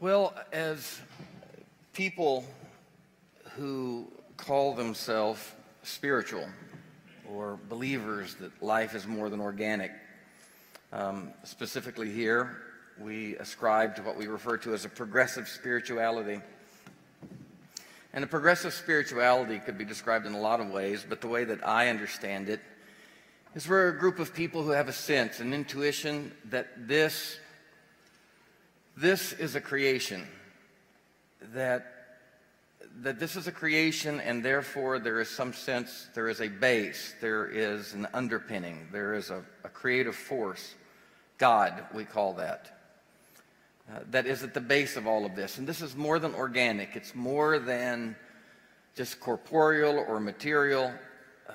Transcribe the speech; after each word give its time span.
Well, 0.00 0.32
as 0.50 0.98
people 1.92 2.46
who 3.50 4.10
call 4.38 4.74
themselves 4.74 5.46
spiritual 5.82 6.46
or 7.30 7.58
believers 7.68 8.34
that 8.36 8.62
life 8.62 8.94
is 8.94 9.06
more 9.06 9.28
than 9.28 9.42
organic, 9.42 9.90
um, 10.90 11.34
specifically 11.44 12.10
here, 12.10 12.62
we 12.98 13.36
ascribe 13.36 13.94
to 13.96 14.02
what 14.02 14.16
we 14.16 14.26
refer 14.26 14.56
to 14.56 14.72
as 14.72 14.86
a 14.86 14.88
progressive 14.88 15.46
spirituality. 15.46 16.40
And 18.14 18.24
a 18.24 18.26
progressive 18.26 18.72
spirituality 18.72 19.58
could 19.58 19.76
be 19.76 19.84
described 19.84 20.24
in 20.24 20.32
a 20.32 20.40
lot 20.40 20.60
of 20.60 20.70
ways, 20.70 21.04
but 21.06 21.20
the 21.20 21.28
way 21.28 21.44
that 21.44 21.68
I 21.68 21.88
understand 21.88 22.48
it 22.48 22.60
is 23.54 23.68
we're 23.68 23.88
a 23.88 23.98
group 23.98 24.18
of 24.18 24.32
people 24.32 24.62
who 24.62 24.70
have 24.70 24.88
a 24.88 24.94
sense, 24.94 25.40
an 25.40 25.52
intuition 25.52 26.32
that 26.46 26.88
this 26.88 27.36
this 29.00 29.32
is 29.32 29.54
a 29.54 29.60
creation 29.60 30.26
that 31.54 31.96
that 33.02 33.18
this 33.18 33.36
is 33.36 33.46
a 33.46 33.52
creation 33.52 34.20
and 34.20 34.44
therefore 34.44 34.98
there 34.98 35.20
is 35.20 35.28
some 35.28 35.52
sense 35.52 36.08
there 36.14 36.28
is 36.28 36.40
a 36.40 36.48
base 36.48 37.14
there 37.20 37.46
is 37.46 37.94
an 37.94 38.06
underpinning 38.12 38.88
there 38.92 39.14
is 39.14 39.30
a, 39.30 39.42
a 39.64 39.68
creative 39.68 40.14
force 40.14 40.74
god 41.38 41.84
we 41.94 42.04
call 42.04 42.34
that 42.34 42.80
uh, 43.90 43.98
that 44.10 44.26
is 44.26 44.44
at 44.44 44.54
the 44.54 44.60
base 44.60 44.96
of 44.96 45.08
all 45.08 45.26
of 45.26 45.34
this. 45.34 45.58
And 45.58 45.66
this 45.66 45.82
is 45.82 45.96
more 45.96 46.18
than 46.18 46.34
organic 46.34 46.94
it's 46.94 47.14
more 47.14 47.58
than 47.58 48.14
just 48.94 49.18
corporeal 49.18 49.98
or 49.98 50.20
material. 50.20 50.92
Uh, 51.48 51.52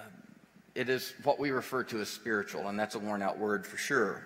it 0.74 0.90
is 0.90 1.14
what 1.24 1.40
we 1.40 1.52
refer 1.52 1.84
to 1.84 2.02
as 2.02 2.10
spiritual 2.10 2.68
and 2.68 2.78
that's 2.78 2.96
a 2.96 3.00
worn 3.00 3.22
out 3.22 3.38
word 3.38 3.66
for 3.66 3.78
sure 3.78 4.24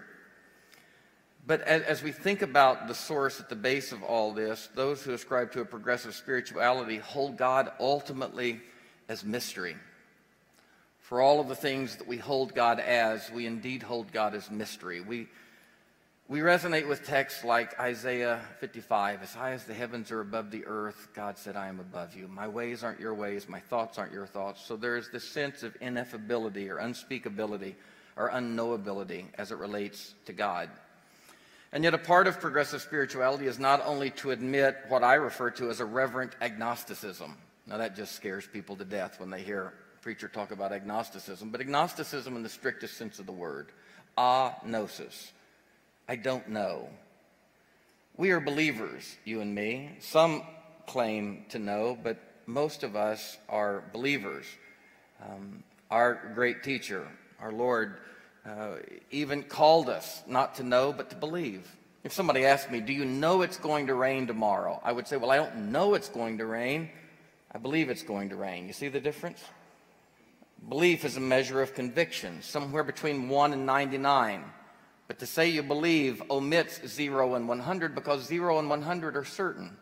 but 1.50 1.62
as, 1.62 2.04
we 2.04 2.12
think 2.12 2.44
about 2.44 2.88
the 2.88 2.94
source 2.94 3.40
at 3.40 3.50
the 3.50 3.56
base 3.56 3.92
of 3.92 4.04
all 4.04 4.34
this, 4.34 4.70
those 4.76 5.02
who 5.02 5.14
ascribe 5.14 5.52
to 5.54 5.62
a 5.62 5.66
progressive 5.66 6.14
spirituality 6.14 6.98
hold 6.98 7.38
God 7.38 7.72
ultimately 7.80 8.62
as 9.08 9.26
mystery. 9.26 9.76
For 11.00 11.22
all 11.22 11.40
of 11.40 11.48
the 11.48 11.56
things 11.56 11.96
that 11.96 12.08
we 12.08 12.18
hold 12.18 12.54
God 12.54 12.80
as, 12.80 13.32
we 13.32 13.48
indeed 13.48 13.82
hold 13.82 14.12
God 14.12 14.36
as 14.36 14.52
mystery. 14.52 15.02
We, 15.02 15.26
we 16.28 16.42
resonate 16.42 16.88
with 16.88 17.04
texts 17.04 17.44
like 17.44 17.80
Isaiah 17.80 18.42
55 18.60 19.24
As 19.24 19.34
high 19.34 19.54
as 19.54 19.64
the 19.64 19.74
heavens 19.74 20.12
are 20.12 20.22
above 20.22 20.52
the 20.52 20.68
earth, 20.68 21.08
God 21.16 21.36
said, 21.40 21.56
I 21.56 21.68
am 21.68 21.80
above 21.80 22.16
you. 22.16 22.28
My 22.28 22.48
ways 22.48 22.84
aren't 22.84 23.00
your 23.00 23.16
ways, 23.16 23.50
my 23.50 23.60
thoughts 23.60 23.98
aren't 23.98 24.14
your 24.14 24.28
thoughts. 24.28 24.64
So 24.64 24.76
there's 24.76 25.10
this 25.10 25.28
sense 25.28 25.64
of 25.64 25.74
ineffability 25.80 26.70
or 26.70 26.76
unspeakability 26.76 27.74
or 28.16 28.30
unknowability 28.30 29.26
as 29.34 29.52
it 29.52 29.58
relates 29.58 30.14
to 30.28 30.34
God. 30.34 30.70
And 31.72 31.84
yet, 31.84 31.94
a 31.94 32.00
part 32.00 32.26
of 32.28 32.40
progressive 32.40 32.82
spirituality 32.82 33.46
is 33.46 33.60
not 33.60 33.86
only 33.86 34.10
to 34.12 34.32
admit 34.32 34.78
what 34.88 35.04
I 35.04 35.16
refer 35.16 35.52
to 35.52 35.70
as 35.70 35.80
a 35.80 35.86
reverent 35.86 36.36
agnosticism. 36.42 37.38
Now, 37.68 37.78
that 37.78 37.96
just 37.96 38.16
scares 38.16 38.48
people 38.48 38.76
to 38.78 38.86
death 38.86 39.20
when 39.20 39.30
they 39.30 39.42
hear 39.42 39.74
a 39.96 40.02
preacher 40.02 40.28
talk 40.28 40.52
about 40.52 40.72
agnosticism, 40.72 41.52
but 41.52 41.62
agnosticism 41.62 42.36
in 42.36 42.42
the 42.42 42.50
strictest 42.50 42.98
sense 42.98 43.20
of 43.20 43.28
the 43.28 43.32
word 43.32 43.68
agnosis. 44.18 45.32
I 46.08 46.16
don't 46.16 46.50
know. 46.50 46.90
We 48.18 48.32
are 48.32 48.40
believers, 48.40 49.16
you 49.24 49.42
and 49.42 49.54
me. 49.54 49.96
Some 50.00 50.44
claim 50.88 51.46
to 51.50 51.60
know, 51.60 51.98
but 52.02 52.18
most 52.48 52.84
of 52.84 52.96
us 52.96 53.38
are 53.48 53.84
believers. 53.94 54.46
Um, 55.24 55.64
our 55.92 56.32
great 56.34 56.64
teacher, 56.64 57.08
our 57.40 57.52
Lord, 57.52 58.00
uh, 58.46 58.76
even 59.12 59.44
called 59.44 59.90
us 59.90 60.24
not 60.28 60.56
to 60.56 60.64
know 60.64 60.94
but 60.94 61.10
to 61.10 61.16
believe. 61.16 61.68
If 62.04 62.14
somebody 62.14 62.46
asked 62.46 62.72
me, 62.72 62.80
Do 62.80 62.94
you 62.94 63.06
know 63.06 63.42
it's 63.42 63.58
going 63.58 63.88
to 63.88 63.94
rain 63.94 64.28
tomorrow? 64.28 64.80
I 64.84 64.92
would 64.92 65.08
say, 65.08 65.18
Well, 65.18 65.32
I 65.32 65.38
don't 65.38 65.72
know 65.72 65.94
it's 65.94 66.10
going 66.10 66.38
to 66.38 66.46
rain. 66.46 66.90
I 67.52 67.58
believe 67.58 67.90
it's 67.90 68.04
going 68.04 68.30
to 68.30 68.36
rain. 68.36 68.68
You 68.68 68.74
see 68.74 68.90
the 68.90 69.00
difference? 69.00 69.44
Belief 70.68 71.06
is 71.06 71.18
a 71.18 71.22
measure 71.22 71.62
of 71.62 71.74
conviction, 71.74 72.42
somewhere 72.42 72.84
between 72.84 73.30
1 73.30 73.54
and 73.54 73.66
99. 73.66 74.44
But 75.08 75.20
to 75.20 75.26
say 75.26 75.48
you 75.48 75.64
believe 75.64 76.22
omits 76.30 76.86
0 76.86 77.34
and 77.36 77.48
100 77.48 77.96
because 77.96 78.26
0 78.26 78.60
and 78.60 78.70
100 78.70 79.18
are 79.18 79.26
certain. 79.26 79.76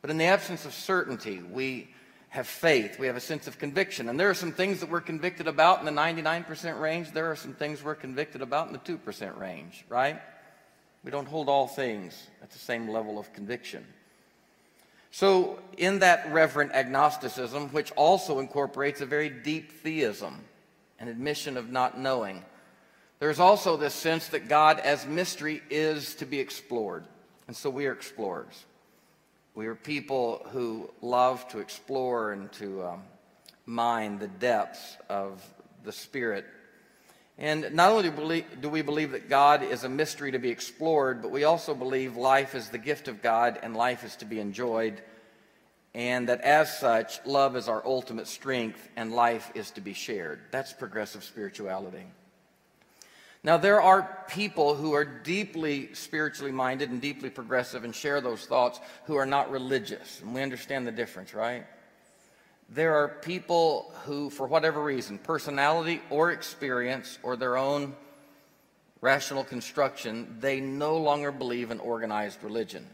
But 0.00 0.10
in 0.10 0.16
the 0.16 0.24
absence 0.24 0.64
of 0.64 0.72
certainty, 0.72 1.42
we 1.42 1.90
have 2.30 2.46
faith. 2.46 2.98
We 2.98 3.08
have 3.08 3.16
a 3.16 3.20
sense 3.20 3.46
of 3.46 3.58
conviction. 3.58 4.08
And 4.08 4.18
there 4.18 4.30
are 4.30 4.34
some 4.34 4.52
things 4.52 4.80
that 4.80 4.88
we're 4.88 5.00
convicted 5.00 5.48
about 5.48 5.80
in 5.80 5.84
the 5.84 6.00
99% 6.00 6.80
range. 6.80 7.12
There 7.12 7.30
are 7.30 7.36
some 7.36 7.54
things 7.54 7.82
we're 7.82 7.96
convicted 7.96 8.40
about 8.40 8.68
in 8.68 8.72
the 8.72 8.78
2% 8.78 9.38
range, 9.38 9.84
right? 9.88 10.20
We 11.04 11.10
don't 11.10 11.26
hold 11.26 11.48
all 11.48 11.66
things 11.66 12.28
at 12.42 12.50
the 12.50 12.58
same 12.58 12.88
level 12.88 13.18
of 13.18 13.32
conviction. 13.32 13.84
So, 15.12 15.58
in 15.76 15.98
that 16.00 16.32
reverent 16.32 16.70
agnosticism, 16.72 17.70
which 17.70 17.90
also 17.92 18.38
incorporates 18.38 19.00
a 19.00 19.06
very 19.06 19.28
deep 19.28 19.72
theism, 19.72 20.44
an 21.00 21.08
admission 21.08 21.56
of 21.56 21.68
not 21.68 21.98
knowing, 21.98 22.44
there's 23.18 23.40
also 23.40 23.76
this 23.76 23.94
sense 23.94 24.28
that 24.28 24.48
God 24.48 24.78
as 24.78 25.06
mystery 25.06 25.62
is 25.68 26.14
to 26.16 26.26
be 26.26 26.38
explored. 26.38 27.04
And 27.48 27.56
so 27.56 27.68
we 27.68 27.86
are 27.86 27.92
explorers. 27.92 28.64
We 29.54 29.66
are 29.66 29.74
people 29.74 30.46
who 30.52 30.90
love 31.02 31.46
to 31.48 31.58
explore 31.58 32.32
and 32.32 32.50
to 32.52 32.84
um, 32.84 33.02
mine 33.66 34.18
the 34.18 34.28
depths 34.28 34.96
of 35.08 35.44
the 35.82 35.92
Spirit. 35.92 36.44
And 37.36 37.72
not 37.72 37.90
only 37.90 38.44
do 38.60 38.68
we 38.68 38.82
believe 38.82 39.12
that 39.12 39.28
God 39.28 39.62
is 39.62 39.82
a 39.82 39.88
mystery 39.88 40.32
to 40.32 40.38
be 40.38 40.50
explored, 40.50 41.22
but 41.22 41.30
we 41.30 41.44
also 41.44 41.74
believe 41.74 42.16
life 42.16 42.54
is 42.54 42.68
the 42.68 42.78
gift 42.78 43.08
of 43.08 43.22
God 43.22 43.58
and 43.62 43.74
life 43.74 44.04
is 44.04 44.14
to 44.16 44.24
be 44.24 44.38
enjoyed. 44.38 45.02
And 45.94 46.28
that 46.28 46.42
as 46.42 46.78
such, 46.78 47.24
love 47.24 47.56
is 47.56 47.68
our 47.68 47.84
ultimate 47.84 48.28
strength 48.28 48.88
and 48.94 49.12
life 49.12 49.50
is 49.54 49.70
to 49.72 49.80
be 49.80 49.94
shared. 49.94 50.40
That's 50.52 50.72
progressive 50.72 51.24
spirituality. 51.24 52.04
Now, 53.42 53.56
there 53.56 53.80
are 53.80 54.24
people 54.28 54.74
who 54.74 54.92
are 54.92 55.04
deeply 55.04 55.94
spiritually 55.94 56.52
minded 56.52 56.90
and 56.90 57.00
deeply 57.00 57.30
progressive 57.30 57.84
and 57.84 57.94
share 57.94 58.20
those 58.20 58.44
thoughts 58.44 58.80
who 59.04 59.16
are 59.16 59.24
not 59.24 59.50
religious. 59.50 60.20
And 60.20 60.34
we 60.34 60.42
understand 60.42 60.86
the 60.86 60.92
difference, 60.92 61.32
right? 61.32 61.64
There 62.68 62.94
are 62.94 63.08
people 63.08 63.94
who, 64.04 64.28
for 64.28 64.46
whatever 64.46 64.82
reason, 64.82 65.18
personality 65.18 66.02
or 66.10 66.32
experience 66.32 67.18
or 67.22 67.34
their 67.36 67.56
own 67.56 67.96
rational 69.00 69.42
construction, 69.42 70.36
they 70.40 70.60
no 70.60 70.98
longer 70.98 71.32
believe 71.32 71.70
in 71.70 71.80
organized 71.80 72.44
religion. 72.44 72.86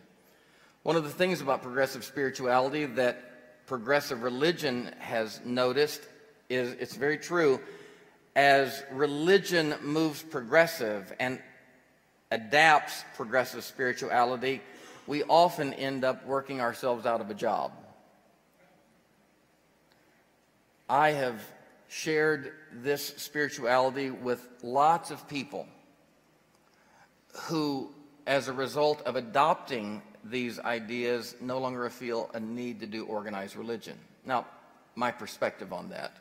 One 0.84 0.94
of 0.94 1.02
the 1.02 1.10
things 1.10 1.40
about 1.40 1.62
progressive 1.62 2.04
spirituality 2.04 2.86
that 2.86 3.66
progressive 3.66 4.22
religion 4.22 4.94
has 5.00 5.40
noticed 5.44 6.02
is 6.48 6.72
it's 6.74 6.94
very 6.94 7.18
true 7.18 7.60
as 8.36 8.84
religion 8.92 9.74
moves 9.82 10.22
progressive 10.22 11.10
and 11.18 11.40
adapts 12.30 13.02
progressive 13.16 13.64
spirituality, 13.64 14.60
we 15.06 15.22
often 15.24 15.72
end 15.72 16.04
up 16.04 16.24
working 16.26 16.60
ourselves 16.60 17.06
out 17.06 17.22
of 17.22 17.30
a 17.30 17.34
job. 17.34 17.72
I 20.88 21.12
have 21.12 21.40
shared 21.88 22.52
this 22.74 23.06
spirituality 23.16 24.10
with 24.10 24.46
lots 24.62 25.10
of 25.10 25.26
people 25.28 25.66
who, 27.32 27.90
as 28.26 28.48
a 28.48 28.52
result 28.52 29.00
of 29.02 29.16
adopting 29.16 30.02
these 30.24 30.58
ideas, 30.58 31.36
no 31.40 31.58
longer 31.58 31.88
feel 31.88 32.30
a 32.34 32.40
need 32.40 32.80
to 32.80 32.86
do 32.86 33.06
organized 33.06 33.56
religion. 33.56 33.96
Now, 34.26 34.46
my 34.94 35.10
perspective 35.10 35.72
on 35.72 35.88
that. 35.88 36.18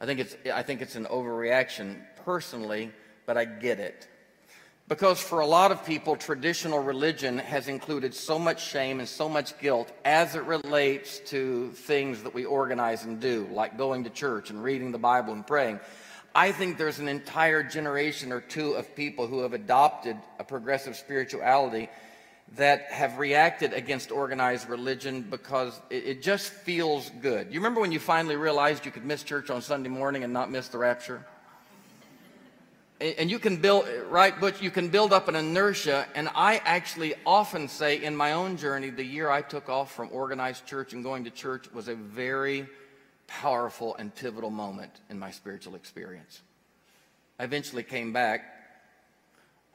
I 0.00 0.06
think 0.06 0.20
it's, 0.20 0.36
I 0.52 0.62
think 0.62 0.80
it's 0.80 0.96
an 0.96 1.06
overreaction 1.06 1.96
personally, 2.24 2.92
but 3.26 3.36
I 3.36 3.44
get 3.44 3.80
it. 3.80 4.08
Because 4.86 5.20
for 5.20 5.40
a 5.40 5.46
lot 5.46 5.70
of 5.70 5.84
people, 5.84 6.16
traditional 6.16 6.78
religion 6.78 7.36
has 7.38 7.68
included 7.68 8.14
so 8.14 8.38
much 8.38 8.64
shame 8.64 9.00
and 9.00 9.08
so 9.08 9.28
much 9.28 9.58
guilt 9.58 9.92
as 10.04 10.34
it 10.34 10.44
relates 10.44 11.18
to 11.26 11.70
things 11.72 12.22
that 12.22 12.32
we 12.32 12.46
organize 12.46 13.04
and 13.04 13.20
do, 13.20 13.46
like 13.52 13.76
going 13.76 14.04
to 14.04 14.10
church 14.10 14.48
and 14.48 14.62
reading 14.64 14.90
the 14.92 14.98
Bible 14.98 15.34
and 15.34 15.46
praying. 15.46 15.78
I 16.34 16.52
think 16.52 16.78
there's 16.78 17.00
an 17.00 17.08
entire 17.08 17.62
generation 17.62 18.32
or 18.32 18.40
two 18.40 18.72
of 18.72 18.94
people 18.94 19.26
who 19.26 19.40
have 19.40 19.52
adopted 19.52 20.16
a 20.38 20.44
progressive 20.44 20.96
spirituality 20.96 21.90
that 22.56 22.90
have 22.90 23.18
reacted 23.18 23.72
against 23.72 24.10
organized 24.10 24.68
religion 24.68 25.22
because 25.22 25.80
it, 25.90 26.04
it, 26.06 26.22
just 26.22 26.50
feels 26.50 27.10
good. 27.20 27.52
You 27.52 27.60
remember 27.60 27.80
when 27.80 27.92
you 27.92 28.00
finally 28.00 28.36
realized 28.36 28.84
you 28.86 28.90
could 28.90 29.04
miss 29.04 29.22
church 29.22 29.50
on 29.50 29.62
Sunday 29.62 29.88
morning 29.88 30.24
and 30.24 30.32
not 30.32 30.50
miss 30.50 30.68
the 30.68 30.78
rapture? 30.78 31.24
And 33.00 33.30
you 33.30 33.38
can 33.38 33.58
build, 33.58 33.86
right, 34.10 34.34
but 34.40 34.60
you 34.60 34.72
can 34.72 34.88
build 34.88 35.12
up 35.12 35.28
an 35.28 35.36
inertia. 35.36 36.06
And 36.16 36.28
I 36.34 36.56
actually 36.64 37.14
often 37.24 37.68
say 37.68 38.02
in 38.02 38.16
my 38.16 38.32
own 38.32 38.56
journey, 38.56 38.90
the 38.90 39.04
year 39.04 39.30
I 39.30 39.40
took 39.40 39.68
off 39.68 39.94
from 39.94 40.08
organized 40.10 40.66
church 40.66 40.92
and 40.94 41.04
going 41.04 41.22
to 41.24 41.30
church 41.30 41.72
was 41.72 41.86
a 41.86 41.94
very 41.94 42.66
powerful 43.28 43.94
and 43.96 44.12
pivotal 44.12 44.50
moment 44.50 44.90
in 45.10 45.18
my 45.18 45.30
spiritual 45.30 45.76
experience. 45.76 46.40
I 47.38 47.44
eventually 47.44 47.84
came 47.84 48.12
back 48.12 48.57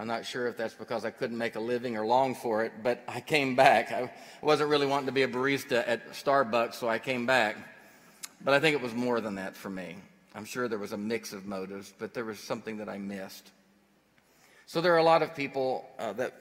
I'm 0.04 0.10
not 0.10 0.26
sure 0.26 0.48
if 0.48 0.58
that's 0.58 0.74
because 0.74 1.06
I 1.06 1.12
couldn't 1.12 1.38
make 1.38 1.56
a 1.56 1.62
living 1.62 1.96
or 1.96 2.06
long 2.06 2.36
for 2.36 2.66
it, 2.66 2.74
but 2.84 3.02
I 3.08 3.22
came 3.22 3.56
back. 3.56 3.94
I 3.94 4.12
wasn't 4.42 4.70
really 4.70 4.86
wanting 4.86 5.06
to 5.06 5.14
be 5.14 5.22
a 5.22 5.30
barista 5.30 5.82
at 5.88 6.12
Starbucks, 6.12 6.74
so 6.74 6.90
I 6.90 7.00
came 7.00 7.26
back. 7.26 7.56
But 8.44 8.54
I 8.54 8.60
think 8.60 8.76
it 8.76 8.82
was 8.82 8.94
more 8.94 9.22
than 9.22 9.36
that 9.36 9.56
for 9.56 9.70
me. 9.70 9.96
I'm 10.36 10.44
sure 10.44 10.68
there 10.68 10.78
was 10.78 10.92
a 10.92 10.98
mix 10.98 11.32
of 11.32 11.46
motives, 11.46 11.94
but 11.98 12.14
there 12.14 12.26
was 12.26 12.38
something 12.38 12.80
that 12.80 12.90
I 12.90 12.98
missed. 12.98 13.50
So 14.66 14.82
there 14.82 14.94
are 14.94 14.98
a 14.98 15.04
lot 15.04 15.22
of 15.22 15.38
people 15.38 15.90
uh, 15.98 16.12
that 16.12 16.34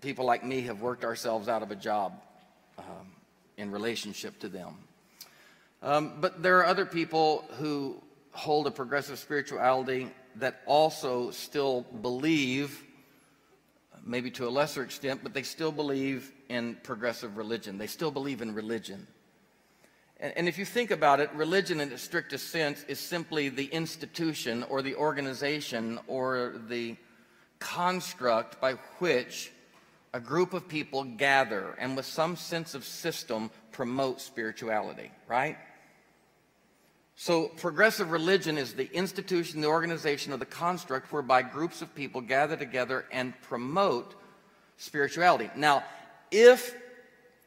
people 0.00 0.24
like 0.24 0.44
me 0.44 0.60
have 0.60 0.80
worked 0.80 1.04
ourselves 1.04 1.48
out 1.48 1.64
of 1.64 1.72
a 1.72 1.76
job 1.76 2.12
um, 2.78 3.10
in 3.56 3.72
relationship 3.72 4.38
to 4.38 4.48
them. 4.48 4.76
Um, 5.82 6.12
but 6.20 6.40
there 6.40 6.58
are 6.58 6.66
other 6.66 6.86
people 6.86 7.46
who 7.58 8.00
hold 8.30 8.68
a 8.68 8.70
progressive 8.70 9.18
spirituality 9.18 10.08
that 10.36 10.60
also 10.66 11.30
still 11.30 11.82
believe, 12.00 12.84
maybe 14.04 14.30
to 14.32 14.46
a 14.46 14.50
lesser 14.50 14.82
extent, 14.82 15.20
but 15.22 15.34
they 15.34 15.42
still 15.42 15.72
believe 15.72 16.32
in 16.48 16.76
progressive 16.82 17.36
religion. 17.36 17.78
They 17.78 17.86
still 17.86 18.10
believe 18.10 18.42
in 18.42 18.54
religion. 18.54 19.06
And, 20.20 20.32
and 20.36 20.48
if 20.48 20.58
you 20.58 20.64
think 20.64 20.90
about 20.90 21.20
it, 21.20 21.30
religion 21.34 21.80
in 21.80 21.92
its 21.92 22.02
strictest 22.02 22.48
sense 22.48 22.84
is 22.88 22.98
simply 22.98 23.48
the 23.48 23.66
institution 23.66 24.64
or 24.64 24.82
the 24.82 24.94
organization 24.94 25.98
or 26.06 26.54
the 26.68 26.96
construct 27.58 28.60
by 28.60 28.72
which 28.98 29.52
a 30.14 30.20
group 30.20 30.52
of 30.52 30.68
people 30.68 31.04
gather 31.04 31.74
and 31.78 31.96
with 31.96 32.06
some 32.06 32.36
sense 32.36 32.74
of 32.74 32.84
system 32.84 33.50
promote 33.70 34.20
spirituality, 34.20 35.10
right? 35.26 35.56
So, 37.14 37.48
progressive 37.48 38.10
religion 38.10 38.56
is 38.56 38.72
the 38.72 38.90
institution, 38.92 39.60
the 39.60 39.68
organization, 39.68 40.32
or 40.32 40.38
the 40.38 40.46
construct 40.46 41.12
whereby 41.12 41.42
groups 41.42 41.82
of 41.82 41.94
people 41.94 42.20
gather 42.20 42.56
together 42.56 43.04
and 43.12 43.34
promote 43.42 44.14
spirituality. 44.78 45.50
Now, 45.54 45.84
if 46.30 46.74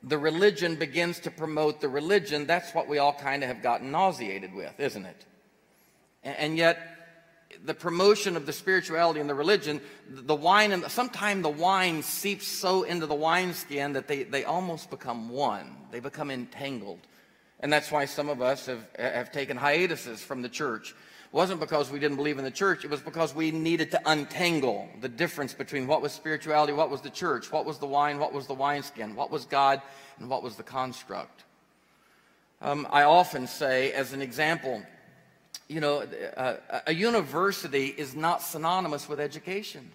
the 0.03 0.17
religion 0.17 0.75
begins 0.75 1.19
to 1.21 1.31
promote 1.31 1.81
the 1.81 1.89
religion, 1.89 2.45
that's 2.45 2.73
what 2.73 2.87
we 2.87 2.99
all 2.99 3.13
kind 3.13 3.43
of 3.43 3.49
have 3.49 3.63
gotten 3.63 3.91
nauseated 3.91 4.53
with, 4.53 4.79
isn't 4.79 5.05
it? 5.05 5.25
And 6.23 6.57
yet, 6.57 6.95
the 7.63 7.73
promotion 7.73 8.35
of 8.35 8.45
the 8.45 8.53
spirituality 8.53 9.19
and 9.19 9.29
the 9.29 9.35
religion, 9.35 9.81
the 10.09 10.35
wine 10.35 10.71
and 10.71 10.83
sometimes 10.91 11.41
the 11.43 11.49
wine 11.49 12.03
seeps 12.03 12.47
so 12.47 12.83
into 12.83 13.05
the 13.05 13.15
wineskin 13.15 13.93
that 13.93 14.07
they, 14.07 14.23
they 14.23 14.43
almost 14.43 14.89
become 14.89 15.29
one. 15.29 15.75
They 15.91 15.99
become 15.99 16.31
entangled. 16.31 16.99
And 17.59 17.71
that's 17.71 17.91
why 17.91 18.05
some 18.05 18.29
of 18.29 18.41
us 18.41 18.65
have, 18.65 18.85
have 18.97 19.31
taken 19.31 19.57
hiatuses 19.57 20.21
from 20.21 20.41
the 20.41 20.49
church. 20.49 20.91
It 20.91 21.33
wasn't 21.33 21.59
because 21.59 21.89
we 21.89 21.99
didn't 21.99 22.17
believe 22.17 22.37
in 22.37 22.43
the 22.43 22.51
church, 22.51 22.83
it 22.83 22.89
was 22.89 23.01
because 23.01 23.33
we 23.33 23.51
needed 23.51 23.91
to 23.91 24.01
untangle 24.05 24.89
the 25.01 25.09
difference 25.09 25.53
between 25.53 25.87
what 25.87 26.01
was 26.01 26.11
spirituality, 26.11 26.73
what 26.73 26.89
was 26.89 27.01
the 27.01 27.09
church, 27.09 27.51
what 27.51 27.65
was 27.65 27.77
the 27.77 27.87
wine, 27.87 28.19
what 28.19 28.33
was 28.33 28.47
the 28.47 28.53
wineskin, 28.53 29.15
what 29.15 29.31
was 29.31 29.45
God, 29.45 29.81
and 30.19 30.29
what 30.29 30.43
was 30.43 30.55
the 30.55 30.63
construct. 30.63 31.43
Um, 32.61 32.87
I 32.89 33.03
often 33.03 33.47
say, 33.47 33.91
as 33.91 34.13
an 34.13 34.21
example, 34.21 34.81
you 35.67 35.79
know, 35.79 36.05
uh, 36.37 36.55
a 36.87 36.93
university 36.93 37.87
is 37.87 38.15
not 38.15 38.41
synonymous 38.41 39.09
with 39.09 39.19
education. 39.19 39.91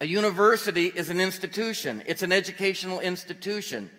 A 0.00 0.06
university 0.06 0.86
is 0.86 1.10
an 1.10 1.20
institution, 1.20 2.02
it's 2.06 2.22
an 2.22 2.32
educational 2.32 3.00
institution. 3.00 3.90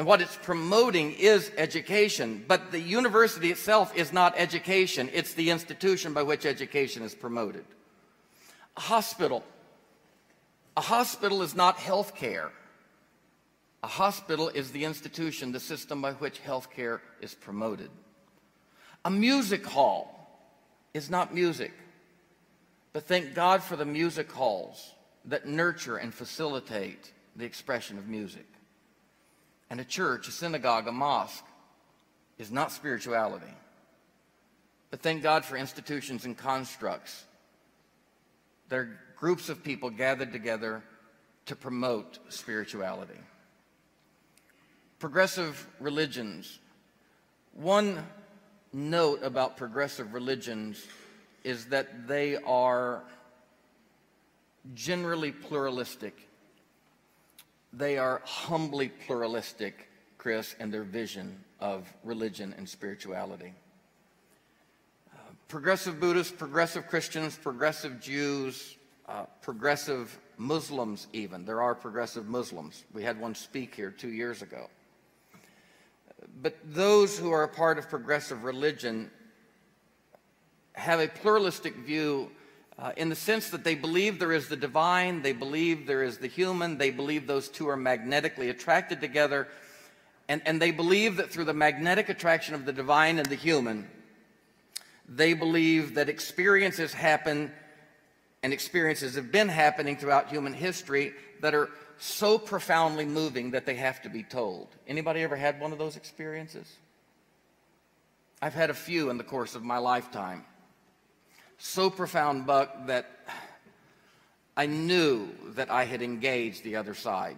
And 0.00 0.06
what 0.06 0.22
it's 0.22 0.38
promoting 0.38 1.12
is 1.12 1.52
education. 1.58 2.42
But 2.48 2.72
the 2.72 2.80
university 2.80 3.50
itself 3.50 3.94
is 3.94 4.14
not 4.14 4.32
education, 4.34 5.10
it's 5.12 5.34
the 5.34 5.50
institution 5.50 6.14
by 6.14 6.22
which 6.22 6.46
education 6.46 7.02
is 7.02 7.14
promoted. 7.14 7.66
A 8.78 8.80
hospital. 8.80 9.44
A 10.74 10.80
hospital 10.80 11.42
is 11.42 11.54
not 11.54 11.76
health 11.76 12.14
care. 12.14 12.50
A 13.82 13.88
hospital 13.88 14.48
is 14.48 14.70
the 14.70 14.86
institution, 14.86 15.52
the 15.52 15.60
system 15.60 16.00
by 16.00 16.12
which 16.12 16.38
health 16.38 16.70
care 16.70 17.02
is 17.20 17.34
promoted. 17.34 17.90
A 19.04 19.10
music 19.10 19.66
hall 19.66 20.48
is 20.94 21.10
not 21.10 21.34
music, 21.34 21.74
but 22.94 23.02
thank 23.02 23.34
God 23.34 23.62
for 23.62 23.76
the 23.76 23.84
music 23.84 24.32
halls 24.32 24.94
that 25.26 25.46
nurture 25.46 25.98
and 25.98 26.14
facilitate 26.14 27.12
the 27.36 27.44
expression 27.44 27.98
of 27.98 28.08
music. 28.08 28.46
And 29.70 29.80
a 29.80 29.84
church, 29.84 30.28
a 30.28 30.32
synagogue, 30.32 30.88
a 30.88 30.92
mosque 30.92 31.44
is 32.38 32.50
not 32.50 32.72
spirituality. 32.72 33.54
But 34.90 35.00
thank 35.00 35.22
God 35.22 35.44
for 35.44 35.56
institutions 35.56 36.24
and 36.24 36.36
constructs. 36.36 37.24
They're 38.68 38.98
groups 39.16 39.48
of 39.50 39.62
people 39.62 39.90
gathered 39.90 40.32
together 40.32 40.82
to 41.46 41.54
promote 41.54 42.18
spirituality. 42.30 43.18
Progressive 44.98 45.66
religions. 45.78 46.58
One 47.52 48.04
note 48.72 49.22
about 49.22 49.56
progressive 49.56 50.14
religions 50.14 50.86
is 51.44 51.66
that 51.66 52.08
they 52.08 52.36
are 52.36 53.02
generally 54.74 55.32
pluralistic. 55.32 56.28
They 57.72 57.98
are 57.98 58.20
humbly 58.24 58.88
pluralistic, 58.88 59.88
Chris, 60.18 60.54
in 60.58 60.70
their 60.70 60.82
vision 60.82 61.44
of 61.60 61.92
religion 62.02 62.54
and 62.56 62.68
spirituality. 62.68 63.52
Uh, 65.12 65.18
progressive 65.48 66.00
Buddhists, 66.00 66.32
progressive 66.32 66.88
Christians, 66.88 67.36
progressive 67.36 68.00
Jews, 68.00 68.76
uh, 69.08 69.24
progressive 69.42 70.18
Muslims, 70.36 71.06
even. 71.12 71.44
There 71.44 71.62
are 71.62 71.74
progressive 71.74 72.26
Muslims. 72.28 72.84
We 72.92 73.02
had 73.02 73.20
one 73.20 73.34
speak 73.34 73.74
here 73.74 73.90
two 73.90 74.10
years 74.10 74.42
ago. 74.42 74.68
But 76.42 76.56
those 76.64 77.18
who 77.18 77.30
are 77.30 77.44
a 77.44 77.48
part 77.48 77.78
of 77.78 77.88
progressive 77.88 78.44
religion 78.44 79.10
have 80.72 81.00
a 81.00 81.08
pluralistic 81.08 81.76
view 81.76 82.30
uh, 82.78 82.92
in 82.96 83.08
the 83.08 83.16
sense 83.16 83.50
that 83.50 83.64
they 83.64 83.74
believe 83.74 84.18
there 84.18 84.32
is 84.32 84.48
the 84.48 84.56
divine, 84.56 85.22
they 85.22 85.32
believe 85.32 85.86
there 85.86 86.02
is 86.02 86.18
the 86.18 86.26
human, 86.26 86.78
they 86.78 86.90
believe 86.90 87.26
those 87.26 87.48
two 87.48 87.68
are 87.68 87.76
magnetically 87.76 88.48
attracted 88.48 89.00
together, 89.00 89.48
and, 90.28 90.40
and 90.46 90.62
they 90.62 90.70
believe 90.70 91.16
that 91.16 91.30
through 91.30 91.44
the 91.44 91.54
magnetic 91.54 92.08
attraction 92.08 92.54
of 92.54 92.64
the 92.64 92.72
divine 92.72 93.18
and 93.18 93.26
the 93.26 93.34
human, 93.34 93.88
they 95.08 95.34
believe 95.34 95.94
that 95.96 96.08
experiences 96.08 96.92
happen 96.92 97.52
and 98.42 98.52
experiences 98.52 99.16
have 99.16 99.30
been 99.30 99.48
happening 99.48 99.96
throughout 99.96 100.28
human 100.28 100.54
history 100.54 101.12
that 101.40 101.54
are 101.54 101.68
so 101.98 102.38
profoundly 102.38 103.04
moving 103.04 103.50
that 103.50 103.66
they 103.66 103.74
have 103.74 104.00
to 104.02 104.08
be 104.08 104.22
told. 104.22 104.68
Anybody 104.86 105.22
ever 105.22 105.36
had 105.36 105.60
one 105.60 105.72
of 105.72 105.78
those 105.78 105.96
experiences? 105.96 106.76
I've 108.40 108.54
had 108.54 108.70
a 108.70 108.74
few 108.74 109.10
in 109.10 109.18
the 109.18 109.24
course 109.24 109.54
of 109.54 109.62
my 109.62 109.76
lifetime. 109.76 110.44
So 111.62 111.90
profound, 111.90 112.46
Buck, 112.46 112.86
that 112.86 113.06
I 114.56 114.64
knew 114.64 115.28
that 115.56 115.70
I 115.70 115.84
had 115.84 116.00
engaged 116.00 116.64
the 116.64 116.76
other 116.76 116.94
side, 116.94 117.36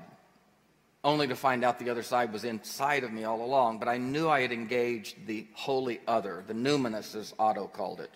only 1.03 1.27
to 1.27 1.35
find 1.35 1.65
out 1.65 1.81
the 1.81 1.91
other 1.91 2.05
side 2.05 2.33
was 2.33 2.45
inside 2.45 3.03
of 3.03 3.13
me 3.13 3.25
all 3.25 3.45
along. 3.45 3.81
But 3.81 3.89
I 3.89 3.99
knew 3.99 4.29
I 4.29 4.43
had 4.43 4.53
engaged 4.53 5.27
the 5.27 5.49
holy 5.55 6.01
other, 6.07 6.45
the 6.47 6.55
numinous, 6.55 7.17
as 7.17 7.35
Otto 7.37 7.67
called 7.67 7.99
it. 7.99 8.11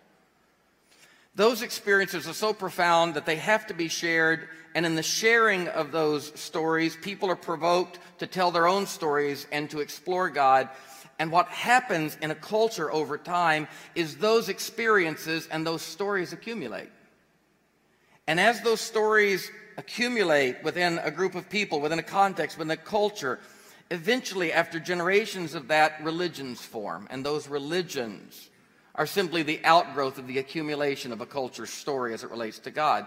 Those 1.34 1.62
experiences 1.62 2.28
are 2.28 2.34
so 2.34 2.52
profound 2.52 3.14
that 3.14 3.26
they 3.26 3.36
have 3.36 3.66
to 3.66 3.74
be 3.74 3.88
shared. 3.88 4.48
And 4.76 4.86
in 4.86 4.94
the 4.94 5.02
sharing 5.02 5.66
of 5.66 5.90
those 5.90 6.38
stories, 6.38 6.96
people 7.02 7.30
are 7.30 7.36
provoked 7.36 7.98
to 8.18 8.28
tell 8.28 8.52
their 8.52 8.68
own 8.68 8.86
stories 8.86 9.48
and 9.50 9.68
to 9.70 9.80
explore 9.80 10.30
God. 10.30 10.68
And 11.18 11.32
what 11.32 11.48
happens 11.48 12.16
in 12.20 12.30
a 12.30 12.34
culture 12.34 12.92
over 12.92 13.16
time 13.16 13.68
is 13.94 14.16
those 14.16 14.48
experiences 14.48 15.48
and 15.50 15.66
those 15.66 15.82
stories 15.82 16.32
accumulate. 16.32 16.90
And 18.26 18.40
as 18.40 18.60
those 18.60 18.80
stories 18.80 19.50
accumulate 19.76 20.62
within 20.62 20.98
a 20.98 21.10
group 21.10 21.34
of 21.34 21.48
people, 21.48 21.80
within 21.80 21.98
a 21.98 22.02
context, 22.02 22.58
within 22.58 22.70
a 22.72 22.76
culture, 22.76 23.38
eventually, 23.90 24.52
after 24.52 24.80
generations 24.80 25.54
of 25.54 25.68
that, 25.68 26.02
religions 26.02 26.60
form. 26.60 27.06
And 27.10 27.24
those 27.24 27.48
religions 27.48 28.50
are 28.96 29.06
simply 29.06 29.42
the 29.42 29.60
outgrowth 29.64 30.18
of 30.18 30.26
the 30.26 30.38
accumulation 30.38 31.12
of 31.12 31.20
a 31.20 31.26
culture's 31.26 31.70
story 31.70 32.12
as 32.14 32.24
it 32.24 32.30
relates 32.30 32.58
to 32.60 32.70
God. 32.70 33.06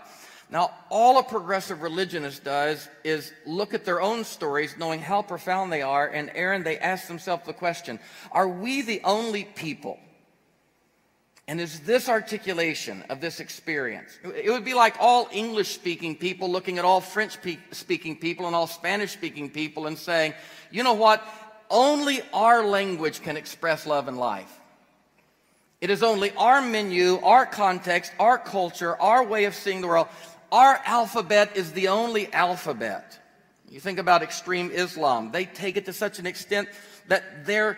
Now, 0.51 0.71
all 0.89 1.19
a 1.19 1.23
progressive 1.23 1.81
religionist 1.83 2.43
does 2.43 2.87
is 3.03 3.31
look 3.45 3.73
at 3.73 3.85
their 3.85 4.01
own 4.01 4.23
stories, 4.23 4.75
knowing 4.79 4.99
how 4.99 5.21
profound 5.21 5.71
they 5.71 5.83
are, 5.83 6.07
and 6.07 6.31
Aaron, 6.33 6.63
they 6.63 6.79
ask 6.79 7.07
themselves 7.07 7.45
the 7.45 7.53
question 7.53 7.99
Are 8.31 8.47
we 8.47 8.81
the 8.81 9.01
only 9.03 9.43
people? 9.43 9.99
And 11.47 11.59
is 11.59 11.79
this 11.79 12.09
articulation 12.09 13.03
of 13.09 13.21
this 13.21 13.39
experience? 13.39 14.19
It 14.23 14.51
would 14.51 14.63
be 14.65 14.75
like 14.75 14.95
all 14.99 15.27
English 15.31 15.73
speaking 15.73 16.15
people 16.15 16.51
looking 16.51 16.77
at 16.77 16.85
all 16.85 17.01
French 17.01 17.39
speaking 17.71 18.17
people 18.17 18.45
and 18.45 18.55
all 18.55 18.67
Spanish 18.67 19.13
speaking 19.13 19.49
people 19.49 19.87
and 19.87 19.97
saying, 19.97 20.35
you 20.69 20.83
know 20.83 20.93
what? 20.93 21.27
Only 21.71 22.21
our 22.33 22.63
language 22.63 23.23
can 23.23 23.35
express 23.35 23.87
love 23.87 24.07
and 24.07 24.19
life. 24.19 24.58
It 25.81 25.89
is 25.89 26.03
only 26.03 26.31
our 26.31 26.61
menu, 26.61 27.19
our 27.21 27.45
context, 27.45 28.11
our 28.19 28.37
culture, 28.37 28.99
our 29.01 29.23
way 29.23 29.45
of 29.45 29.55
seeing 29.55 29.81
the 29.81 29.87
world. 29.87 30.07
Our 30.51 30.81
alphabet 30.85 31.55
is 31.55 31.71
the 31.71 31.87
only 31.87 32.31
alphabet. 32.33 33.17
You 33.69 33.79
think 33.79 33.99
about 33.99 34.23
extreme 34.23 34.71
Islam, 34.71 35.31
they 35.31 35.45
take 35.45 35.77
it 35.77 35.85
to 35.85 35.93
such 35.93 36.19
an 36.19 36.25
extent 36.25 36.69
that 37.07 37.45
their 37.45 37.77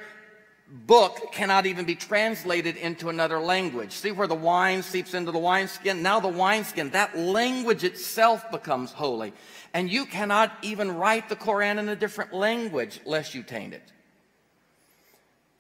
book 0.71 1.33
cannot 1.33 1.65
even 1.65 1.85
be 1.85 1.95
translated 1.95 2.77
into 2.77 3.09
another 3.09 3.39
language. 3.39 3.91
See 3.91 4.11
where 4.11 4.27
the 4.27 4.35
wine 4.35 4.83
seeps 4.83 5.13
into 5.13 5.31
the 5.31 5.37
wineskin? 5.37 6.01
Now 6.01 6.21
the 6.21 6.29
wineskin, 6.29 6.91
that 6.91 7.17
language 7.17 7.83
itself 7.83 8.49
becomes 8.51 8.93
holy. 8.93 9.33
And 9.73 9.91
you 9.91 10.05
cannot 10.05 10.51
even 10.61 10.95
write 10.95 11.27
the 11.27 11.35
Koran 11.35 11.77
in 11.77 11.89
a 11.89 11.95
different 11.95 12.33
language 12.33 13.01
lest 13.05 13.35
you 13.35 13.43
taint 13.43 13.73
it. 13.73 13.91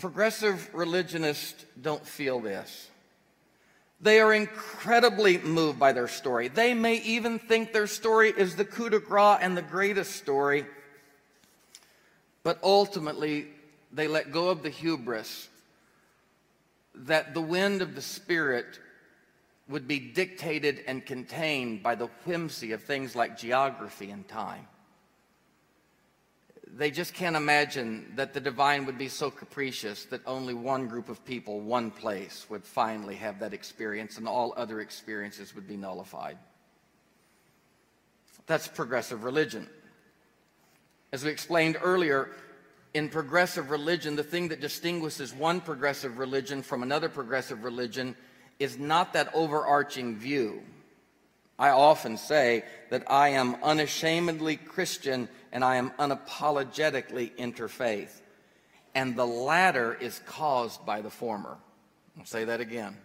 Progressive 0.01 0.73
religionists 0.73 1.63
don't 1.79 2.03
feel 2.03 2.39
this. 2.39 2.89
They 4.01 4.19
are 4.19 4.33
incredibly 4.33 5.37
moved 5.37 5.77
by 5.77 5.93
their 5.93 6.07
story. 6.07 6.47
They 6.47 6.73
may 6.73 6.95
even 6.95 7.37
think 7.37 7.71
their 7.71 7.85
story 7.85 8.33
is 8.35 8.55
the 8.55 8.65
coup 8.65 8.89
de 8.89 8.99
grace 8.99 9.37
and 9.41 9.55
the 9.55 9.61
greatest 9.61 10.15
story. 10.15 10.65
But 12.41 12.57
ultimately, 12.63 13.49
they 13.93 14.07
let 14.07 14.31
go 14.31 14.49
of 14.49 14.63
the 14.63 14.71
hubris 14.71 15.47
that 16.95 17.35
the 17.35 17.41
wind 17.41 17.83
of 17.83 17.93
the 17.93 18.01
Spirit 18.01 18.79
would 19.69 19.87
be 19.87 19.99
dictated 19.99 20.83
and 20.87 21.05
contained 21.05 21.83
by 21.83 21.93
the 21.93 22.07
whimsy 22.25 22.71
of 22.71 22.81
things 22.81 23.15
like 23.15 23.37
geography 23.37 24.09
and 24.09 24.27
time 24.27 24.65
they 26.77 26.89
just 26.89 27.13
can't 27.13 27.35
imagine 27.35 28.13
that 28.15 28.33
the 28.33 28.39
divine 28.39 28.85
would 28.85 28.97
be 28.97 29.09
so 29.09 29.29
capricious 29.29 30.05
that 30.05 30.21
only 30.25 30.53
one 30.53 30.87
group 30.87 31.09
of 31.09 31.23
people, 31.25 31.59
one 31.59 31.91
place, 31.91 32.45
would 32.49 32.63
finally 32.63 33.15
have 33.15 33.39
that 33.39 33.53
experience 33.53 34.17
and 34.17 34.27
all 34.27 34.53
other 34.55 34.79
experiences 34.79 35.53
would 35.53 35.67
be 35.67 35.75
nullified. 35.75 36.37
That's 38.47 38.67
progressive 38.67 39.23
religion. 39.23 39.69
As 41.11 41.25
we 41.25 41.31
explained 41.31 41.77
earlier, 41.81 42.29
in 42.93 43.09
progressive 43.09 43.69
religion, 43.69 44.15
the 44.15 44.23
thing 44.23 44.47
that 44.49 44.61
distinguishes 44.61 45.33
one 45.33 45.61
progressive 45.61 46.17
religion 46.17 46.61
from 46.61 46.83
another 46.83 47.09
progressive 47.09 47.63
religion 47.63 48.15
is 48.59 48.77
not 48.77 49.13
that 49.13 49.29
overarching 49.33 50.17
view. 50.17 50.61
I 51.61 51.69
often 51.69 52.17
say 52.17 52.63
that 52.89 53.03
I 53.07 53.29
am 53.29 53.55
unashamedly 53.61 54.55
Christian 54.55 55.29
and 55.51 55.63
I 55.63 55.75
am 55.75 55.91
unapologetically 55.91 57.35
interfaith. 57.37 58.19
And 58.95 59.15
the 59.15 59.27
latter 59.27 59.93
is 59.93 60.19
caused 60.25 60.83
by 60.87 61.01
the 61.01 61.11
former. 61.11 61.57
I'll 62.17 62.25
say 62.25 62.45
that 62.45 62.61
again. 62.61 62.97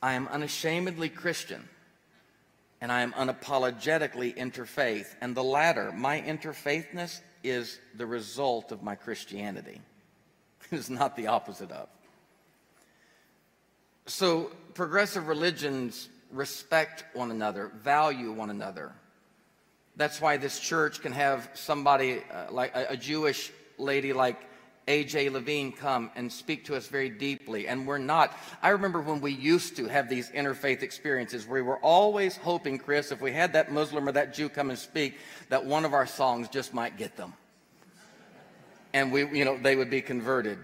I 0.00 0.12
am 0.12 0.28
unashamedly 0.28 1.08
Christian 1.08 1.68
and 2.80 2.92
I 2.92 3.00
am 3.00 3.12
unapologetically 3.14 4.36
interfaith. 4.36 5.16
And 5.20 5.34
the 5.34 5.42
latter, 5.42 5.90
my 5.90 6.20
interfaithness, 6.20 7.22
is 7.42 7.80
the 7.96 8.06
result 8.06 8.70
of 8.70 8.84
my 8.84 8.94
Christianity. 8.94 9.80
It 10.70 10.76
is 10.76 10.90
not 10.90 11.16
the 11.16 11.26
opposite 11.26 11.72
of. 11.72 11.88
So, 14.06 14.52
progressive 14.74 15.26
religions 15.26 16.08
respect 16.30 17.04
one 17.14 17.30
another, 17.30 17.70
value 17.82 18.32
one 18.32 18.50
another. 18.50 18.92
That's 19.96 20.20
why 20.20 20.36
this 20.36 20.60
church 20.60 21.00
can 21.00 21.12
have 21.12 21.48
somebody 21.54 22.22
uh, 22.30 22.52
like 22.52 22.74
a, 22.74 22.86
a 22.90 22.96
Jewish 22.96 23.50
lady 23.78 24.12
like 24.12 24.38
A.J. 24.88 25.30
Levine 25.30 25.72
come 25.72 26.10
and 26.14 26.30
speak 26.30 26.66
to 26.66 26.76
us 26.76 26.86
very 26.86 27.08
deeply. 27.08 27.66
And 27.66 27.86
we're 27.86 27.98
not. 27.98 28.36
I 28.62 28.70
remember 28.70 29.00
when 29.00 29.20
we 29.20 29.32
used 29.32 29.76
to 29.76 29.86
have 29.86 30.08
these 30.08 30.30
interfaith 30.30 30.82
experiences 30.82 31.46
we 31.46 31.62
were 31.62 31.78
always 31.78 32.36
hoping, 32.36 32.78
Chris, 32.78 33.10
if 33.10 33.20
we 33.20 33.32
had 33.32 33.54
that 33.54 33.72
Muslim 33.72 34.08
or 34.08 34.12
that 34.12 34.34
Jew 34.34 34.48
come 34.48 34.70
and 34.70 34.78
speak, 34.78 35.18
that 35.48 35.64
one 35.64 35.84
of 35.84 35.94
our 35.94 36.06
songs 36.06 36.48
just 36.48 36.74
might 36.74 36.98
get 36.98 37.16
them. 37.16 37.32
And 38.92 39.12
we, 39.12 39.26
you 39.38 39.44
know, 39.44 39.58
they 39.58 39.76
would 39.76 39.90
be 39.90 40.02
converted. 40.02 40.58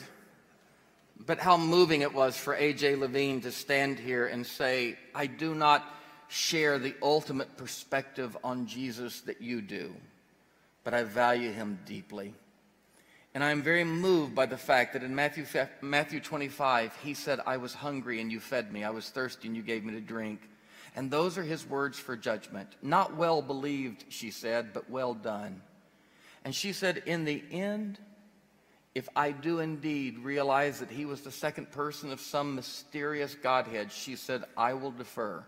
But 1.25 1.39
how 1.39 1.57
moving 1.57 2.03
it 2.03 2.13
was 2.13 2.37
for 2.37 2.55
A.J. 2.55 2.97
Levine 2.97 3.41
to 3.43 3.53
stand 3.53 3.99
here 3.99 4.27
and 4.27 4.47
say, 4.47 4.99
I 5.15 5.27
do 5.27 5.55
not 5.55 5.85
share 6.29 6.79
the 6.79 6.95
ultimate 7.03 7.57
perspective 7.57 8.37
on 8.43 8.67
Jesus 8.67 9.21
that 9.23 9.41
you 9.41 9.61
do, 9.61 9.93
but 10.83 10.95
I 10.95 11.05
value 11.05 11.53
him 11.53 11.79
deeply. 11.85 12.35
And 13.35 13.43
I 13.45 13.51
am 13.51 13.63
very 13.63 13.85
moved 13.85 14.35
by 14.35 14.47
the 14.47 14.57
fact 14.57 14.93
that 14.93 15.03
in 15.03 15.15
Matthew, 15.15 15.47
Matthew 15.81 16.21
25, 16.21 16.97
he 17.03 17.15
said, 17.15 17.41
I 17.47 17.57
was 17.57 17.73
hungry 17.73 18.21
and 18.21 18.31
you 18.31 18.41
fed 18.41 18.73
me. 18.73 18.85
I 18.85 18.91
was 18.91 19.09
thirsty 19.09 19.49
and 19.49 19.57
you 19.57 19.63
gave 19.63 19.85
me 19.85 19.95
to 19.95 20.01
drink. 20.01 20.41
And 20.95 21.11
those 21.11 21.39
are 21.39 21.43
his 21.43 21.67
words 21.67 21.99
for 21.99 22.17
judgment. 22.17 22.69
Not 22.83 23.17
well 23.17 23.41
believed, 23.41 24.05
she 24.11 24.31
said, 24.31 24.75
but 24.75 24.91
well 24.91 25.15
done. 25.15 25.63
And 26.45 26.55
she 26.55 26.73
said, 26.73 27.03
In 27.07 27.25
the 27.25 27.43
end, 27.51 27.99
if 28.95 29.09
I 29.17 29.33
do 29.33 29.61
indeed 29.61 30.19
realize 30.19 30.81
that 30.81 30.91
he 30.91 31.07
was 31.07 31.23
the 31.23 31.31
second 31.31 31.71
person 31.71 32.13
of 32.13 32.21
some 32.21 32.55
mysterious 32.55 33.35
Godhead, 33.35 33.91
she 33.91 34.17
said, 34.17 34.45
I 34.57 34.75
will 34.75 34.91
defer. 34.91 35.45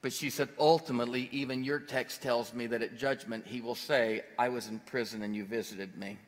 But 0.00 0.12
she 0.12 0.30
said, 0.30 0.48
ultimately, 0.58 1.28
even 1.30 1.62
your 1.62 1.78
text 1.78 2.22
tells 2.22 2.52
me 2.52 2.66
that 2.66 2.82
at 2.82 2.98
judgment 2.98 3.46
he 3.46 3.60
will 3.60 3.76
say, 3.76 4.22
I 4.36 4.48
was 4.48 4.66
in 4.66 4.80
prison 4.80 5.22
and 5.22 5.34
you 5.34 5.44
visited 5.44 5.96
me. 5.96 6.18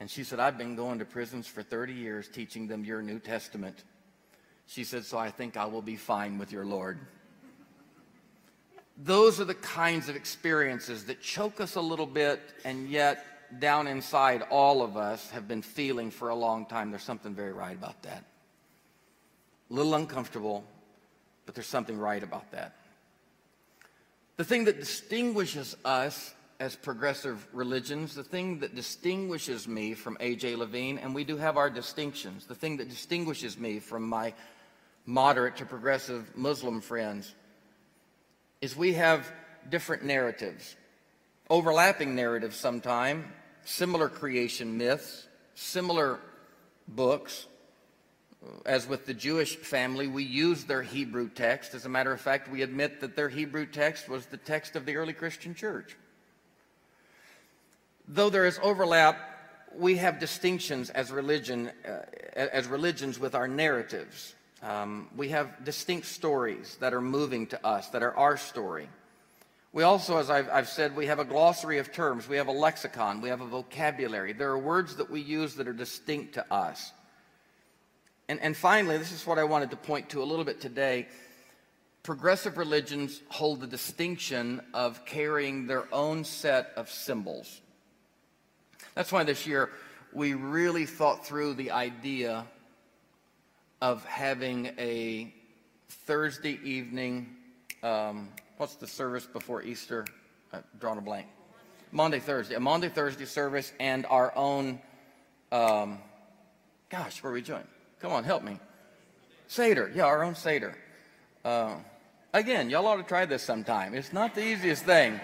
And 0.00 0.10
she 0.10 0.22
said, 0.22 0.38
I've 0.38 0.58
been 0.58 0.76
going 0.76 0.98
to 0.98 1.06
prisons 1.06 1.46
for 1.46 1.62
30 1.62 1.94
years 1.94 2.28
teaching 2.28 2.66
them 2.66 2.84
your 2.84 3.00
New 3.00 3.18
Testament. 3.18 3.84
She 4.66 4.84
said, 4.84 5.04
So 5.04 5.16
I 5.16 5.30
think 5.30 5.56
I 5.56 5.64
will 5.64 5.82
be 5.82 5.96
fine 5.96 6.36
with 6.36 6.52
your 6.52 6.66
Lord. 6.66 6.98
Those 8.98 9.40
are 9.40 9.44
the 9.44 9.54
kinds 9.54 10.10
of 10.10 10.16
experiences 10.16 11.06
that 11.06 11.22
choke 11.22 11.60
us 11.60 11.74
a 11.74 11.80
little 11.80 12.06
bit, 12.06 12.40
and 12.64 12.88
yet 12.88 13.33
down 13.60 13.86
inside, 13.86 14.42
all 14.50 14.82
of 14.82 14.96
us 14.96 15.30
have 15.30 15.48
been 15.48 15.62
feeling 15.62 16.10
for 16.10 16.28
a 16.28 16.34
long 16.34 16.66
time 16.66 16.90
there's 16.90 17.02
something 17.02 17.34
very 17.34 17.52
right 17.52 17.76
about 17.76 18.02
that. 18.02 18.24
A 19.70 19.74
little 19.74 19.94
uncomfortable, 19.94 20.64
but 21.46 21.54
there's 21.54 21.66
something 21.66 21.98
right 21.98 22.22
about 22.22 22.50
that. 22.52 22.74
The 24.36 24.44
thing 24.44 24.64
that 24.64 24.80
distinguishes 24.80 25.76
us 25.84 26.34
as 26.60 26.76
progressive 26.76 27.46
religions, 27.52 28.14
the 28.14 28.24
thing 28.24 28.60
that 28.60 28.74
distinguishes 28.74 29.66
me 29.66 29.94
from 29.94 30.16
A.J. 30.20 30.56
Levine, 30.56 30.98
and 30.98 31.14
we 31.14 31.24
do 31.24 31.36
have 31.36 31.56
our 31.56 31.70
distinctions, 31.70 32.46
the 32.46 32.54
thing 32.54 32.76
that 32.78 32.88
distinguishes 32.88 33.58
me 33.58 33.80
from 33.80 34.08
my 34.08 34.32
moderate 35.06 35.56
to 35.56 35.66
progressive 35.66 36.36
Muslim 36.36 36.80
friends, 36.80 37.34
is 38.60 38.76
we 38.76 38.94
have 38.94 39.30
different 39.68 40.04
narratives, 40.04 40.76
overlapping 41.50 42.14
narratives 42.14 42.56
sometime, 42.56 43.32
similar 43.64 44.08
creation 44.08 44.78
myths, 44.78 45.26
similar 45.54 46.20
books, 46.86 47.46
as 48.66 48.86
with 48.86 49.06
the 49.06 49.14
Jewish 49.14 49.56
family, 49.56 50.06
we 50.06 50.22
use 50.22 50.64
their 50.64 50.82
Hebrew 50.82 51.28
text. 51.28 51.74
As 51.74 51.86
a 51.86 51.88
matter 51.88 52.12
of 52.12 52.20
fact, 52.20 52.50
we 52.50 52.62
admit 52.62 53.00
that 53.00 53.16
their 53.16 53.28
Hebrew 53.28 53.66
text 53.66 54.08
was 54.08 54.26
the 54.26 54.36
text 54.36 54.76
of 54.76 54.84
the 54.84 54.96
early 54.96 55.12
Christian 55.12 55.54
church. 55.54 55.96
Though 58.06 58.28
there 58.28 58.46
is 58.46 58.58
overlap, 58.62 59.18
we 59.74 59.96
have 59.96 60.20
distinctions 60.20 60.90
as 60.90 61.10
religion, 61.10 61.70
uh, 61.88 62.02
as 62.36 62.66
religions 62.66 63.18
with 63.18 63.34
our 63.34 63.48
narratives. 63.48 64.34
Um, 64.62 65.08
we 65.16 65.30
have 65.30 65.64
distinct 65.64 66.06
stories 66.06 66.76
that 66.80 66.92
are 66.92 67.00
moving 67.00 67.46
to 67.48 67.66
us, 67.66 67.88
that 67.90 68.02
are 68.02 68.16
our 68.16 68.36
story. 68.36 68.88
We 69.74 69.82
also, 69.82 70.18
as 70.18 70.30
I've, 70.30 70.48
I've, 70.50 70.68
said, 70.68 70.94
we 70.94 71.06
have 71.06 71.18
a 71.18 71.24
glossary 71.24 71.78
of 71.78 71.92
terms. 71.92 72.28
We 72.28 72.36
have 72.36 72.46
a 72.46 72.52
lexicon. 72.52 73.20
We 73.20 73.30
have 73.30 73.40
a 73.40 73.46
vocabulary. 73.46 74.32
There 74.32 74.50
are 74.50 74.58
words 74.58 74.94
that 74.96 75.10
we 75.10 75.20
use 75.20 75.56
that 75.56 75.66
are 75.66 75.72
distinct 75.72 76.34
to 76.34 76.46
us. 76.48 76.92
And, 78.28 78.40
and 78.40 78.56
finally, 78.56 78.98
this 78.98 79.10
is 79.10 79.26
what 79.26 79.36
I 79.36 79.42
wanted 79.42 79.72
to 79.72 79.76
point 79.76 80.10
to 80.10 80.22
a 80.22 80.24
little 80.24 80.44
bit 80.44 80.60
today. 80.60 81.08
Progressive 82.04 82.56
religions 82.56 83.20
hold 83.30 83.60
the 83.60 83.66
distinction 83.66 84.60
of 84.74 85.04
carrying 85.06 85.66
their 85.66 85.92
own 85.92 86.22
set 86.22 86.72
of 86.76 86.88
symbols. 86.88 87.60
That's 88.94 89.10
why 89.10 89.24
this 89.24 89.44
year 89.44 89.70
we 90.12 90.34
really 90.34 90.86
thought 90.86 91.26
through 91.26 91.54
the 91.54 91.72
idea 91.72 92.46
of 93.82 94.04
having 94.04 94.66
a 94.78 95.34
Thursday 95.88 96.60
evening, 96.62 97.34
um, 97.82 98.28
what's 98.56 98.76
the 98.76 98.86
service 98.86 99.26
before 99.26 99.62
Easter? 99.62 100.06
I've 100.52 100.64
drawn 100.78 100.98
a 100.98 101.00
blank. 101.00 101.26
Monday, 101.92 102.20
Thursday, 102.20 102.54
a 102.54 102.60
Monday, 102.60 102.88
Thursday 102.88 103.24
service, 103.24 103.72
and 103.78 104.04
our 104.06 104.36
own, 104.36 104.80
um, 105.52 105.98
gosh, 106.90 107.22
where 107.22 107.30
are 107.30 107.34
we 107.34 107.42
joined? 107.42 107.66
Come 108.00 108.12
on, 108.12 108.24
help 108.24 108.42
me. 108.42 108.58
Seder. 109.46 109.90
Yeah, 109.94 110.04
our 110.04 110.24
own 110.24 110.34
Seder. 110.34 110.76
Uh, 111.44 111.76
again, 112.32 112.70
y'all 112.70 112.86
ought 112.86 112.96
to 112.96 113.02
try 113.02 113.26
this 113.26 113.42
sometime. 113.42 113.94
It's 113.94 114.12
not 114.12 114.34
the 114.34 114.44
easiest 114.44 114.84
thing. 114.84 115.20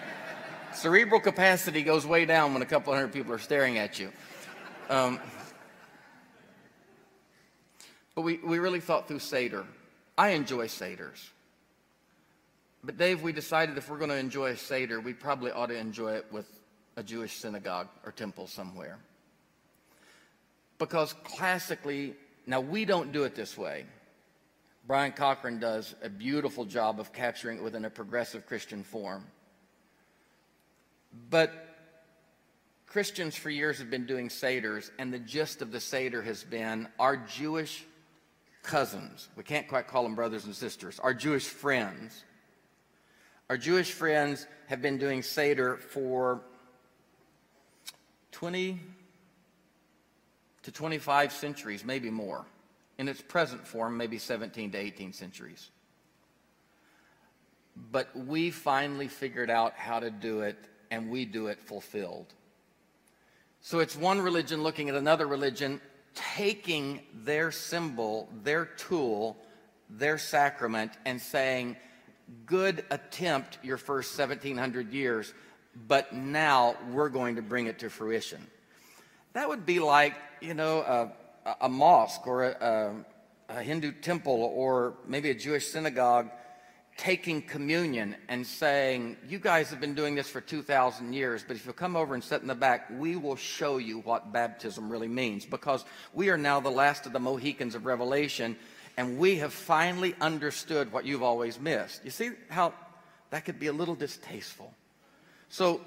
Cerebral 0.73 1.19
capacity 1.19 1.83
goes 1.83 2.05
way 2.05 2.25
down 2.25 2.53
when 2.53 2.61
a 2.61 2.65
couple 2.65 2.93
hundred 2.93 3.11
people 3.11 3.33
are 3.33 3.39
staring 3.39 3.77
at 3.77 3.99
you. 3.99 4.11
Um, 4.89 5.19
But 8.15 8.21
we, 8.23 8.37
we 8.37 8.59
really 8.59 8.81
thought 8.81 9.07
through 9.07 9.19
Seder. 9.19 9.65
I 10.17 10.29
enjoy 10.29 10.67
Seders. 10.67 11.29
But 12.83 12.97
Dave, 12.97 13.21
we 13.21 13.31
decided 13.31 13.77
if 13.77 13.89
we're 13.89 13.97
going 13.97 14.09
to 14.09 14.17
enjoy 14.17 14.47
a 14.47 14.57
Seder, 14.57 14.99
we 14.99 15.13
probably 15.13 15.51
ought 15.51 15.67
to 15.67 15.77
enjoy 15.77 16.13
it 16.13 16.25
with 16.31 16.47
a 16.95 17.03
Jewish 17.03 17.37
synagogue 17.37 17.87
or 18.05 18.11
temple 18.11 18.47
somewhere. 18.47 18.97
Because 20.77 21.13
classically, 21.23 22.15
now 22.47 22.59
we 22.59 22.85
don't 22.85 23.11
do 23.11 23.23
it 23.23 23.35
this 23.35 23.55
way. 23.57 23.85
Brian 24.87 25.11
Cochran 25.11 25.59
does 25.59 25.93
a 26.01 26.09
beautiful 26.09 26.65
job 26.65 26.99
of 26.99 27.13
capturing 27.13 27.57
it 27.59 27.63
within 27.63 27.85
a 27.85 27.89
progressive 27.89 28.47
Christian 28.47 28.83
form. 28.83 29.25
But 31.29 31.51
Christians 32.87 33.35
for 33.35 33.49
years 33.49 33.77
have 33.77 33.91
been 33.91 34.07
doing 34.07 34.27
Seders, 34.27 34.89
and 34.97 35.13
the 35.13 35.19
gist 35.19 35.61
of 35.61 35.71
the 35.71 35.79
Seder 35.79 36.21
has 36.23 36.43
been 36.43 36.87
our 36.99 37.15
Jewish 37.15 37.85
cousins, 38.63 39.29
we 39.35 39.43
can't 39.43 39.67
quite 39.67 39.87
call 39.87 40.03
them 40.03 40.15
brothers 40.15 40.45
and 40.45 40.55
sisters, 40.55 40.99
our 40.99 41.13
Jewish 41.13 41.45
friends. 41.45 42.23
Our 43.51 43.57
Jewish 43.57 43.91
friends 43.91 44.47
have 44.67 44.81
been 44.81 44.97
doing 44.97 45.21
Seder 45.21 45.75
for 45.75 46.39
20 48.31 48.79
to 50.63 50.71
25 50.71 51.33
centuries, 51.33 51.83
maybe 51.83 52.09
more. 52.09 52.45
In 52.97 53.09
its 53.09 53.21
present 53.21 53.67
form, 53.67 53.97
maybe 53.97 54.19
17 54.19 54.71
to 54.71 54.77
18 54.77 55.11
centuries. 55.11 55.69
But 57.91 58.15
we 58.15 58.51
finally 58.51 59.09
figured 59.09 59.49
out 59.49 59.73
how 59.73 59.99
to 59.99 60.09
do 60.09 60.43
it, 60.43 60.55
and 60.89 61.09
we 61.09 61.25
do 61.25 61.47
it 61.47 61.59
fulfilled. 61.59 62.27
So 63.59 63.79
it's 63.79 63.97
one 63.97 64.21
religion 64.21 64.63
looking 64.63 64.87
at 64.87 64.95
another 64.95 65.27
religion, 65.27 65.81
taking 66.15 67.01
their 67.13 67.51
symbol, 67.51 68.29
their 68.45 68.63
tool, 68.63 69.35
their 69.89 70.17
sacrament, 70.17 70.93
and 71.05 71.19
saying, 71.19 71.75
Good 72.45 72.85
attempt 72.89 73.57
your 73.63 73.77
first 73.77 74.17
1700 74.17 74.93
years, 74.93 75.33
but 75.87 76.13
now 76.13 76.75
we're 76.91 77.09
going 77.09 77.35
to 77.35 77.41
bring 77.41 77.67
it 77.67 77.79
to 77.79 77.89
fruition. 77.89 78.45
That 79.33 79.49
would 79.49 79.65
be 79.65 79.79
like, 79.79 80.13
you 80.41 80.53
know, 80.53 80.79
a, 81.45 81.55
a 81.61 81.69
mosque 81.69 82.25
or 82.27 82.43
a, 82.43 82.95
a, 83.49 83.61
Hindu 83.61 83.93
temple 83.93 84.51
or 84.55 84.95
maybe 85.07 85.29
a 85.29 85.35
Jewish 85.35 85.67
synagogue 85.67 86.29
taking 86.97 87.41
communion 87.41 88.15
and 88.29 88.45
saying, 88.45 89.17
You 89.27 89.39
guys 89.39 89.69
have 89.69 89.79
been 89.79 89.95
doing 89.95 90.15
this 90.15 90.29
for 90.29 90.41
2,000 90.41 91.13
years, 91.13 91.43
but 91.45 91.55
if 91.55 91.65
you 91.65 91.73
come 91.73 91.95
over 91.95 92.13
and 92.13 92.23
sit 92.23 92.41
in 92.41 92.47
the 92.47 92.55
back, 92.55 92.89
we 92.97 93.15
will 93.15 93.35
show 93.35 93.77
you 93.77 93.99
what 93.99 94.31
baptism 94.31 94.89
really 94.89 95.07
means 95.07 95.45
because 95.45 95.83
we 96.13 96.29
are 96.29 96.37
now 96.37 96.59
the 96.59 96.69
last 96.69 97.05
of 97.05 97.13
the 97.13 97.19
Mohicans 97.19 97.75
of 97.75 97.85
Revelation 97.85 98.57
and 98.97 99.17
we 99.17 99.37
have 99.37 99.53
finally 99.53 100.15
understood 100.21 100.91
what 100.91 101.05
you've 101.05 101.23
always 101.23 101.59
missed. 101.59 102.03
You 102.03 102.11
see 102.11 102.31
how 102.49 102.73
that 103.29 103.45
could 103.45 103.59
be 103.59 103.67
a 103.67 103.73
little 103.73 103.95
distasteful. 103.95 104.73
So 105.49 105.81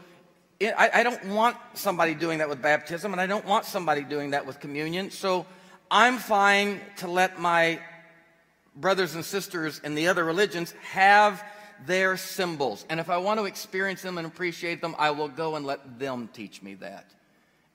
it, 0.60 0.74
I, 0.76 0.90
I 1.00 1.02
don't 1.02 1.26
want 1.28 1.56
somebody 1.74 2.14
doing 2.14 2.38
that 2.38 2.48
with 2.48 2.62
baptism, 2.62 3.12
and 3.12 3.20
I 3.20 3.26
don't 3.26 3.44
want 3.44 3.64
somebody 3.64 4.02
doing 4.02 4.30
that 4.30 4.46
with 4.46 4.60
communion. 4.60 5.10
So 5.10 5.46
I'm 5.90 6.18
fine 6.18 6.80
to 6.98 7.08
let 7.08 7.38
my 7.38 7.80
brothers 8.76 9.14
and 9.14 9.24
sisters 9.24 9.80
in 9.84 9.94
the 9.94 10.08
other 10.08 10.24
religions 10.24 10.72
have 10.82 11.44
their 11.86 12.16
symbols. 12.16 12.84
And 12.88 13.00
if 13.00 13.10
I 13.10 13.18
want 13.18 13.40
to 13.40 13.46
experience 13.46 14.02
them 14.02 14.18
and 14.18 14.26
appreciate 14.26 14.80
them, 14.80 14.94
I 14.98 15.10
will 15.10 15.28
go 15.28 15.56
and 15.56 15.66
let 15.66 15.98
them 15.98 16.28
teach 16.32 16.62
me 16.62 16.74
that. 16.76 17.10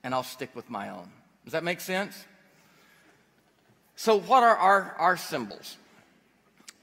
And 0.02 0.14
I'll 0.14 0.22
stick 0.22 0.50
with 0.54 0.68
my 0.70 0.90
own. 0.90 1.10
Does 1.44 1.52
that 1.52 1.64
make 1.64 1.80
sense? 1.80 2.24
So, 4.00 4.18
what 4.18 4.42
are 4.42 4.56
our, 4.56 4.96
our 4.98 5.16
symbols? 5.18 5.76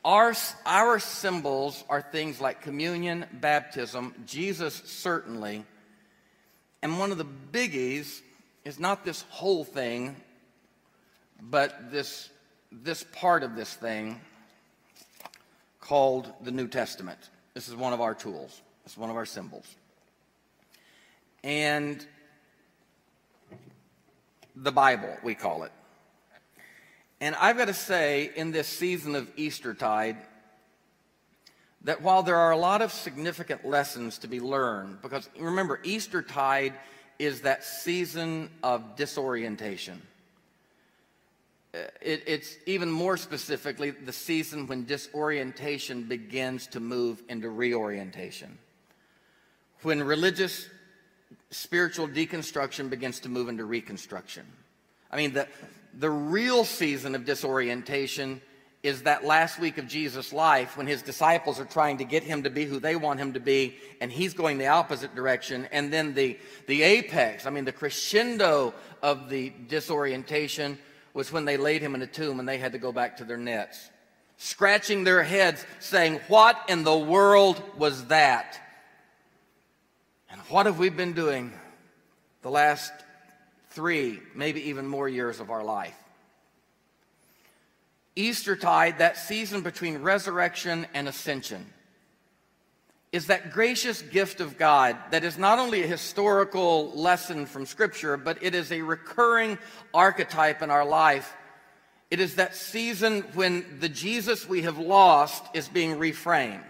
Our, 0.05 0.35
our 0.67 0.99
symbols 0.99 1.83
are 1.89 1.99
things 1.99 2.39
like 2.39 2.61
communion, 2.61 3.25
baptism, 3.33 4.13
Jesus 4.27 4.75
certainly. 4.85 5.65
And 6.83 6.99
one 6.99 7.11
of 7.11 7.17
the 7.17 7.25
biggies 7.25 8.21
is 8.65 8.79
not 8.79 9.03
this 9.03 9.23
whole 9.29 9.63
thing, 9.63 10.15
but 11.41 11.91
this, 11.91 12.29
this 12.71 13.03
part 13.03 13.41
of 13.41 13.55
this 13.55 13.73
thing 13.73 14.21
called 15.81 16.31
the 16.43 16.51
New 16.51 16.67
Testament. 16.67 17.17
This 17.55 17.67
is 17.67 17.75
one 17.75 17.93
of 17.93 17.99
our 17.99 18.13
tools, 18.13 18.61
it's 18.85 18.95
one 18.95 19.09
of 19.09 19.15
our 19.15 19.25
symbols. 19.25 19.65
And 21.43 22.05
the 24.55 24.71
Bible, 24.71 25.17
we 25.23 25.33
call 25.33 25.63
it. 25.63 25.71
And 27.19 27.35
I've 27.35 27.57
got 27.57 27.65
to 27.65 27.73
say, 27.73 28.31
in 28.35 28.51
this 28.51 28.67
season 28.67 29.15
of 29.15 29.31
Eastertide, 29.35 30.17
that 31.83 32.01
while 32.01 32.21
there 32.21 32.35
are 32.35 32.51
a 32.51 32.57
lot 32.57 32.81
of 32.81 32.91
significant 32.91 33.65
lessons 33.65 34.19
to 34.19 34.27
be 34.27 34.39
learned, 34.39 35.01
because 35.01 35.29
remember, 35.39 35.79
Eastertide 35.83 36.73
is 37.17 37.41
that 37.41 37.63
season 37.63 38.49
of 38.61 38.95
disorientation. 38.95 40.01
It, 41.73 42.23
it's 42.27 42.55
even 42.65 42.91
more 42.91 43.17
specifically 43.17 43.91
the 43.91 44.13
season 44.13 44.67
when 44.67 44.85
disorientation 44.85 46.03
begins 46.03 46.67
to 46.67 46.79
move 46.79 47.21
into 47.29 47.49
reorientation. 47.49 48.57
When 49.83 50.01
religious, 50.01 50.67
spiritual 51.51 52.07
deconstruction 52.07 52.89
begins 52.89 53.19
to 53.21 53.29
move 53.29 53.49
into 53.49 53.65
reconstruction. 53.65 54.45
I 55.11 55.17
mean, 55.17 55.33
the, 55.33 55.47
the 55.99 56.09
real 56.09 56.63
season 56.63 57.15
of 57.15 57.25
disorientation 57.25 58.41
is 58.83 59.03
that 59.03 59.25
last 59.25 59.59
week 59.59 59.79
of 59.79 59.87
Jesus' 59.87 60.31
life 60.31 60.77
when 60.77 60.85
his 60.85 61.01
disciples 61.01 61.59
are 61.59 61.65
trying 61.65 61.97
to 61.97 62.03
get 62.03 62.23
him 62.23 62.43
to 62.43 62.49
be 62.49 62.65
who 62.65 62.79
they 62.79 62.95
want 62.95 63.19
him 63.19 63.33
to 63.33 63.39
be, 63.39 63.75
and 63.99 64.11
he's 64.11 64.33
going 64.33 64.59
the 64.59 64.67
opposite 64.67 65.15
direction. 65.15 65.67
And 65.71 65.91
then 65.91 66.13
the, 66.13 66.37
the 66.67 66.83
apex, 66.83 67.47
I 67.47 67.49
mean, 67.49 67.65
the 67.65 67.71
crescendo 67.71 68.75
of 69.01 69.29
the 69.29 69.51
disorientation 69.67 70.77
was 71.13 71.31
when 71.31 71.45
they 71.45 71.57
laid 71.57 71.81
him 71.81 71.95
in 71.95 72.01
a 72.03 72.07
tomb 72.07 72.39
and 72.39 72.47
they 72.47 72.59
had 72.59 72.73
to 72.73 72.77
go 72.77 72.91
back 72.91 73.17
to 73.17 73.23
their 73.23 73.37
nets, 73.37 73.89
scratching 74.37 75.03
their 75.03 75.23
heads, 75.23 75.65
saying, 75.79 76.19
What 76.27 76.63
in 76.69 76.83
the 76.83 76.97
world 76.97 77.61
was 77.75 78.05
that? 78.05 78.59
And 80.29 80.39
what 80.41 80.67
have 80.67 80.77
we 80.77 80.89
been 80.89 81.13
doing 81.13 81.51
the 82.43 82.51
last 82.51 82.93
three, 83.77 84.19
maybe 84.33 84.69
even 84.69 84.87
more 84.87 85.07
years 85.07 85.39
of 85.39 85.51
our 85.51 85.63
life. 85.63 85.95
Eastertide, 88.15 88.97
that 88.97 89.17
season 89.17 89.61
between 89.61 89.99
resurrection 89.99 90.87
and 90.95 91.07
ascension, 91.07 91.63
is 93.11 93.27
that 93.27 93.51
gracious 93.51 94.01
gift 94.01 94.41
of 94.41 94.57
God 94.57 94.97
that 95.11 95.23
is 95.23 95.37
not 95.37 95.59
only 95.59 95.83
a 95.83 95.87
historical 95.87 96.89
lesson 96.93 97.45
from 97.45 97.67
Scripture, 97.67 98.17
but 98.17 98.41
it 98.41 98.55
is 98.55 98.71
a 98.71 98.81
recurring 98.81 99.59
archetype 99.93 100.63
in 100.63 100.71
our 100.71 100.83
life. 100.83 101.31
It 102.09 102.19
is 102.19 102.33
that 102.37 102.55
season 102.55 103.21
when 103.35 103.77
the 103.79 103.89
Jesus 103.89 104.49
we 104.49 104.63
have 104.63 104.79
lost 104.79 105.45
is 105.53 105.67
being 105.67 105.97
reframed. 105.97 106.63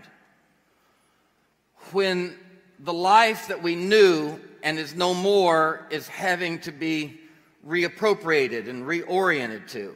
When 1.94 2.36
the 2.80 2.92
life 2.92 3.48
that 3.48 3.64
we 3.64 3.76
knew 3.76 4.42
and 4.64 4.80
is 4.80 4.96
no 4.96 5.14
more 5.14 5.86
is 5.90 6.08
having 6.08 6.60
to 6.60 6.72
be 6.72 7.20
reappropriated 7.68 8.70
and 8.70 8.84
reoriented 8.84 9.70
to. 9.70 9.96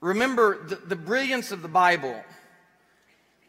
Remember, 0.00 0.62
the, 0.64 0.76
the 0.76 0.96
brilliance 0.96 1.50
of 1.50 1.62
the 1.62 1.68
Bible 1.68 2.22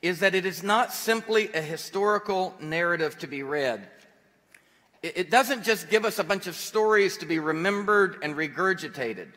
is 0.01 0.19
that 0.19 0.33
it 0.33 0.45
is 0.45 0.63
not 0.63 0.93
simply 0.93 1.51
a 1.53 1.61
historical 1.61 2.55
narrative 2.61 3.17
to 3.19 3.27
be 3.27 3.43
read. 3.43 3.87
It, 5.03 5.17
it 5.17 5.31
doesn't 5.31 5.63
just 5.63 5.89
give 5.89 6.05
us 6.05 6.19
a 6.19 6.23
bunch 6.23 6.47
of 6.47 6.55
stories 6.55 7.17
to 7.17 7.25
be 7.25 7.39
remembered 7.39 8.17
and 8.23 8.35
regurgitated. 8.35 9.27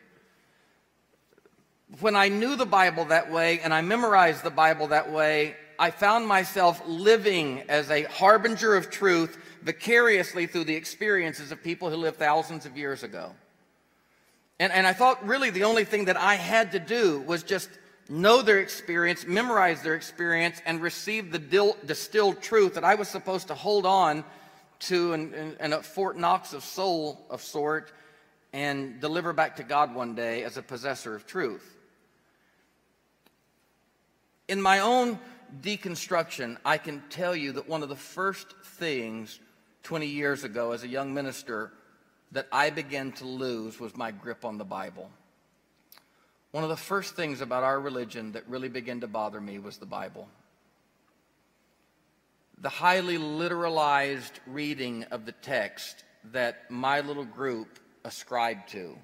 When 2.00 2.16
I 2.16 2.28
knew 2.28 2.56
the 2.56 2.66
Bible 2.66 3.06
that 3.06 3.30
way 3.30 3.60
and 3.60 3.74
I 3.74 3.82
memorized 3.82 4.42
the 4.42 4.50
Bible 4.50 4.88
that 4.88 5.12
way, 5.12 5.56
I 5.82 5.90
found 5.90 6.28
myself 6.28 6.80
living 6.86 7.64
as 7.68 7.90
a 7.90 8.04
harbinger 8.04 8.76
of 8.76 8.88
truth 8.88 9.36
vicariously 9.62 10.46
through 10.46 10.62
the 10.62 10.76
experiences 10.76 11.50
of 11.50 11.60
people 11.60 11.90
who 11.90 11.96
lived 11.96 12.18
thousands 12.18 12.66
of 12.66 12.76
years 12.76 13.02
ago. 13.02 13.32
And, 14.60 14.72
and 14.72 14.86
I 14.86 14.92
thought 14.92 15.26
really 15.26 15.50
the 15.50 15.64
only 15.64 15.84
thing 15.84 16.04
that 16.04 16.16
I 16.16 16.36
had 16.36 16.70
to 16.70 16.78
do 16.78 17.18
was 17.22 17.42
just 17.42 17.68
know 18.08 18.42
their 18.42 18.60
experience, 18.60 19.26
memorize 19.26 19.82
their 19.82 19.96
experience, 19.96 20.62
and 20.64 20.80
receive 20.80 21.32
the 21.32 21.40
dil- 21.40 21.76
distilled 21.84 22.40
truth 22.40 22.74
that 22.74 22.84
I 22.84 22.94
was 22.94 23.08
supposed 23.08 23.48
to 23.48 23.54
hold 23.56 23.84
on 23.84 24.22
to 24.82 25.14
in, 25.14 25.56
a 25.72 25.82
Fort 25.82 26.16
Knox 26.16 26.52
of 26.52 26.62
soul 26.62 27.26
of 27.28 27.42
sort 27.42 27.90
and 28.52 29.00
deliver 29.00 29.32
back 29.32 29.56
to 29.56 29.64
God 29.64 29.96
one 29.96 30.14
day 30.14 30.44
as 30.44 30.56
a 30.56 30.62
possessor 30.62 31.16
of 31.16 31.26
truth. 31.26 31.76
In 34.46 34.62
my 34.62 34.78
own 34.78 35.18
deconstruction, 35.60 36.56
I 36.64 36.78
can 36.78 37.02
tell 37.10 37.36
you 37.36 37.52
that 37.52 37.68
one 37.68 37.82
of 37.82 37.88
the 37.88 37.96
first 37.96 38.54
things 38.64 39.40
20 39.82 40.06
years 40.06 40.44
ago 40.44 40.72
as 40.72 40.84
a 40.84 40.88
young 40.88 41.12
minister 41.12 41.72
that 42.32 42.46
I 42.50 42.70
began 42.70 43.12
to 43.12 43.26
lose 43.26 43.78
was 43.78 43.96
my 43.96 44.10
grip 44.10 44.44
on 44.44 44.58
the 44.58 44.64
Bible. 44.64 45.10
one 46.52 46.64
of 46.64 46.70
the 46.70 46.76
first 46.76 47.16
things 47.16 47.40
about 47.40 47.62
our 47.62 47.80
religion 47.80 48.32
that 48.32 48.46
really 48.46 48.68
began 48.68 49.00
to 49.00 49.06
bother 49.06 49.40
me 49.40 49.58
was 49.58 49.78
the 49.78 49.86
Bible. 49.86 50.28
The 52.58 52.68
highly 52.68 53.16
literalized 53.16 54.32
reading 54.46 55.04
of 55.04 55.24
the 55.24 55.32
text 55.32 56.04
that 56.32 56.70
my 56.70 57.00
little 57.00 57.24
group 57.24 57.78
ascribed 58.04 58.68
to 58.70 58.98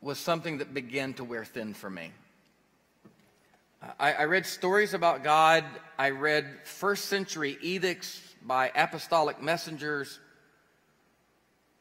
was 0.00 0.18
something 0.18 0.58
that 0.58 0.74
began 0.74 1.14
to 1.14 1.24
wear 1.24 1.44
thin 1.44 1.72
for 1.72 1.88
me. 1.88 2.10
I, 3.98 4.12
I, 4.12 4.24
read 4.24 4.46
stories 4.46 4.94
about 4.94 5.22
God. 5.22 5.64
I 5.98 6.10
read 6.10 6.46
first 6.64 7.06
century 7.06 7.58
edicts 7.60 8.20
by 8.42 8.70
apostolic 8.74 9.42
messengers 9.42 10.20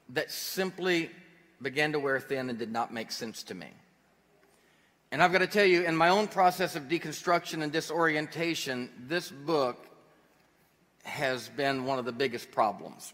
that 0.10 0.32
simply 0.32 1.12
began 1.62 1.94
to 1.94 2.00
wear 2.00 2.20
thin 2.20 2.50
and 2.50 2.60
did 2.60 2.72
not 2.72 2.94
make 2.94 3.12
sense 3.12 3.44
to 3.44 3.56
me. 3.56 3.68
And 5.12 5.22
I've 5.22 5.32
got 5.32 5.40
to 5.40 5.48
tell 5.48 5.66
you, 5.66 5.84
in 5.84 5.96
my 5.96 6.10
own 6.10 6.28
process 6.28 6.76
of 6.76 6.84
deconstruction 6.84 7.62
and 7.62 7.72
disorientation, 7.72 8.90
this 9.08 9.30
book 9.30 9.86
has 11.04 11.50
been 11.50 11.86
one 11.86 12.00
of 12.00 12.06
the 12.06 12.12
biggest 12.12 12.52
problems. 12.52 13.14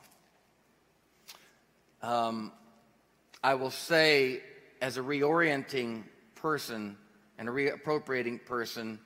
Um, 2.01 2.51
I 3.43 3.55
will 3.55 3.71
say, 3.71 4.41
as 4.81 4.97
a 4.97 5.01
reorienting 5.01 6.03
person 6.35 6.95
and 7.39 7.47
a 7.47 7.51
reappropriating 7.51 8.45
person, 8.45 8.99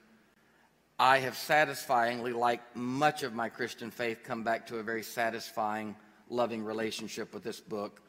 I 0.97 1.19
have 1.19 1.37
satisfyingly, 1.37 2.33
like 2.33 2.75
much 2.75 3.21
of 3.21 3.33
my 3.33 3.47
Christian 3.47 3.91
faith, 3.91 4.23
come 4.23 4.43
back 4.43 4.67
to 4.67 4.77
a 4.77 4.83
very 4.83 5.03
satisfying, 5.03 5.95
loving 6.29 6.63
relationship 6.63 7.31
with 7.31 7.43
this 7.43 7.59
book 7.59 8.01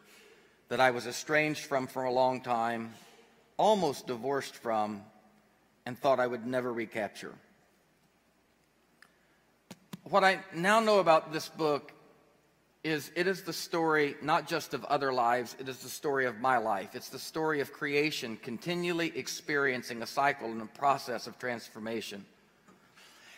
that 0.68 0.80
I 0.80 0.92
was 0.92 1.06
estranged 1.06 1.66
from 1.66 1.87
for 1.87 2.04
a 2.04 2.10
long 2.10 2.40
time, 2.40 2.94
almost 3.58 4.06
divorced 4.06 4.56
from, 4.56 5.02
and 5.84 5.98
thought 5.98 6.18
I 6.18 6.26
would 6.26 6.46
never 6.46 6.72
recapture. 6.72 7.34
What 10.04 10.24
I 10.24 10.40
now 10.54 10.80
know 10.80 11.00
about 11.00 11.34
this 11.34 11.50
book 11.50 11.92
is 12.85 13.11
it 13.16 13.27
is 13.27 13.42
the 13.42 13.53
story 13.53 14.14
not 14.20 14.47
just 14.47 14.75
of 14.75 14.85
other 14.85 15.12
lives, 15.12 15.57
it 15.59 15.68
is 15.68 15.79
the 15.79 15.88
story 15.88 16.27
of 16.27 16.38
my 16.38 16.59
life. 16.59 16.90
It's 16.94 17.09
the 17.09 17.18
story 17.18 17.61
of 17.61 17.73
creation 17.73 18.38
continually 18.42 19.11
experiencing 19.16 20.03
a 20.03 20.07
cycle 20.07 20.53
and 20.53 20.61
a 20.61 20.66
process 20.66 21.27
of 21.27 21.38
transformation. 21.38 22.27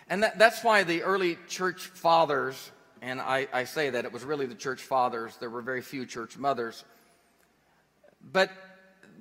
And 0.09 0.25
that, 0.25 0.39
that's 0.39 0.65
why 0.65 0.83
the 0.83 1.03
early 1.05 1.39
church 1.49 1.87
fathers, 1.87 2.73
and 3.01 3.21
I, 3.21 3.47
I 3.53 3.65
say 3.65 3.91
that 3.91 4.05
it 4.05 4.13
was 4.13 4.25
really 4.25 4.47
the 4.47 4.55
church 4.55 4.83
fathers, 4.83 5.37
there 5.39 5.51
were 5.51 5.63
very 5.63 5.81
few 5.81 6.07
church 6.07 6.37
mothers, 6.37 6.85
but 8.33 8.51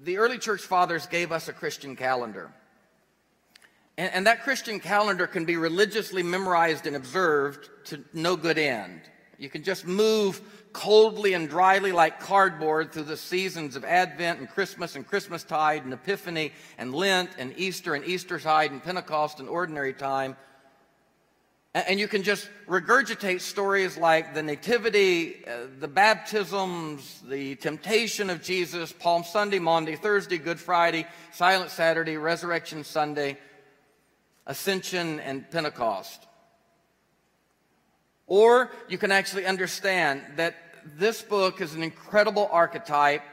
the 0.03 0.17
early 0.17 0.39
church 0.39 0.61
fathers 0.61 1.05
gave 1.05 1.31
us 1.31 1.47
a 1.47 1.53
Christian 1.53 1.95
calendar. 1.95 2.51
And, 3.97 4.11
and, 4.11 4.27
that 4.27 4.43
Christian 4.43 4.79
calendar 4.79 5.25
can 5.25 5.45
be 5.45 5.55
religiously 5.55 6.21
memorized 6.21 6.85
and 6.85 6.95
observed 6.95 7.69
to 7.85 8.03
no 8.13 8.35
good 8.35 8.57
end. 8.57 9.01
You 9.37 9.49
can 9.49 9.63
just 9.63 9.85
move 9.85 10.41
coldly 10.73 11.33
and 11.33 11.49
dryly 11.49 11.91
like 11.91 12.19
cardboard 12.19 12.91
through 12.91 13.03
the 13.03 13.17
seasons 13.17 13.75
of 13.75 13.83
Advent 13.83 14.39
and 14.39 14.49
Christmas 14.49 14.95
and 14.95 15.07
Christmastide 15.07 15.83
and 15.83 15.93
Epiphany 15.93 16.51
and 16.77 16.93
Lent 16.93 17.29
and 17.37 17.53
Easter 17.57 17.95
and 17.95 18.05
Eastertide 18.05 18.71
and 18.71 18.83
Pentecost 18.83 19.39
and 19.39 19.47
ordinary 19.47 19.93
time 19.93 20.35
and 21.75 21.99
you 21.99 22.07
can 22.07 22.23
just 22.23 22.49
regurgitate 22.69 23.41
stories 23.41 23.97
like 23.97 24.33
the 24.33 24.41
Nativity, 24.41 25.45
uh, 25.45 25.65
the 25.77 25.89
baptisms, 25.89 27.21
the 27.27 27.55
temptation 27.55 28.29
of 28.29 28.41
Jesus, 28.41 28.93
Palm 28.93 29.25
Sunday, 29.25 29.59
Maundy, 29.59 29.97
Thursday, 29.97 30.37
Good 30.37 30.57
Friday, 30.57 31.05
Silent 31.33 31.69
Saturday, 31.69 32.15
Resurrection 32.15 32.85
Sunday, 32.85 33.37
Ascension, 34.47 35.19
and 35.19 35.51
Pentecost. 35.51 36.24
Or 38.27 38.71
you 38.87 38.97
can 38.97 39.11
actually 39.11 39.45
understand 39.45 40.21
that 40.37 40.55
this 40.97 41.21
book 41.21 41.61
is 41.61 41.73
an 41.73 41.83
incredible 41.83 42.49
archetype 42.51 43.23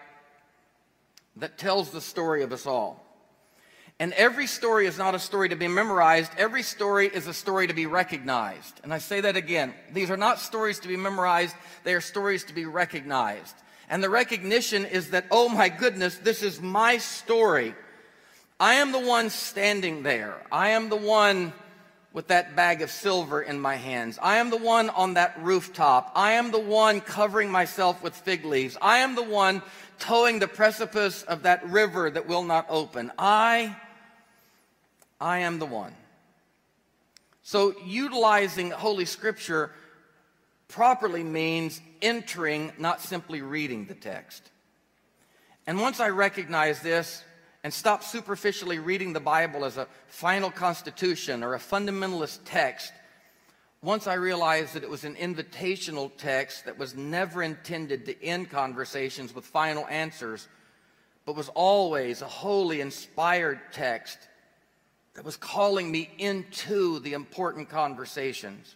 that 1.37 1.59
tells 1.59 1.91
the 1.91 2.01
story 2.01 2.43
of 2.43 2.53
us 2.53 2.67
all. 2.67 3.03
And 3.99 4.13
every 4.15 4.47
story 4.47 4.87
is 4.87 4.99
not 4.99 5.15
a 5.15 5.19
story 5.19 5.49
to 5.51 5.57
be 5.57 5.69
memorized. 5.69 6.33
Every 6.37 6.63
story 6.63 7.07
is 7.07 7.27
a 7.27 7.35
story 7.35 7.69
to 7.69 7.75
be 7.75 7.87
recognized. 7.87 8.81
And 8.83 8.93
I 8.93 8.99
say 8.99 9.21
that 9.21 9.37
again. 9.37 9.75
These 9.93 10.11
are 10.11 10.17
not 10.17 10.41
stories 10.41 10.81
to 10.81 10.89
be 10.89 10.97
memorized. 10.97 11.55
They 11.85 11.95
are 11.95 12.01
stories 12.01 12.45
to 12.45 12.55
be 12.55 12.65
recognized. 12.65 13.55
And 13.89 14.03
the 14.03 14.11
recognition 14.11 14.87
is 14.87 15.11
that, 15.11 15.27
oh 15.31 15.49
my 15.49 15.69
goodness, 15.69 16.17
this 16.19 16.43
is 16.43 16.61
my 16.61 16.99
story. 16.99 17.75
I 18.59 18.75
am 18.75 18.93
the 18.93 18.99
one 18.99 19.31
standing 19.31 20.03
there. 20.03 20.35
I 20.51 20.71
am 20.71 20.89
the 20.89 20.97
one 20.97 21.53
with 22.13 22.29
that 22.29 22.55
bag 22.55 22.83
of 22.83 22.91
silver 22.91 23.41
in 23.41 23.59
my 23.59 23.77
hands. 23.77 24.19
I 24.21 24.37
am 24.37 24.51
the 24.51 24.59
one 24.59 24.91
on 24.91 25.15
that 25.15 25.43
rooftop. 25.43 26.13
I 26.15 26.33
am 26.33 26.51
the 26.51 26.59
one 26.59 27.01
covering 27.01 27.51
myself 27.51 28.03
with 28.03 28.15
fig 28.15 28.45
leaves. 28.45 28.77
I 28.83 28.99
am 28.99 29.15
the 29.15 29.23
one 29.23 29.63
toeing 29.99 30.39
the 30.39 30.49
precipice 30.49 31.23
of 31.23 31.45
that 31.45 31.67
river 31.69 32.11
that 32.11 32.27
will 32.27 32.45
not 32.45 32.67
open. 32.69 33.13
I 33.19 33.77
I 35.21 35.39
am 35.39 35.61
the 35.61 35.67
one. 35.67 35.95
So, 37.45 37.75
utilizing 37.85 38.71
Holy 38.71 39.05
Scripture 39.05 39.71
properly 40.69 41.23
means 41.23 41.81
entering, 42.01 42.73
not 42.79 43.01
simply 43.01 43.41
reading 43.43 43.87
the 43.87 43.95
text. 43.95 44.43
And 45.67 45.81
once 45.81 46.01
I 46.01 46.09
recognize 46.09 46.81
this 46.81 47.23
and 47.65 47.73
stop 47.73 48.03
superficially 48.03 48.79
reading 48.79 49.13
the 49.13 49.21
Bible 49.21 49.65
as 49.65 49.77
a 49.77 49.87
final 50.09 50.51
constitution 50.51 51.43
or 51.43 51.55
a 51.55 51.59
fundamentalist 51.59 52.41
text, 52.45 52.93
once 53.83 54.07
I 54.07 54.15
realized 54.15 54.75
that 54.75 54.83
it 54.83 54.91
was 54.91 55.05
an 55.05 55.17
invitational 55.17 56.11
text 56.17 56.67
that 56.67 56.79
was 56.79 56.95
never 56.95 57.43
intended 57.43 58.07
to 58.07 58.25
end 58.25 58.51
conversations 58.51 59.35
with 59.35 59.45
final 59.45 59.87
answers, 59.89 60.49
but 61.25 61.37
was 61.37 61.49
always 61.51 62.23
a 62.23 62.29
holy, 62.29 62.81
inspired 62.81 63.61
text 63.73 64.19
that 65.15 65.25
was 65.25 65.37
calling 65.37 65.91
me 65.91 66.11
into 66.19 67.01
the 67.01 67.13
important 67.13 67.69
conversations. 67.69 68.75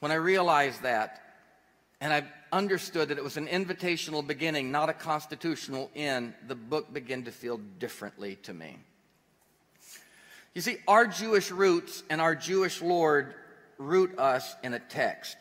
When 0.00 0.10
I 0.10 0.16
realized 0.16 0.82
that, 0.82 1.20
and 2.00 2.12
I 2.12 2.24
understood 2.52 3.08
that 3.08 3.18
it 3.18 3.24
was 3.24 3.36
an 3.36 3.48
invitational 3.48 4.24
beginning, 4.24 4.70
not 4.70 4.88
a 4.88 4.92
constitutional 4.92 5.90
end, 5.96 6.34
the 6.46 6.54
book 6.54 6.92
began 6.92 7.24
to 7.24 7.32
feel 7.32 7.58
differently 7.78 8.36
to 8.42 8.52
me. 8.52 8.76
You 10.54 10.60
see, 10.60 10.76
our 10.86 11.06
Jewish 11.06 11.50
roots 11.50 12.02
and 12.10 12.20
our 12.20 12.34
Jewish 12.34 12.82
Lord 12.82 13.34
root 13.78 14.18
us 14.18 14.54
in 14.62 14.74
a 14.74 14.78
text. 14.78 15.36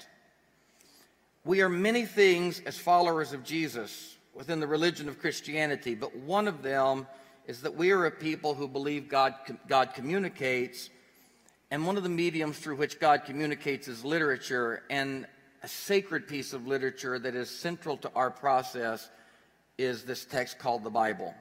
We 1.44 1.62
are 1.62 1.70
many 1.70 2.06
things 2.06 2.62
as 2.66 2.78
followers 2.78 3.34
of 3.34 3.44
Jesus 3.44 4.16
within 4.34 4.62
the 4.62 4.68
religion 4.68 5.10
of 5.10 5.20
Christianity, 5.20 5.96
but 5.96 6.16
one 6.16 6.48
of 6.48 6.64
them 6.64 7.08
is 7.46 7.62
that 7.64 7.76
we 7.76 7.92
are 7.92 8.06
a 8.06 8.12
people 8.12 8.54
who 8.54 8.68
believe 8.68 9.10
God, 9.10 9.34
God 9.68 9.94
communicates, 9.94 10.90
and 11.72 11.86
one 11.86 11.98
of 11.98 12.04
the 12.04 12.10
mediums 12.10 12.58
through 12.58 12.78
which 12.78 13.00
God 13.00 13.26
communicates 13.26 13.90
is 13.90 14.06
literature, 14.06 14.84
and 14.90 15.26
a 15.64 15.68
sacred 15.68 16.28
piece 16.28 16.54
of 16.54 16.68
literature 16.68 17.20
that 17.20 17.36
is 17.36 17.50
central 17.50 17.98
to 17.98 18.12
our 18.16 18.32
process 18.32 19.10
is 19.78 20.04
this 20.04 20.26
text 20.26 20.60
called 20.60 20.84
the 20.84 20.90
Bible. 20.90 21.34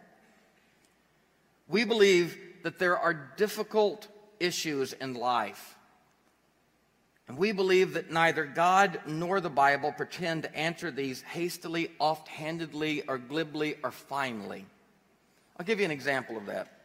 We 1.69 1.85
believe 1.85 2.37
that 2.63 2.79
there 2.79 2.99
are 2.99 3.15
difficult 3.37 4.09
issues 4.39 4.93
in 4.93 5.15
life. 5.15 5.77
And 7.29 7.39
we 7.39 7.53
believe 7.53 7.95
that 7.95 8.11
neither 8.11 8.45
God 8.45 9.01
nor 9.07 9.41
the 9.41 9.49
Bible 9.51 9.93
pretend 9.93 10.43
to 10.43 10.57
answer 10.57 10.91
these 10.91 11.23
hastily, 11.23 11.93
offhandedly, 12.01 13.03
or 13.07 13.19
glibly, 13.19 13.77
or 13.85 13.93
finely. 13.93 14.67
I'll 15.57 15.65
give 15.65 15.79
you 15.79 15.85
an 15.85 15.93
example 15.93 16.37
of 16.37 16.47
that. 16.47 16.80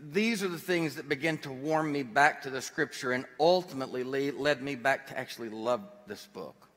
These 0.00 0.42
are 0.42 0.48
the 0.48 0.58
things 0.58 0.96
that 0.96 1.08
begin 1.08 1.38
to 1.38 1.50
warm 1.50 1.92
me 1.92 2.02
back 2.02 2.42
to 2.42 2.50
the 2.50 2.60
scripture 2.60 3.12
and 3.12 3.24
ultimately 3.40 4.02
led 4.02 4.62
me 4.62 4.74
back 4.74 5.06
to 5.08 5.18
actually 5.18 5.48
love 5.48 5.82
this 6.06 6.26
book. 6.26 6.68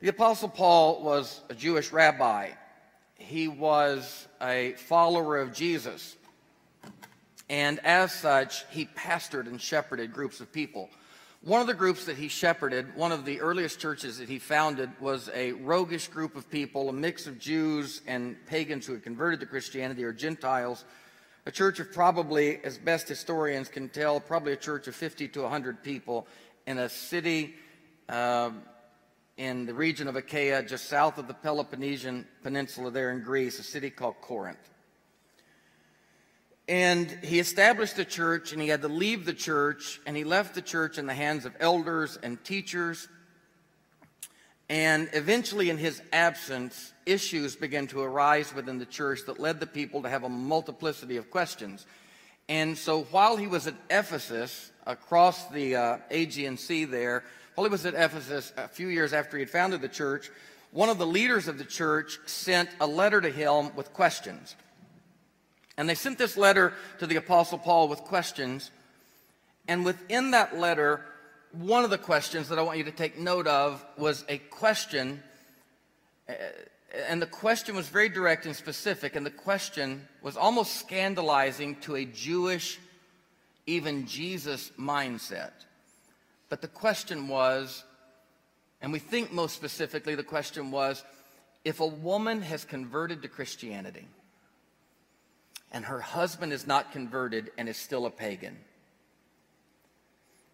The 0.00 0.08
Apostle 0.08 0.48
Paul 0.48 1.02
was 1.02 1.40
a 1.48 1.54
Jewish 1.54 1.92
rabbi. 1.92 2.50
He 3.16 3.48
was 3.48 4.26
a 4.40 4.72
follower 4.72 5.38
of 5.38 5.52
Jesus. 5.52 6.16
And 7.48 7.78
as 7.80 8.12
such, 8.12 8.64
he 8.70 8.86
pastored 8.86 9.46
and 9.46 9.60
shepherded 9.60 10.12
groups 10.12 10.40
of 10.40 10.52
people. 10.52 10.90
One 11.42 11.60
of 11.60 11.66
the 11.66 11.74
groups 11.74 12.04
that 12.04 12.16
he 12.16 12.28
shepherded, 12.28 12.94
one 12.94 13.10
of 13.10 13.24
the 13.24 13.40
earliest 13.40 13.80
churches 13.80 14.18
that 14.18 14.28
he 14.28 14.38
founded, 14.38 14.90
was 15.00 15.28
a 15.34 15.52
roguish 15.52 16.06
group 16.08 16.36
of 16.36 16.48
people, 16.50 16.88
a 16.88 16.92
mix 16.92 17.26
of 17.26 17.38
Jews 17.38 18.00
and 18.06 18.36
pagans 18.46 18.86
who 18.86 18.92
had 18.92 19.02
converted 19.02 19.40
to 19.40 19.46
Christianity 19.46 20.04
or 20.04 20.12
Gentiles. 20.12 20.84
A 21.44 21.50
church 21.50 21.80
of 21.80 21.92
probably, 21.92 22.62
as 22.62 22.78
best 22.78 23.08
historians 23.08 23.68
can 23.68 23.88
tell, 23.88 24.20
probably 24.20 24.52
a 24.52 24.56
church 24.56 24.86
of 24.86 24.94
50 24.94 25.26
to 25.28 25.42
100 25.42 25.82
people 25.82 26.28
in 26.68 26.78
a 26.78 26.88
city 26.88 27.54
uh, 28.08 28.50
in 29.36 29.66
the 29.66 29.74
region 29.74 30.06
of 30.06 30.14
Achaia, 30.14 30.62
just 30.62 30.88
south 30.88 31.18
of 31.18 31.26
the 31.26 31.34
Peloponnesian 31.34 32.28
Peninsula 32.44 32.92
there 32.92 33.10
in 33.10 33.22
Greece, 33.22 33.58
a 33.58 33.64
city 33.64 33.90
called 33.90 34.14
Corinth. 34.20 34.70
And 36.68 37.10
he 37.24 37.40
established 37.40 37.98
a 37.98 38.04
church, 38.04 38.52
and 38.52 38.62
he 38.62 38.68
had 38.68 38.82
to 38.82 38.88
leave 38.88 39.24
the 39.24 39.34
church, 39.34 40.00
and 40.06 40.16
he 40.16 40.22
left 40.22 40.54
the 40.54 40.62
church 40.62 40.96
in 40.96 41.06
the 41.06 41.14
hands 41.14 41.44
of 41.44 41.56
elders 41.58 42.16
and 42.22 42.42
teachers. 42.44 43.08
And 44.68 45.08
eventually, 45.12 45.70
in 45.70 45.76
his 45.76 46.00
absence, 46.12 46.92
issues 47.04 47.56
began 47.56 47.86
to 47.88 48.00
arise 48.00 48.54
within 48.54 48.78
the 48.78 48.86
church 48.86 49.20
that 49.26 49.38
led 49.38 49.60
the 49.60 49.66
people 49.66 50.02
to 50.02 50.08
have 50.08 50.24
a 50.24 50.28
multiplicity 50.28 51.16
of 51.16 51.30
questions. 51.30 51.84
And 52.48 52.76
so, 52.76 53.02
while 53.04 53.36
he 53.36 53.46
was 53.46 53.66
at 53.66 53.74
Ephesus, 53.90 54.70
across 54.86 55.48
the 55.48 55.76
uh, 55.76 55.98
Aegean 56.10 56.56
Sea 56.56 56.84
there, 56.84 57.24
while 57.54 57.66
he 57.66 57.70
was 57.70 57.86
at 57.86 57.94
Ephesus 57.94 58.52
a 58.56 58.68
few 58.68 58.88
years 58.88 59.12
after 59.12 59.36
he 59.36 59.42
had 59.42 59.50
founded 59.50 59.80
the 59.80 59.88
church, 59.88 60.30
one 60.70 60.88
of 60.88 60.98
the 60.98 61.06
leaders 61.06 61.48
of 61.48 61.58
the 61.58 61.64
church 61.64 62.18
sent 62.26 62.68
a 62.80 62.86
letter 62.86 63.20
to 63.20 63.30
him 63.30 63.74
with 63.76 63.92
questions. 63.92 64.56
And 65.76 65.88
they 65.88 65.94
sent 65.94 66.18
this 66.18 66.36
letter 66.36 66.72
to 66.98 67.06
the 67.06 67.16
Apostle 67.16 67.58
Paul 67.58 67.88
with 67.88 68.00
questions. 68.00 68.70
And 69.68 69.84
within 69.84 70.32
that 70.32 70.58
letter, 70.58 71.04
one 71.52 71.84
of 71.84 71.90
the 71.90 71.98
questions 71.98 72.48
that 72.48 72.58
I 72.58 72.62
want 72.62 72.78
you 72.78 72.84
to 72.84 72.90
take 72.90 73.18
note 73.18 73.46
of 73.46 73.84
was 73.96 74.24
a 74.28 74.38
question, 74.38 75.22
uh, 76.28 76.32
and 77.08 77.20
the 77.20 77.26
question 77.26 77.76
was 77.76 77.88
very 77.88 78.08
direct 78.08 78.46
and 78.46 78.56
specific, 78.56 79.16
and 79.16 79.24
the 79.24 79.30
question 79.30 80.08
was 80.22 80.36
almost 80.36 80.76
scandalizing 80.76 81.76
to 81.82 81.96
a 81.96 82.04
Jewish, 82.04 82.78
even 83.66 84.06
Jesus 84.06 84.70
mindset. 84.78 85.52
But 86.48 86.62
the 86.62 86.68
question 86.68 87.28
was, 87.28 87.84
and 88.80 88.92
we 88.92 88.98
think 88.98 89.32
most 89.32 89.54
specifically, 89.54 90.14
the 90.14 90.22
question 90.22 90.70
was 90.70 91.04
if 91.64 91.80
a 91.80 91.86
woman 91.86 92.42
has 92.42 92.64
converted 92.64 93.22
to 93.22 93.28
Christianity 93.28 94.06
and 95.70 95.84
her 95.84 96.00
husband 96.00 96.52
is 96.52 96.66
not 96.66 96.92
converted 96.92 97.52
and 97.56 97.68
is 97.68 97.76
still 97.76 98.06
a 98.06 98.10
pagan, 98.10 98.58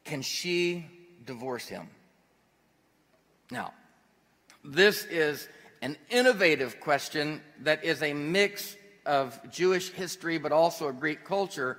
can 0.08 0.22
she 0.22 0.86
divorce 1.26 1.68
him? 1.68 1.86
Now, 3.50 3.74
this 4.64 5.04
is 5.04 5.48
an 5.82 5.96
innovative 6.08 6.80
question 6.80 7.42
that 7.60 7.84
is 7.84 8.02
a 8.02 8.14
mix 8.14 8.74
of 9.04 9.38
Jewish 9.50 9.90
history 9.90 10.38
but 10.38 10.50
also 10.50 10.88
a 10.88 10.92
Greek 10.92 11.24
culture 11.24 11.78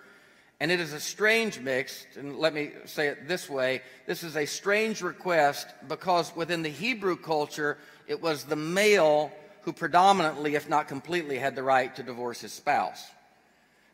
and 0.60 0.72
it 0.72 0.80
is 0.82 0.92
a 0.92 1.00
strange 1.00 1.58
mix, 1.60 2.06
and 2.18 2.38
let 2.38 2.54
me 2.54 2.72
say 2.84 3.08
it 3.08 3.28
this 3.30 3.50
way 3.50 3.82
this 4.06 4.24
is 4.24 4.36
a 4.36 4.46
strange 4.46 5.02
request 5.02 5.68
because 5.88 6.36
within 6.36 6.62
the 6.62 6.70
Hebrew 6.70 7.16
culture, 7.16 7.78
it 8.08 8.22
was 8.22 8.44
the 8.44 8.58
male 8.58 9.32
who 9.62 9.74
predominantly, 9.74 10.56
if 10.56 10.70
not 10.70 10.88
completely, 10.88 11.38
had 11.38 11.56
the 11.56 11.64
right 11.64 11.96
to 11.96 12.04
divorce 12.04 12.42
his 12.42 12.52
spouse. 12.52 13.04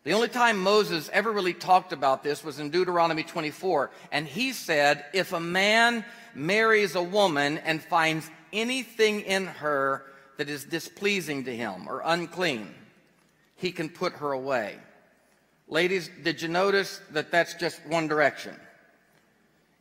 The 0.06 0.14
only 0.14 0.28
time 0.28 0.60
Moses 0.60 1.10
ever 1.12 1.32
really 1.32 1.56
talked 1.56 1.92
about 1.92 2.22
this 2.24 2.44
was 2.44 2.60
in 2.60 2.70
Deuteronomy 2.70 3.24
24, 3.24 3.90
and 4.12 4.28
he 4.28 4.54
said, 4.54 5.04
If 5.14 5.34
a 5.34 5.40
man 5.40 6.06
marries 6.36 6.94
a 6.94 7.02
woman 7.02 7.58
and 7.58 7.82
finds 7.82 8.30
anything 8.54 9.22
in 9.22 9.48
her 9.48 10.04
that 10.38 10.48
is 10.48 10.64
displeasing 10.64 11.46
to 11.46 11.56
him 11.56 11.88
or 11.88 12.04
unclean, 12.06 12.72
he 13.56 13.72
can 13.72 13.90
put 13.90 14.14
her 14.14 14.32
away. 14.32 14.78
Ladies, 15.68 16.12
did 16.24 16.40
you 16.40 16.50
notice 16.50 17.02
that 17.10 17.32
that's 17.32 17.56
just 17.56 17.84
one 17.88 18.08
direction? 18.08 18.56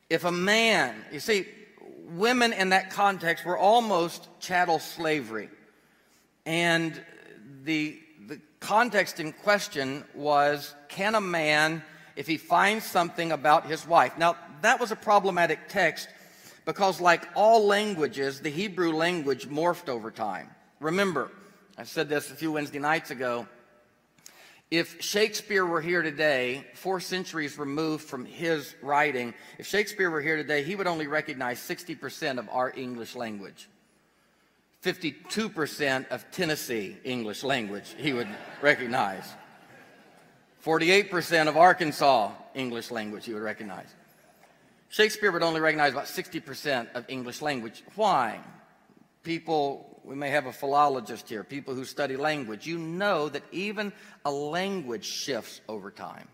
If 0.09 0.25
a 0.25 0.33
man, 0.33 1.05
you 1.13 1.21
see, 1.21 1.47
women 2.09 2.55
in 2.55 2.71
that 2.71 2.89
context 2.89 3.45
were 3.45 3.59
almost 3.59 4.27
chattel 4.41 4.79
slavery. 4.79 5.51
And 6.47 6.99
the, 7.65 7.99
context 8.65 9.21
in 9.21 9.33
question 9.33 10.05
was 10.15 10.75
can 10.89 11.15
a 11.15 11.21
man, 11.21 11.83
if 12.17 12.27
he 12.27 12.39
finds 12.39 12.87
something 12.87 13.31
about 13.31 13.67
his 13.67 13.87
wife? 13.87 14.17
Now, 14.17 14.37
that 14.63 14.81
was 14.81 14.91
a 14.91 14.97
problematic 14.97 15.69
text 15.69 16.09
because, 16.65 16.99
like 17.01 17.29
all 17.35 17.67
languages, 17.67 18.41
the 18.41 18.49
Hebrew 18.49 18.93
language 18.93 19.49
morphed 19.49 19.91
over 19.91 20.11
time. 20.11 20.49
Remember, 20.81 21.31
I 21.77 21.85
said 21.85 22.09
this 22.09 22.31
a 22.31 22.35
few 22.35 22.53
Wednesday 22.53 22.79
nights 22.79 23.11
ago. 23.11 23.47
If 24.71 25.03
Shakespeare 25.03 25.67
were 25.67 25.83
here 25.83 26.01
today, 26.03 26.65
four 26.75 27.01
centuries 27.01 27.59
removed 27.59 28.05
from 28.05 28.25
his 28.25 28.75
writing, 28.81 29.35
if 29.59 29.67
Shakespeare 29.67 30.11
were 30.11 30.23
here 30.23 30.37
today, 30.37 30.63
he 30.63 30.75
would 30.75 30.87
only 30.87 31.07
recognize 31.07 31.59
60% 31.59 32.39
of 32.39 32.49
our 32.49 32.73
English 32.75 33.15
language. 33.15 33.69
52% 34.85 36.09
of 36.09 36.31
Tennessee 36.31 36.97
English 37.05 37.43
language 37.43 37.95
he 37.97 38.13
would 38.13 38.29
recognize. 38.61 39.25
48% 40.65 41.49
of 41.49 41.57
Arkansas 41.57 42.33
English 42.55 42.91
language 42.91 43.25
he 43.25 43.33
would 43.33 43.43
recognize. 43.43 43.89
Shakespeare 44.89 45.33
would 45.33 45.43
only 45.43 45.61
recognize 45.61 45.93
about 45.93 46.05
60% 46.05 46.95
of 46.95 47.05
English 47.09 47.43
language. 47.43 47.83
Why? 47.95 48.41
People 49.23 49.95
we 50.05 50.15
may 50.15 50.31
have 50.31 50.47
a 50.47 50.53
philologist 50.53 51.29
here, 51.29 51.43
people 51.43 51.75
who 51.75 51.85
study 51.85 52.17
language, 52.17 52.67
you 52.67 52.79
know 52.79 53.29
that 53.31 53.43
even 53.53 53.93
a 54.25 54.31
language 54.31 55.07
shifts 55.07 55.63
over 55.67 55.91
time. 55.91 56.29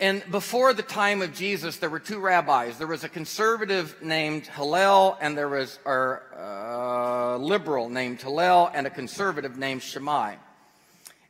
And 0.00 0.22
before 0.30 0.74
the 0.74 0.82
time 0.82 1.22
of 1.22 1.34
Jesus, 1.34 1.78
there 1.78 1.90
were 1.90 1.98
two 1.98 2.20
rabbis. 2.20 2.78
There 2.78 2.86
was 2.86 3.02
a 3.02 3.08
conservative 3.08 3.96
named 4.00 4.46
Hillel, 4.46 5.18
and 5.20 5.36
there 5.36 5.48
was 5.48 5.80
a 5.84 6.20
uh, 6.38 7.36
liberal 7.38 7.88
named 7.88 8.22
Hillel, 8.22 8.70
and 8.72 8.86
a 8.86 8.90
conservative 8.90 9.58
named 9.58 9.82
Shammai. 9.82 10.36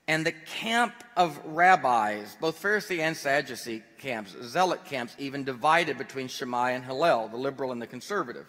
And 0.07 0.25
the 0.25 0.33
camp 0.33 0.93
of 1.17 1.41
rabbis, 1.47 2.37
both 2.41 2.63
Pharisee 2.63 3.01
and 3.01 3.17
Sadducee 3.17 3.83
camps, 3.99 4.37
zealot 4.43 4.85
camps, 4.85 5.17
even 5.19 5.45
divided 5.45 5.97
between 5.97 6.29
Shammai 6.29 6.73
and 6.73 6.85
Hillel, 6.85 7.29
the 7.29 7.39
liberal 7.39 7.73
and 7.73 7.81
the 7.81 7.87
conservative. 7.87 8.47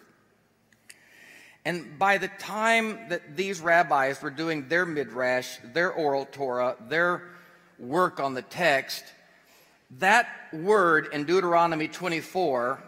And 1.63 1.97
by 1.97 2.17
the 2.17 2.29
time 2.39 3.09
that 3.09 3.37
these 3.37 3.61
rabbis 3.61 4.21
were 4.21 4.31
doing 4.31 4.67
their 4.67 4.85
midrash, 4.85 5.57
their 5.73 5.91
oral 5.91 6.25
Torah, 6.25 6.75
their 6.89 7.23
work 7.77 8.19
on 8.19 8.33
the 8.33 8.41
text, 8.41 9.03
that 9.97 10.27
word 10.53 11.09
in 11.11 11.25
Deuteronomy 11.25 11.87
24, 11.87 12.83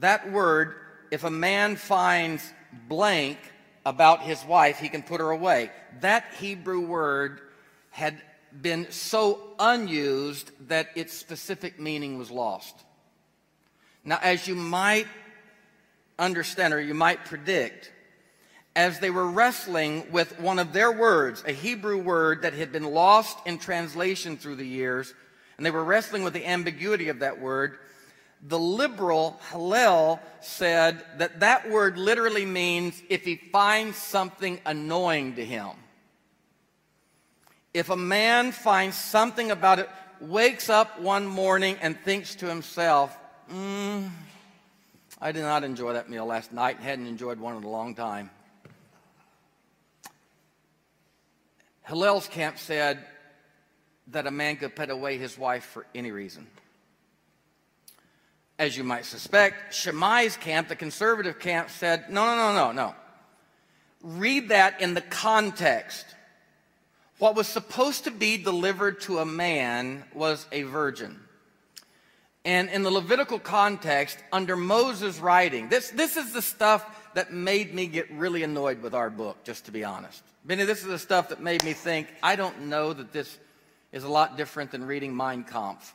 that 0.00 0.30
word, 0.32 0.74
if 1.10 1.24
a 1.24 1.30
man 1.30 1.76
finds 1.76 2.52
blank 2.88 3.38
about 3.84 4.22
his 4.22 4.42
wife, 4.44 4.78
he 4.78 4.88
can 4.88 5.02
put 5.02 5.20
her 5.20 5.30
away. 5.30 5.70
That 6.00 6.24
Hebrew 6.38 6.80
word 6.80 7.40
had 7.90 8.20
been 8.60 8.90
so 8.90 9.40
unused 9.58 10.50
that 10.68 10.88
its 10.94 11.12
specific 11.12 11.78
meaning 11.78 12.18
was 12.18 12.30
lost. 12.30 12.74
Now, 14.04 14.18
as 14.22 14.48
you 14.48 14.54
might 14.54 15.06
understand, 16.18 16.74
or 16.74 16.80
you 16.80 16.94
might 16.94 17.24
predict, 17.24 17.92
as 18.74 18.98
they 18.98 19.10
were 19.10 19.26
wrestling 19.26 20.10
with 20.10 20.40
one 20.40 20.58
of 20.58 20.72
their 20.72 20.90
words, 20.90 21.44
a 21.46 21.52
Hebrew 21.52 21.98
word 21.98 22.42
that 22.42 22.54
had 22.54 22.72
been 22.72 22.84
lost 22.84 23.36
in 23.46 23.58
translation 23.58 24.36
through 24.36 24.56
the 24.56 24.66
years, 24.66 25.12
and 25.56 25.66
they 25.66 25.70
were 25.70 25.84
wrestling 25.84 26.24
with 26.24 26.32
the 26.32 26.46
ambiguity 26.46 27.08
of 27.08 27.20
that 27.20 27.40
word, 27.40 27.78
the 28.42 28.58
liberal 28.58 29.40
Hillel 29.50 30.20
said 30.40 31.04
that 31.18 31.40
that 31.40 31.70
word 31.70 31.96
literally 31.96 32.44
means 32.44 33.00
if 33.08 33.24
he 33.24 33.36
finds 33.36 33.96
something 33.96 34.60
annoying 34.66 35.36
to 35.36 35.44
him. 35.44 35.70
If 37.72 37.88
a 37.88 37.96
man 37.96 38.52
finds 38.52 38.96
something 38.96 39.50
about 39.50 39.78
it, 39.78 39.88
wakes 40.20 40.68
up 40.68 41.00
one 41.00 41.26
morning 41.26 41.76
and 41.80 41.98
thinks 42.00 42.34
to 42.36 42.46
himself, 42.46 43.16
mm, 43.50 44.10
I 45.20 45.32
did 45.32 45.42
not 45.42 45.62
enjoy 45.62 45.92
that 45.92 46.10
meal 46.10 46.26
last 46.26 46.52
night. 46.52 46.80
Hadn't 46.80 47.06
enjoyed 47.06 47.38
one 47.38 47.56
in 47.56 47.62
a 47.62 47.70
long 47.70 47.94
time. 47.94 48.28
Hillel's 51.84 52.26
camp 52.26 52.58
said 52.58 53.04
that 54.12 54.26
a 54.26 54.30
man 54.30 54.56
could 54.56 54.74
put 54.74 54.90
away 54.90 55.18
his 55.18 55.36
wife 55.36 55.64
for 55.64 55.86
any 55.94 56.10
reason. 56.10 56.46
As 58.58 58.76
you 58.76 58.84
might 58.84 59.04
suspect, 59.04 59.74
Shammai's 59.74 60.36
camp, 60.36 60.68
the 60.68 60.76
conservative 60.76 61.38
camp, 61.38 61.70
said, 61.70 62.10
no, 62.10 62.24
no, 62.24 62.36
no, 62.36 62.54
no, 62.54 62.72
no. 62.72 62.94
Read 64.02 64.50
that 64.50 64.80
in 64.80 64.94
the 64.94 65.00
context. 65.00 66.06
What 67.18 67.34
was 67.34 67.48
supposed 67.48 68.04
to 68.04 68.10
be 68.10 68.36
delivered 68.36 69.00
to 69.02 69.18
a 69.18 69.26
man 69.26 70.04
was 70.14 70.46
a 70.52 70.62
virgin. 70.62 71.20
And 72.44 72.68
in 72.70 72.82
the 72.82 72.90
Levitical 72.90 73.38
context, 73.38 74.18
under 74.32 74.56
Moses' 74.56 75.20
writing, 75.20 75.68
this, 75.68 75.90
this 75.90 76.16
is 76.16 76.32
the 76.32 76.42
stuff 76.42 76.84
that 77.14 77.32
made 77.32 77.72
me 77.72 77.86
get 77.86 78.10
really 78.10 78.42
annoyed 78.42 78.82
with 78.82 78.94
our 78.94 79.10
book, 79.10 79.44
just 79.44 79.66
to 79.66 79.70
be 79.70 79.84
honest. 79.84 80.22
Benny, 80.44 80.64
this 80.64 80.80
is 80.80 80.88
the 80.88 80.98
stuff 80.98 81.28
that 81.28 81.40
made 81.40 81.62
me 81.62 81.72
think, 81.72 82.08
I 82.22 82.34
don't 82.34 82.62
know 82.62 82.92
that 82.92 83.12
this 83.12 83.38
is 83.92 84.04
a 84.04 84.08
lot 84.08 84.36
different 84.36 84.70
than 84.70 84.84
reading 84.84 85.14
Mein 85.14 85.44
Kampf. 85.44 85.94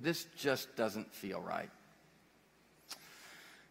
This 0.00 0.26
just 0.36 0.74
doesn't 0.76 1.14
feel 1.14 1.40
right. 1.40 1.70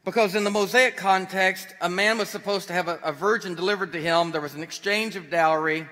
Because 0.05 0.35
in 0.35 0.43
the 0.43 0.51
Mosaic 0.51 0.97
context, 0.97 1.67
a 1.81 1.89
man 1.89 2.17
was 2.17 2.29
supposed 2.29 2.67
to 2.67 2.73
have 2.73 2.88
a, 2.88 2.99
a, 3.03 3.11
virgin 3.11 3.55
delivered 3.55 3.91
to 3.93 4.01
him. 4.01 4.31
There 4.31 4.41
was 4.41 4.53
an 4.53 4.61
exchange 4.61 5.15
of 5.15 5.31
dowry. 5.31 5.88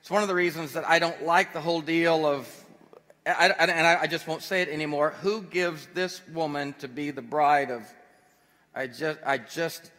It's 0.00 0.10
one 0.10 0.22
of 0.22 0.28
the 0.28 0.34
reasons 0.34 0.72
that 0.72 0.86
I 0.88 0.98
don't 0.98 1.24
like 1.24 1.52
the 1.52 1.60
whole 1.60 1.80
deal 1.80 2.26
of, 2.26 2.48
I, 3.24 3.50
I, 3.50 3.64
and 3.64 3.86
I, 3.86 4.02
I 4.02 4.06
just 4.08 4.26
won't 4.26 4.42
say 4.42 4.62
it 4.62 4.68
anymore. 4.68 5.14
Who 5.22 5.42
gives 5.42 5.86
this 5.94 6.20
woman 6.28 6.74
to 6.80 6.88
be 6.88 7.12
the 7.12 7.22
bride 7.22 7.70
of? 7.70 7.82
I 8.74 8.88
just, 8.88 9.20
I 9.24 9.38
just 9.38 9.92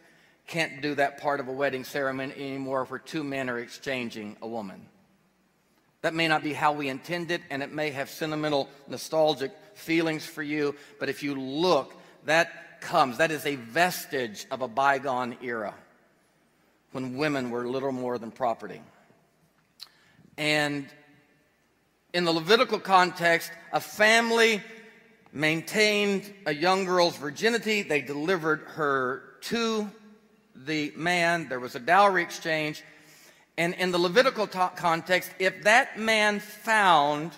can't 0.46 0.82
do 0.82 0.94
that 0.94 1.18
part 1.18 1.40
of 1.40 1.48
a 1.48 1.52
wedding 1.52 1.82
ceremony 1.84 2.34
anymore 2.34 2.84
where 2.84 2.98
two 2.98 3.24
men 3.24 3.48
are 3.48 3.58
exchanging 3.58 4.36
a 4.42 4.46
woman. 4.46 4.86
That 6.02 6.14
may 6.14 6.28
not 6.28 6.42
be 6.42 6.52
how 6.52 6.72
we 6.72 6.88
intend 6.88 7.30
it, 7.30 7.42
and 7.50 7.62
it 7.62 7.72
may 7.72 7.90
have 7.90 8.10
sentimental, 8.10 8.68
nostalgic 8.86 9.52
feelings 9.74 10.24
for 10.24 10.42
you, 10.42 10.74
but 10.98 11.08
if 11.08 11.22
you 11.22 11.34
look, 11.34 11.94
that 12.24 12.80
comes. 12.80 13.18
That 13.18 13.30
is 13.30 13.44
a 13.46 13.56
vestige 13.56 14.46
of 14.50 14.62
a 14.62 14.68
bygone 14.68 15.36
era 15.42 15.74
when 16.92 17.16
women 17.16 17.50
were 17.50 17.66
little 17.66 17.92
more 17.92 18.18
than 18.18 18.30
property. 18.30 18.80
And 20.38 20.86
in 22.12 22.24
the 22.24 22.32
Levitical 22.32 22.78
context, 22.78 23.50
a 23.72 23.80
family 23.80 24.62
maintained 25.32 26.32
a 26.46 26.54
young 26.54 26.84
girl's 26.84 27.16
virginity. 27.16 27.82
They 27.82 28.00
delivered 28.00 28.62
her 28.74 29.22
to 29.42 29.90
the 30.54 30.92
man. 30.96 31.48
There 31.48 31.60
was 31.60 31.74
a 31.74 31.80
dowry 31.80 32.22
exchange. 32.22 32.82
And 33.58 33.74
in 33.74 33.90
the 33.90 33.98
Levitical 33.98 34.46
context, 34.46 35.30
if 35.38 35.62
that 35.64 35.98
man 35.98 36.40
found 36.40 37.32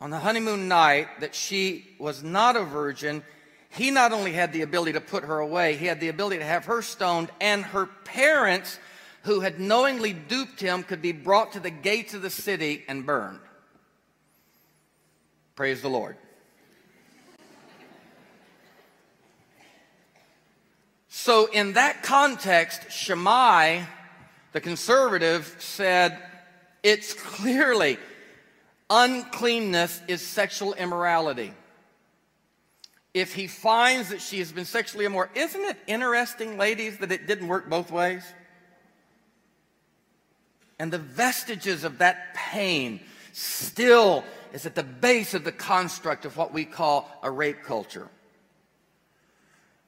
on 0.00 0.10
the 0.10 0.18
honeymoon 0.18 0.66
night 0.66 1.20
that 1.20 1.34
she 1.34 1.86
was 1.98 2.24
not 2.24 2.56
a 2.56 2.64
virgin, 2.64 3.22
he 3.68 3.90
not 3.90 4.12
only 4.12 4.32
had 4.32 4.52
the 4.52 4.62
ability 4.62 4.94
to 4.94 5.00
put 5.00 5.24
her 5.24 5.38
away, 5.38 5.76
he 5.76 5.86
had 5.86 6.00
the 6.00 6.08
ability 6.08 6.38
to 6.38 6.44
have 6.44 6.64
her 6.64 6.82
stoned, 6.82 7.30
and 7.40 7.64
her 7.64 7.86
parents, 7.86 8.80
who 9.22 9.40
had 9.40 9.60
knowingly 9.60 10.12
duped 10.12 10.60
him, 10.60 10.82
could 10.82 11.00
be 11.00 11.12
brought 11.12 11.52
to 11.52 11.60
the 11.60 11.70
gates 11.70 12.14
of 12.14 12.22
the 12.22 12.30
city 12.30 12.84
and 12.88 13.06
burned. 13.06 13.38
Praise 15.54 15.82
the 15.82 15.88
Lord. 15.88 16.16
So, 21.08 21.46
in 21.46 21.74
that 21.74 22.02
context, 22.02 22.90
Shammai, 22.90 23.82
the 24.52 24.60
conservative, 24.60 25.56
said 25.58 26.18
it's 26.82 27.14
clearly 27.14 27.98
uncleanness 28.90 30.02
is 30.06 30.20
sexual 30.20 30.74
immorality 30.74 31.52
if 33.14 33.34
he 33.34 33.46
finds 33.46 34.08
that 34.08 34.20
she 34.20 34.38
has 34.38 34.52
been 34.52 34.64
sexually 34.64 35.04
immoral. 35.04 35.30
Isn't 35.34 35.62
it 35.62 35.76
interesting, 35.86 36.56
ladies, 36.56 36.98
that 36.98 37.12
it 37.12 37.26
didn't 37.26 37.48
work 37.48 37.68
both 37.68 37.90
ways? 37.90 38.22
And 40.78 40.92
the 40.92 40.98
vestiges 40.98 41.84
of 41.84 41.98
that 41.98 42.34
pain 42.34 43.00
still 43.32 44.24
is 44.52 44.66
at 44.66 44.74
the 44.74 44.82
base 44.82 45.34
of 45.34 45.44
the 45.44 45.52
construct 45.52 46.24
of 46.24 46.36
what 46.36 46.52
we 46.52 46.64
call 46.64 47.08
a 47.22 47.30
rape 47.30 47.62
culture. 47.62 48.08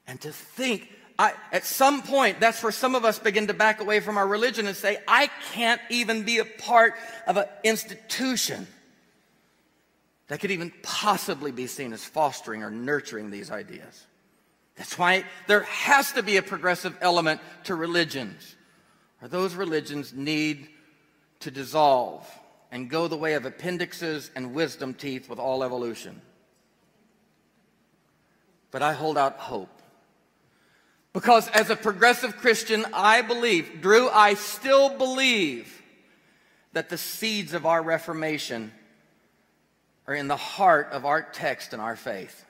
And 0.07 0.21
to 0.21 0.31
think, 0.31 0.91
I, 1.17 1.33
at 1.51 1.63
some 1.63 2.01
point, 2.01 2.39
that's 2.39 2.61
where 2.61 2.71
some 2.71 2.93
of 2.93 3.05
us 3.05 3.19
begin 3.19 3.47
to 3.47 3.53
back 3.53 3.79
away 3.79 4.01
from 4.01 4.17
our 4.17 4.27
religion 4.27 4.67
and 4.67 4.75
say, 4.75 4.97
I 5.07 5.29
can't 5.53 5.79
even 5.89 6.23
be 6.23 6.39
a 6.39 6.45
part 6.45 6.93
of 7.25 7.37
an 7.37 7.45
institution 7.63 8.67
that 10.27 10.39
could 10.39 10.51
even 10.51 10.73
possibly 10.83 11.51
be 11.51 11.67
seen 11.67 11.93
as 11.93 12.03
fostering 12.03 12.63
or 12.63 12.71
nurturing 12.71 13.31
these 13.31 13.49
ideas. 13.49 14.07
That's 14.75 14.97
why 14.97 15.23
there 15.47 15.61
has 15.63 16.11
to 16.13 16.23
be 16.23 16.35
a 16.37 16.41
progressive 16.41 16.97
element 16.99 17.39
to 17.65 17.75
religions, 17.75 18.55
or 19.21 19.29
those 19.29 19.55
religions 19.55 20.13
need 20.13 20.67
to 21.41 21.51
dissolve 21.51 22.29
and 22.71 22.89
go 22.89 23.07
the 23.07 23.15
way 23.15 23.35
of 23.35 23.45
appendixes 23.45 24.31
and 24.35 24.53
wisdom 24.53 24.93
teeth 24.93 25.29
with 25.29 25.39
all 25.39 25.63
evolution. 25.63 26.21
But 28.71 28.81
I 28.81 28.91
hold 28.91 29.17
out 29.17 29.37
hope. 29.37 29.74
Because 31.15 31.47
as 31.51 31.69
a 31.69 31.77
progressive 31.77 32.35
Christian, 32.35 32.85
I 32.93 33.21
believe, 33.21 33.79
Drew, 33.81 34.09
I 34.09 34.33
still 34.33 34.89
believe 34.89 35.81
that 36.73 36.89
the 36.89 36.97
seeds 36.97 37.53
of 37.53 37.65
our 37.65 37.81
Reformation 37.81 38.73
are 40.07 40.13
in 40.13 40.27
the 40.27 40.35
heart 40.35 40.89
of 40.91 41.05
our 41.05 41.21
text 41.21 41.71
and 41.71 41.81
our 41.81 41.95
faith. 41.95 42.43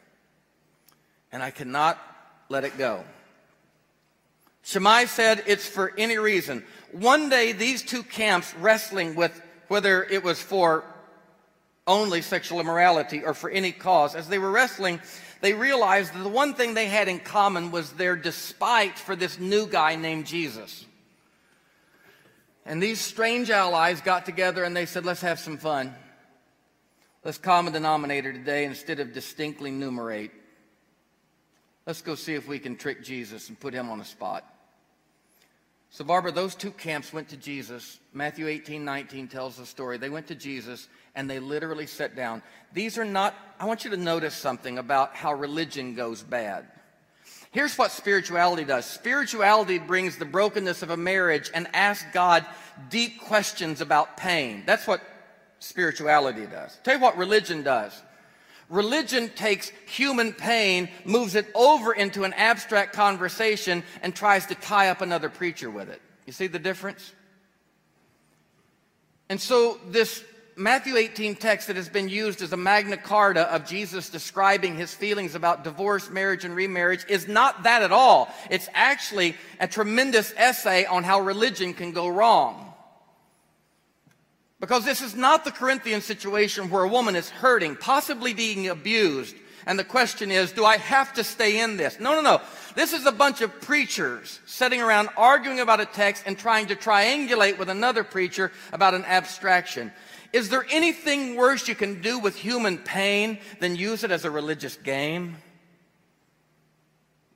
And 1.32 1.44
I 1.44 1.52
cannot 1.52 2.02
let 2.50 2.64
it 2.64 2.76
go. 2.76 3.04
Shammai 4.64 5.06
said 5.06 5.44
it's 5.46 5.68
for 5.68 5.94
any 5.96 6.18
reason. 6.18 6.66
One 6.92 7.30
day, 7.30 7.52
these 7.52 7.84
two 7.84 8.02
camps 8.02 8.52
wrestling 8.56 9.14
with 9.14 9.40
whether 9.68 10.04
it 10.04 10.24
was 10.24 10.42
for 10.42 10.84
only 11.86 12.24
sexual 12.24 12.60
immorality 12.60 13.24
or 13.24 13.36
for 13.36 13.52
any 13.52 13.72
cause, 13.72 14.16
as 14.16 14.28
they 14.28 14.40
were 14.40 14.50
wrestling, 14.50 15.02
they 15.42 15.54
realized 15.54 16.14
that 16.14 16.24
the 16.24 16.30
one 16.30 16.54
thing 16.54 16.74
they 16.74 16.88
had 16.88 17.08
in 17.08 17.20
common 17.20 17.72
was 17.72 17.92
their 17.94 18.16
despite 18.16 18.98
for 18.98 19.16
this 19.16 19.40
new 19.40 19.68
guy 19.68 19.96
named 19.96 20.26
Jesus. 20.26 20.86
And 22.66 22.82
these 22.82 23.00
strange 23.00 23.50
allies 23.50 24.02
got 24.02 24.26
together 24.26 24.64
and 24.64 24.76
they 24.76 24.86
said, 24.86 25.06
let's 25.06 25.22
have 25.22 25.40
some 25.40 25.58
fun. 25.58 25.94
Let's 27.24 27.38
common 27.38 27.74
denominator 27.74 28.34
today 28.34 28.66
instead 28.66 29.00
of 29.00 29.14
distinctly 29.14 29.72
numerate. 29.72 30.32
Let's 31.86 32.02
go 32.02 32.16
see 32.16 32.34
if 32.34 32.48
we 32.48 32.60
can 32.60 32.76
trick 32.76 33.04
Jesus 33.04 33.50
and 33.50 33.60
put 33.60 33.74
him 33.74 33.90
on 33.90 34.00
the 34.00 34.06
spot. 34.06 34.44
So, 35.92 36.04
Barbara, 36.04 36.32
those 36.32 36.56
two 36.56 36.72
camps 36.72 37.14
went 37.14 37.30
to 37.30 37.38
Jesus. 37.38 38.00
Matthew 38.12 38.48
18, 38.48 38.84
19 38.84 39.28
tells 39.28 39.58
the 39.58 39.66
story. 39.66 39.98
They 39.98 40.10
went 40.10 40.28
to 40.28 40.36
Jesus 40.36 40.88
and 41.16 41.30
they 41.30 41.40
literally 41.40 41.88
sat 41.88 42.16
down. 42.16 42.42
These 42.74 42.98
are 42.98 43.06
not, 43.06 43.34
I 43.60 43.66
want 43.66 43.86
you 43.86 43.92
to 43.92 43.98
notice 43.98 44.36
something 44.36 44.78
about 44.78 45.16
how 45.16 45.34
religion 45.34 45.96
goes 45.96 46.22
bad. 46.22 46.66
Here's 47.52 47.78
what 47.78 47.92
spirituality 47.92 48.66
does 48.66 48.86
spirituality 48.86 49.80
brings 49.80 50.18
the 50.18 50.26
brokenness 50.26 50.82
of 50.84 50.90
a 50.90 50.98
marriage 50.98 51.50
and 51.54 51.68
asks 51.74 52.06
God 52.14 52.46
deep 52.90 53.22
questions 53.22 53.80
about 53.80 54.18
pain. 54.18 54.64
That's 54.66 54.86
what 54.86 55.02
spirituality 55.60 56.46
does. 56.46 56.78
Tell 56.84 56.96
you 56.96 57.00
what 57.00 57.18
religion 57.18 57.64
does. 57.64 58.00
Religion 58.68 59.30
takes 59.30 59.70
human 59.86 60.34
pain, 60.34 60.90
moves 61.06 61.36
it 61.36 61.46
over 61.54 61.94
into 61.94 62.24
an 62.24 62.34
abstract 62.34 62.94
conversation, 62.94 63.84
and 64.02 64.16
tries 64.16 64.48
to 64.48 64.56
tie 64.56 64.90
up 64.90 65.02
another 65.02 65.30
preacher 65.30 65.70
with 65.70 65.90
it. 65.90 66.02
You 66.26 66.34
see 66.34 66.48
the 66.48 66.60
difference? 66.60 67.14
And 69.30 69.40
so, 69.40 69.80
this 69.88 70.24
Matthew 70.58 70.96
18 70.96 71.36
text 71.36 71.68
that 71.68 71.76
has 71.76 71.90
been 71.90 72.08
used 72.08 72.42
as 72.42 72.54
a 72.54 72.58
magna 72.58 72.96
carta 72.96 73.54
of 73.54 73.66
Jesus 73.66 74.10
describing 74.10 74.78
his 74.78 74.94
feelings 74.94 75.36
about 75.36 75.66
divorce, 75.66 76.10
marriage, 76.10 76.46
and 76.46 76.56
remarriage 76.56 77.06
is 77.10 77.28
not 77.28 77.64
that 77.64 77.82
at 77.82 77.92
all. 77.92 78.34
It's 78.50 78.70
actually 78.74 79.36
a 79.60 79.68
tremendous 79.68 80.34
essay 80.38 80.86
on 80.86 81.04
how 81.04 81.20
religion 81.20 81.74
can 81.74 81.92
go 81.92 82.08
wrong. 82.08 82.74
Because 84.62 84.86
this 84.86 85.02
is 85.02 85.14
not 85.14 85.44
the 85.44 85.52
Corinthian 85.52 86.00
situation 86.00 86.70
where 86.70 86.84
a 86.84 86.90
woman 86.90 87.18
is 87.18 87.30
hurting, 87.30 87.76
possibly 87.76 88.34
being 88.34 88.70
abused. 88.70 89.36
And 89.66 89.78
the 89.78 89.84
question 89.84 90.32
is, 90.32 90.54
do 90.54 90.64
I 90.64 90.78
have 90.78 91.14
to 91.16 91.24
stay 91.24 91.60
in 91.60 91.76
this? 91.76 92.00
No, 92.00 92.14
no, 92.14 92.22
no. 92.22 92.42
This 92.76 92.94
is 92.94 93.06
a 93.06 93.12
bunch 93.12 93.42
of 93.42 93.62
preachers 93.62 94.40
sitting 94.46 94.82
around 94.82 95.10
arguing 95.18 95.60
about 95.60 95.82
a 95.82 95.86
text 95.86 96.24
and 96.26 96.38
trying 96.38 96.68
to 96.68 96.76
triangulate 96.76 97.58
with 97.58 97.70
another 97.70 98.06
preacher 98.06 98.54
about 98.72 98.94
an 98.94 99.04
abstraction. 99.04 99.92
Is 100.36 100.50
there 100.50 100.66
anything 100.70 101.38
worse 101.38 101.70
you 101.70 101.76
can 101.76 102.02
do 102.02 102.20
with 102.20 102.36
human 102.36 102.78
pain 102.78 103.40
than 103.62 103.78
use 103.78 104.04
it 104.04 104.12
as 104.12 104.26
a 104.26 104.30
religious 104.30 104.76
game? 104.76 105.38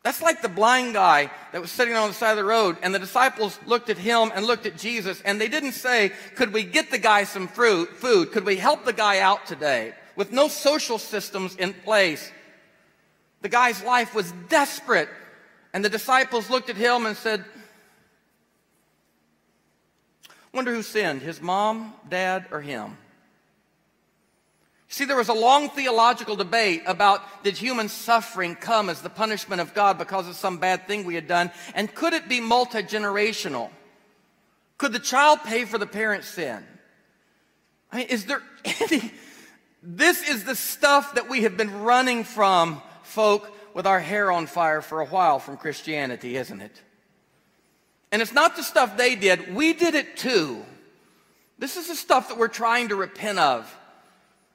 That's 0.04 0.22
like 0.22 0.42
the 0.42 0.50
blind 0.50 0.96
guy 0.96 1.32
that 1.54 1.62
was 1.62 1.72
sitting 1.72 1.96
on 1.96 2.10
the 2.10 2.14
side 2.14 2.32
of 2.32 2.38
the 2.38 2.44
road, 2.44 2.76
and 2.82 2.94
the 2.94 3.00
disciples 3.00 3.58
looked 3.66 3.90
at 3.90 3.98
him 3.98 4.34
and 4.36 4.46
looked 4.46 4.66
at 4.66 4.78
Jesus, 4.78 5.22
and 5.24 5.40
they 5.40 5.48
didn't 5.48 5.72
say, 5.72 6.12
Could 6.36 6.52
we 6.52 6.64
get 6.64 6.92
the 6.92 6.98
guy 6.98 7.24
some 7.24 7.48
fruit, 7.48 7.88
food? 7.96 8.34
Could 8.34 8.44
we 8.44 8.58
help 8.58 8.84
the 8.84 8.92
guy 8.92 9.20
out 9.20 9.46
today? 9.46 9.94
With 10.18 10.34
no 10.34 10.50
social 10.50 10.98
systems 10.98 11.56
in 11.56 11.72
place. 11.72 12.30
The 13.44 13.50
guy's 13.50 13.82
life 13.82 14.14
was 14.14 14.34
desperate. 14.50 15.08
And 15.72 15.86
the 15.86 15.90
disciples 15.90 16.50
looked 16.50 16.70
at 16.70 16.76
him 16.76 17.06
and 17.06 17.16
said, 17.16 17.46
Wonder 20.54 20.74
who 20.74 20.82
sinned, 20.82 21.22
his 21.22 21.42
mom, 21.42 21.94
dad, 22.10 22.46
or 22.52 22.62
him? 22.62 22.98
See, 24.92 25.06
there 25.06 25.16
was 25.16 25.30
a 25.30 25.34
long 25.34 25.70
theological 25.70 26.36
debate 26.36 26.82
about 26.88 27.22
did 27.44 27.56
human 27.56 27.90
suffering 27.90 28.56
come 28.56 28.90
as 28.90 29.02
the 29.02 29.10
punishment 29.10 29.62
of 29.62 29.76
God 29.76 30.00
because 30.00 30.28
of 30.28 30.36
some 30.36 30.58
bad 30.58 30.88
thing 30.88 31.06
we 31.06 31.14
had 31.14 31.28
done? 31.28 31.52
And 31.76 31.94
could 31.94 32.14
it 32.14 32.28
be 32.28 32.42
multi 32.42 32.82
generational? 32.82 33.70
Could 34.80 34.94
the 34.94 35.00
child 35.00 35.44
pay 35.44 35.66
for 35.66 35.78
the 35.78 35.86
parent's 35.86 36.28
sin? 36.28 36.66
I 37.92 37.98
mean, 37.98 38.08
is 38.08 38.26
there 38.26 38.42
any? 38.66 39.12
This 39.84 40.28
is 40.28 40.44
the 40.44 40.56
stuff 40.56 41.14
that 41.16 41.30
we 41.30 41.44
have 41.44 41.56
been 41.56 41.82
running 41.82 42.24
from, 42.24 42.82
folk, 43.04 43.56
with 43.76 43.86
our 43.86 44.00
hair 44.00 44.32
on 44.32 44.48
fire 44.48 44.82
for 44.82 45.02
a 45.02 45.06
while 45.06 45.38
from 45.38 45.58
Christianity, 45.58 46.36
isn't 46.36 46.62
it? 46.62 46.82
And 48.12 48.22
it's 48.22 48.34
not 48.34 48.56
the 48.56 48.64
stuff 48.64 48.98
they 48.98 49.16
did, 49.16 49.54
we 49.54 49.74
did 49.74 49.96
it 49.96 50.18
too. 50.18 50.64
This 51.58 51.78
is 51.78 51.88
the 51.88 51.96
stuff 51.96 52.30
that 52.30 52.38
we're 52.38 52.48
trying 52.48 52.90
to 52.90 52.96
repent 52.96 53.38
of. 53.38 53.76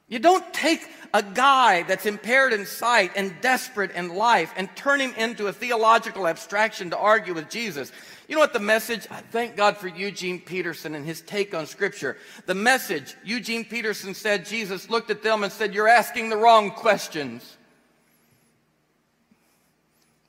You 0.09 0.19
don't 0.19 0.53
take 0.53 0.87
a 1.15 1.23
guy 1.23 1.83
that's 1.83 2.07
impaired 2.07 2.53
in 2.53 2.67
sight 2.67 3.13
and 3.15 3.35
desperate 3.41 3.93
in 3.93 4.15
life 4.15 4.53
and 4.57 4.75
turn 4.75 5.01
him 5.01 5.15
into 5.17 5.47
a 5.47 5.53
theological 5.53 6.27
abstraction 6.27 6.91
to 6.91 6.99
argue 6.99 7.35
with 7.35 7.49
Jesus. 7.49 7.93
You 8.29 8.35
know 8.35 8.41
what 8.41 8.53
the 8.53 8.59
message? 8.59 9.07
I 9.11 9.21
thank 9.21 9.57
God 9.57 9.77
for 9.77 9.89
Eugene 9.89 10.41
Peterson 10.41 10.95
and 10.95 11.05
his 11.05 11.21
take 11.21 11.55
on 11.55 11.67
Scripture. 11.67 12.17
The 12.47 12.55
message, 12.55 13.15
Eugene 13.25 13.65
Peterson 13.65 14.15
said, 14.15 14.45
Jesus 14.45 14.91
looked 14.91 15.11
at 15.11 15.23
them 15.23 15.45
and 15.45 15.53
said, 15.53 15.75
You're 15.75 15.89
asking 15.89 16.31
the 16.31 16.37
wrong 16.37 16.71
questions. 16.71 17.57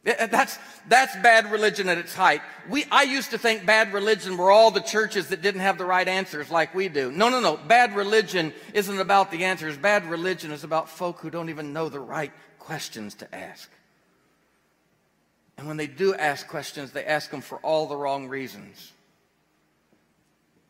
Uh, 0.06 0.28
that's, 0.28 0.60
that's 0.88 1.16
bad 1.18 1.52
religion 1.52 1.90
at 1.90 1.98
its 1.98 2.14
height. 2.14 2.42
We, 2.70 2.86
I 2.92 3.04
used 3.04 3.32
to 3.32 3.40
think 3.40 3.66
bad 3.66 3.92
religion 3.92 4.38
were 4.38 4.52
all 4.52 4.70
the 4.70 4.82
churches 4.82 5.30
that 5.30 5.42
didn't 5.42 5.62
have 5.62 5.80
the 5.80 5.86
right 5.86 6.08
answers 6.08 6.52
like 6.52 6.76
we 6.76 6.90
do. 6.90 7.12
No, 7.12 7.30
no, 7.30 7.40
no. 7.40 7.58
Bad 7.58 7.96
religion 7.96 8.54
isn't 8.74 9.00
about 9.00 9.32
the 9.32 9.46
answers. 9.46 9.78
Bad 9.78 10.06
religion 10.06 10.52
is 10.52 10.64
about 10.64 10.90
folk 10.90 11.20
who 11.20 11.32
don't 11.32 11.50
even 11.50 11.74
know 11.74 11.90
the 11.90 12.00
right 12.00 12.32
questions 12.60 13.16
to 13.16 13.36
ask. 13.36 13.70
And 15.58 15.68
when 15.68 15.78
they 15.78 15.88
do 15.88 16.14
ask 16.14 16.48
questions, 16.48 16.92
they 16.92 17.06
ask 17.06 17.32
them 17.32 17.42
for 17.42 17.58
all 17.60 17.88
the 17.88 17.96
wrong 17.96 18.28
reasons. 18.28 18.92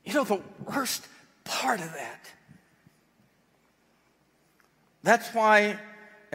You 0.06 0.14
know, 0.14 0.24
the 0.24 0.42
worst 0.64 1.08
part 1.44 1.82
of 1.82 1.92
that. 1.94 2.30
That's 5.04 5.34
why 5.34 5.78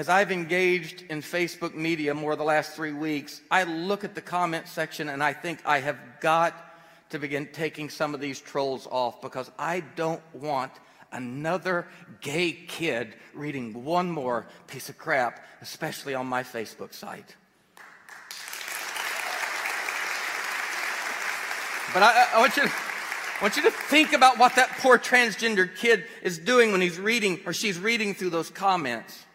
as 0.01 0.09
I've 0.09 0.33
engaged 0.33 1.05
in 1.11 1.21
Facebook 1.21 1.75
media 1.75 2.15
more 2.15 2.35
the 2.35 2.43
last 2.43 2.73
three 2.73 2.95
weeks, 2.95 3.43
I 3.51 3.65
look 3.65 4.03
at 4.03 4.15
the 4.15 4.23
comment 4.23 4.67
section 4.67 5.11
and 5.11 5.23
I 5.23 5.35
think 5.35 5.61
I 5.67 5.81
have 5.81 5.99
got 6.23 6.55
to 7.11 7.19
begin 7.19 7.47
taking 7.53 7.91
some 7.91 8.15
of 8.15 8.21
these 8.23 8.41
trolls 8.41 8.89
off 8.91 9.21
because 9.21 9.51
I 9.59 9.81
don't 9.97 10.23
want 10.33 10.73
another 11.13 11.87
gay 12.23 12.53
kid 12.53 13.15
reading 13.35 13.85
one 13.85 14.11
more 14.11 14.47
piece 14.69 14.89
of 14.89 14.97
crap, 14.97 15.45
especially 15.61 16.15
on 16.15 16.27
my 16.27 16.45
Facebook 16.45 16.95
site. 16.95 17.37
But 21.93 22.05
I, 22.05 22.27
I, 22.37 22.41
want 22.41 22.57
you 22.57 22.63
to, 22.63 22.71
I 22.71 23.43
want 23.43 23.57
you 23.59 23.63
to 23.65 23.71
think 23.71 24.15
about 24.15 24.39
what 24.39 24.57
that 24.57 24.71
poor 24.79 24.99
transgender 24.99 25.69
kid 25.77 26.07
is 26.23 26.39
doing 26.39 26.73
when 26.73 26.81
he's 26.81 26.99
reading 26.99 27.41
or 27.45 27.53
she's 27.53 27.79
reading 27.79 28.15
through 28.15 28.31
those 28.31 28.49
comments. 28.49 29.27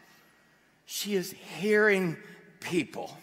She 0.86 1.16
is 1.16 1.32
hearing 1.32 2.18
people 2.60 3.16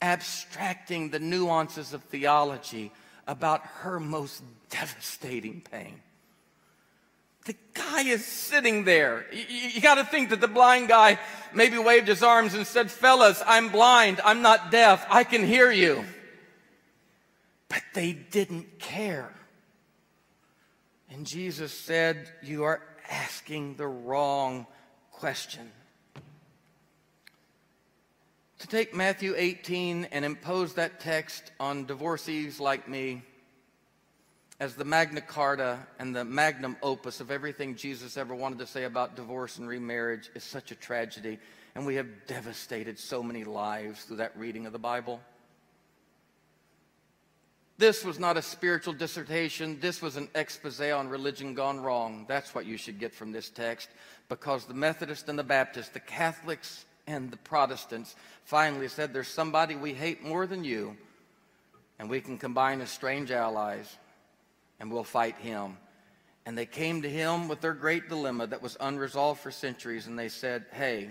abstracting 0.00 1.10
the 1.10 1.18
nuances 1.18 1.92
of 1.92 2.02
theology 2.04 2.92
about 3.26 3.62
her 3.62 3.98
most 4.00 4.42
devastating 4.70 5.60
pain. 5.60 6.00
The 7.46 7.56
guy 7.72 8.02
is 8.02 8.24
sitting 8.24 8.84
there. 8.84 9.24
You, 9.32 9.70
you 9.70 9.80
got 9.80 9.94
to 9.94 10.04
think 10.04 10.30
that 10.30 10.40
the 10.40 10.48
blind 10.48 10.88
guy 10.88 11.18
maybe 11.54 11.78
waved 11.78 12.08
his 12.08 12.22
arms 12.22 12.54
and 12.54 12.66
said, 12.66 12.90
Fellas, 12.90 13.42
I'm 13.46 13.70
blind. 13.70 14.20
I'm 14.24 14.42
not 14.42 14.70
deaf. 14.70 15.06
I 15.08 15.24
can 15.24 15.46
hear 15.46 15.70
you. 15.70 16.04
But 17.68 17.82
they 17.94 18.12
didn't 18.12 18.78
care. 18.78 19.32
And 21.10 21.26
Jesus 21.26 21.72
said, 21.72 22.28
You 22.42 22.64
are 22.64 22.82
asking 23.08 23.76
the 23.76 23.86
wrong 23.86 24.66
question 25.10 25.70
to 28.58 28.66
take 28.66 28.94
Matthew 28.94 29.34
18 29.36 30.06
and 30.06 30.24
impose 30.24 30.74
that 30.74 31.00
text 31.00 31.52
on 31.60 31.86
divorcees 31.86 32.58
like 32.58 32.88
me 32.88 33.22
as 34.60 34.74
the 34.74 34.84
Magna 34.84 35.20
Carta 35.20 35.78
and 36.00 36.14
the 36.14 36.24
magnum 36.24 36.76
opus 36.82 37.20
of 37.20 37.30
everything 37.30 37.76
Jesus 37.76 38.16
ever 38.16 38.34
wanted 38.34 38.58
to 38.58 38.66
say 38.66 38.84
about 38.84 39.14
divorce 39.14 39.58
and 39.58 39.68
remarriage 39.68 40.30
is 40.34 40.42
such 40.42 40.72
a 40.72 40.74
tragedy. 40.74 41.38
And 41.76 41.86
we 41.86 41.94
have 41.94 42.26
devastated 42.26 42.98
so 42.98 43.22
many 43.22 43.44
lives 43.44 44.02
through 44.02 44.16
that 44.16 44.36
reading 44.36 44.66
of 44.66 44.72
the 44.72 44.78
Bible. 44.80 45.20
This 47.76 48.04
was 48.04 48.18
not 48.18 48.36
a 48.36 48.42
spiritual 48.42 48.94
dissertation. 48.94 49.78
This 49.78 50.02
was 50.02 50.16
an 50.16 50.28
expose 50.34 50.80
on 50.80 51.08
religion 51.08 51.54
gone 51.54 51.78
wrong. 51.78 52.26
That's 52.26 52.52
what 52.52 52.66
you 52.66 52.76
should 52.76 52.98
get 52.98 53.14
from 53.14 53.30
this 53.30 53.50
text 53.50 53.88
because 54.28 54.64
the 54.64 54.74
Methodists 54.74 55.28
and 55.28 55.38
the 55.38 55.44
Baptists, 55.44 55.90
the 55.90 56.00
Catholics 56.00 56.84
and 57.08 57.30
the 57.30 57.38
Protestants 57.38 58.14
finally 58.44 58.86
said, 58.86 59.12
There's 59.12 59.28
somebody 59.28 59.74
we 59.74 59.94
hate 59.94 60.22
more 60.22 60.46
than 60.46 60.62
you, 60.62 60.96
and 61.98 62.08
we 62.10 62.20
can 62.20 62.36
combine 62.36 62.80
as 62.82 62.90
strange 62.90 63.30
allies, 63.30 63.96
and 64.78 64.92
we'll 64.92 65.04
fight 65.04 65.36
him. 65.38 65.78
And 66.44 66.56
they 66.56 66.66
came 66.66 67.02
to 67.02 67.10
him 67.10 67.48
with 67.48 67.60
their 67.60 67.72
great 67.72 68.08
dilemma 68.08 68.46
that 68.46 68.62
was 68.62 68.76
unresolved 68.78 69.40
for 69.40 69.50
centuries, 69.50 70.06
and 70.06 70.18
they 70.18 70.28
said, 70.28 70.66
Hey, 70.70 71.10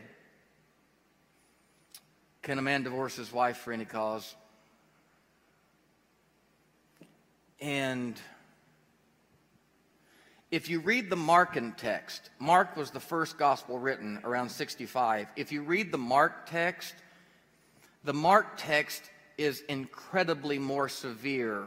can 2.43 2.59
a 2.59 2.61
man 2.61 2.83
divorce 2.83 3.15
his 3.15 3.33
wife 3.33 3.57
for 3.57 3.73
any 3.73 3.85
cause? 3.85 4.35
And 7.59 8.21
if 10.49 10.69
you 10.69 10.79
read 10.79 11.09
the 11.09 11.17
Markan 11.17 11.75
text, 11.75 12.29
Mark 12.39 12.77
was 12.77 12.91
the 12.91 12.99
first 12.99 13.37
gospel 13.37 13.79
written 13.79 14.19
around 14.23 14.49
65. 14.49 15.27
If 15.35 15.51
you 15.51 15.61
read 15.61 15.91
the 15.91 15.97
Mark 15.97 16.49
text, 16.49 16.95
the 18.05 18.13
Mark 18.13 18.53
text 18.55 19.03
is 19.37 19.61
incredibly 19.67 20.57
more 20.57 20.87
severe. 20.87 21.65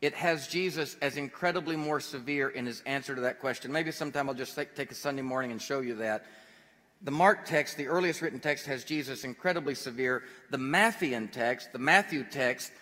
It 0.00 0.14
has 0.14 0.46
Jesus 0.46 0.96
as 1.02 1.16
incredibly 1.16 1.74
more 1.74 1.98
severe 1.98 2.48
in 2.48 2.66
his 2.66 2.80
answer 2.86 3.14
to 3.14 3.22
that 3.22 3.40
question. 3.40 3.72
Maybe 3.72 3.90
sometime 3.90 4.28
I'll 4.28 4.34
just 4.34 4.56
take 4.76 4.90
a 4.90 4.94
Sunday 4.94 5.22
morning 5.22 5.50
and 5.50 5.60
show 5.60 5.80
you 5.80 5.96
that. 5.96 6.26
The 7.02 7.10
Mark 7.10 7.44
text, 7.44 7.76
the 7.76 7.88
earliest 7.88 8.22
written 8.22 8.38
text, 8.38 8.66
has 8.66 8.84
Jesus 8.84 9.24
incredibly 9.24 9.74
severe. 9.74 10.22
The 10.50 10.58
Matthean 10.58 11.30
text, 11.30 11.72
the 11.72 11.78
Matthew 11.78 12.24
text, 12.24 12.72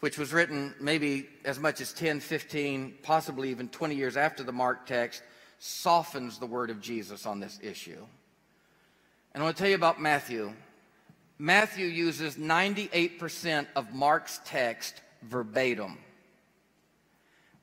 which 0.00 0.18
was 0.18 0.32
written 0.32 0.74
maybe 0.80 1.28
as 1.44 1.58
much 1.58 1.80
as 1.80 1.92
10, 1.92 2.20
15, 2.20 2.94
possibly 3.02 3.50
even 3.50 3.68
20 3.68 3.94
years 3.94 4.16
after 4.16 4.42
the 4.42 4.52
Mark 4.52 4.86
text, 4.86 5.22
softens 5.58 6.38
the 6.38 6.46
word 6.46 6.70
of 6.70 6.80
Jesus 6.80 7.26
on 7.26 7.38
this 7.38 7.58
issue. 7.62 8.06
And 9.34 9.42
I 9.42 9.44
want 9.44 9.56
to 9.56 9.62
tell 9.62 9.68
you 9.68 9.76
about 9.76 10.00
Matthew. 10.00 10.52
Matthew 11.38 11.86
uses 11.86 12.36
98% 12.36 13.66
of 13.76 13.94
Mark's 13.94 14.40
text 14.44 15.00
verbatim. 15.22 15.98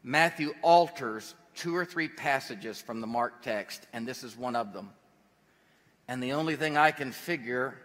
Matthew 0.03 0.53
alters 0.61 1.35
two 1.55 1.75
or 1.75 1.85
three 1.85 2.07
passages 2.07 2.79
from 2.79 3.01
the 3.01 3.07
Mark 3.07 3.41
text, 3.41 3.87
and 3.93 4.07
this 4.07 4.23
is 4.23 4.37
one 4.37 4.55
of 4.55 4.73
them. 4.73 4.91
And 6.07 6.21
the 6.21 6.33
only 6.33 6.55
thing 6.55 6.77
I 6.77 6.91
can 6.91 7.11
figure 7.11 7.77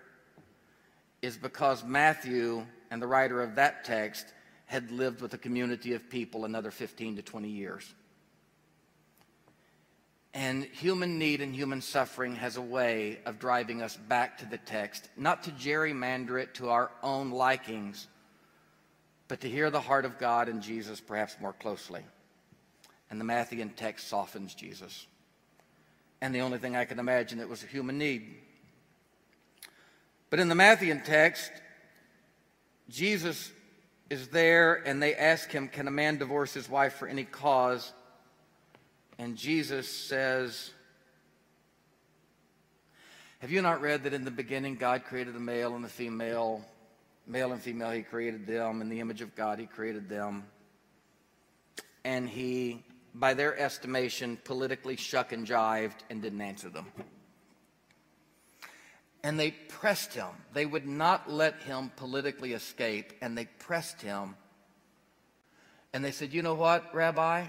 is 1.23 1.37
because 1.37 1.83
Matthew 1.83 2.67
and 2.91 3.01
the 3.01 3.07
writer 3.07 3.41
of 3.43 3.55
that 3.55 3.85
text 3.85 4.27
had 4.73 4.91
lived 4.91 5.21
with 5.21 5.35
a 5.35 5.39
community 5.39 5.93
of 5.93 6.09
people 6.09 6.47
another 6.47 6.71
15 6.71 7.17
to 7.17 7.23
20 7.23 7.47
years. 7.47 7.95
And 10.33 10.65
human 10.65 11.19
need 11.19 11.43
and 11.43 11.55
human 11.55 11.83
suffering 11.83 12.37
has 12.37 12.57
a 12.57 12.63
way 12.63 13.19
of 13.27 13.39
driving 13.39 13.83
us 13.83 13.99
back 13.99 14.39
to 14.39 14.47
the 14.47 14.57
text, 14.57 15.11
not 15.15 15.43
to 15.43 15.51
gerrymander 15.51 16.43
it 16.43 16.55
to 16.55 16.71
our 16.71 16.91
own 17.03 17.33
likings, 17.33 18.07
but 19.29 19.43
to 19.43 19.49
hear 19.49 19.69
the 19.71 19.79
heart 19.79 20.07
of 20.07 20.19
God 20.19 20.49
and 20.49 20.63
Jesus 20.63 21.03
perhaps 21.03 21.37
more 21.39 21.53
closely. 21.53 22.01
And 23.11 23.21
the 23.21 23.27
Matthean 23.27 23.77
text 23.77 24.09
softens 24.09 24.55
Jesus. 24.55 25.07
And 26.23 26.35
the 26.35 26.41
only 26.41 26.57
thing 26.57 26.77
I 26.77 26.87
can 26.87 26.99
imagine 26.99 27.41
it 27.41 27.49
was 27.49 27.63
a 27.63 27.67
human 27.67 27.99
need. 27.99 28.37
But 30.31 30.41
in 30.41 30.49
the 30.49 30.55
Matthean 30.55 31.05
text, 31.05 31.51
Jesus 32.89 33.53
is 34.13 34.29
there 34.29 34.75
and 34.85 35.03
they 35.03 35.15
ask 35.15 35.51
him, 35.51 35.69
Can 35.69 35.89
a 35.89 35.91
man 35.91 36.19
divorce 36.19 36.53
his 36.53 36.69
wife 36.69 36.93
for 36.97 37.09
any 37.09 37.25
cause? 37.25 37.93
And 39.19 39.37
Jesus 39.37 39.89
says, 39.89 40.71
Have 43.39 43.51
you 43.51 43.63
not 43.63 43.81
read 43.81 44.05
that 44.05 44.13
in 44.13 44.27
the 44.27 44.31
beginning 44.31 44.75
God 44.77 45.05
created 45.05 45.35
the 45.35 45.41
male 45.41 45.75
and 45.75 45.83
the 45.83 45.89
female? 45.89 46.63
Male 47.27 47.53
and 47.53 47.63
female, 47.63 47.91
he 47.91 48.03
created 48.03 48.47
them. 48.47 48.83
In 48.83 48.91
the 48.91 49.01
image 49.01 49.23
of 49.23 49.35
God, 49.35 49.59
he 49.59 49.65
created 49.65 50.11
them. 50.11 50.45
And 52.05 52.29
he, 52.29 52.85
by 53.15 53.33
their 53.33 53.59
estimation, 53.59 54.37
politically 54.45 54.97
shuck 54.97 55.33
and 55.33 55.47
jived 55.47 56.01
and 56.11 56.21
didn't 56.21 56.43
answer 56.43 56.69
them. 56.69 56.87
And 59.23 59.39
they 59.39 59.53
pressed 59.53 60.15
him. 60.15 60.31
They 60.53 60.67
would 60.67 60.87
not 60.87 61.31
let 61.31 61.61
him 61.63 61.93
politically 61.97 62.53
escape, 62.55 63.13
and 63.21 63.39
they 63.39 63.45
pressed 63.45 64.03
him. 64.03 64.35
And 65.93 66.05
they 66.05 66.11
said, 66.11 66.33
You 66.33 66.43
know 66.43 66.55
what, 66.55 66.95
Rabbi? 66.95 67.47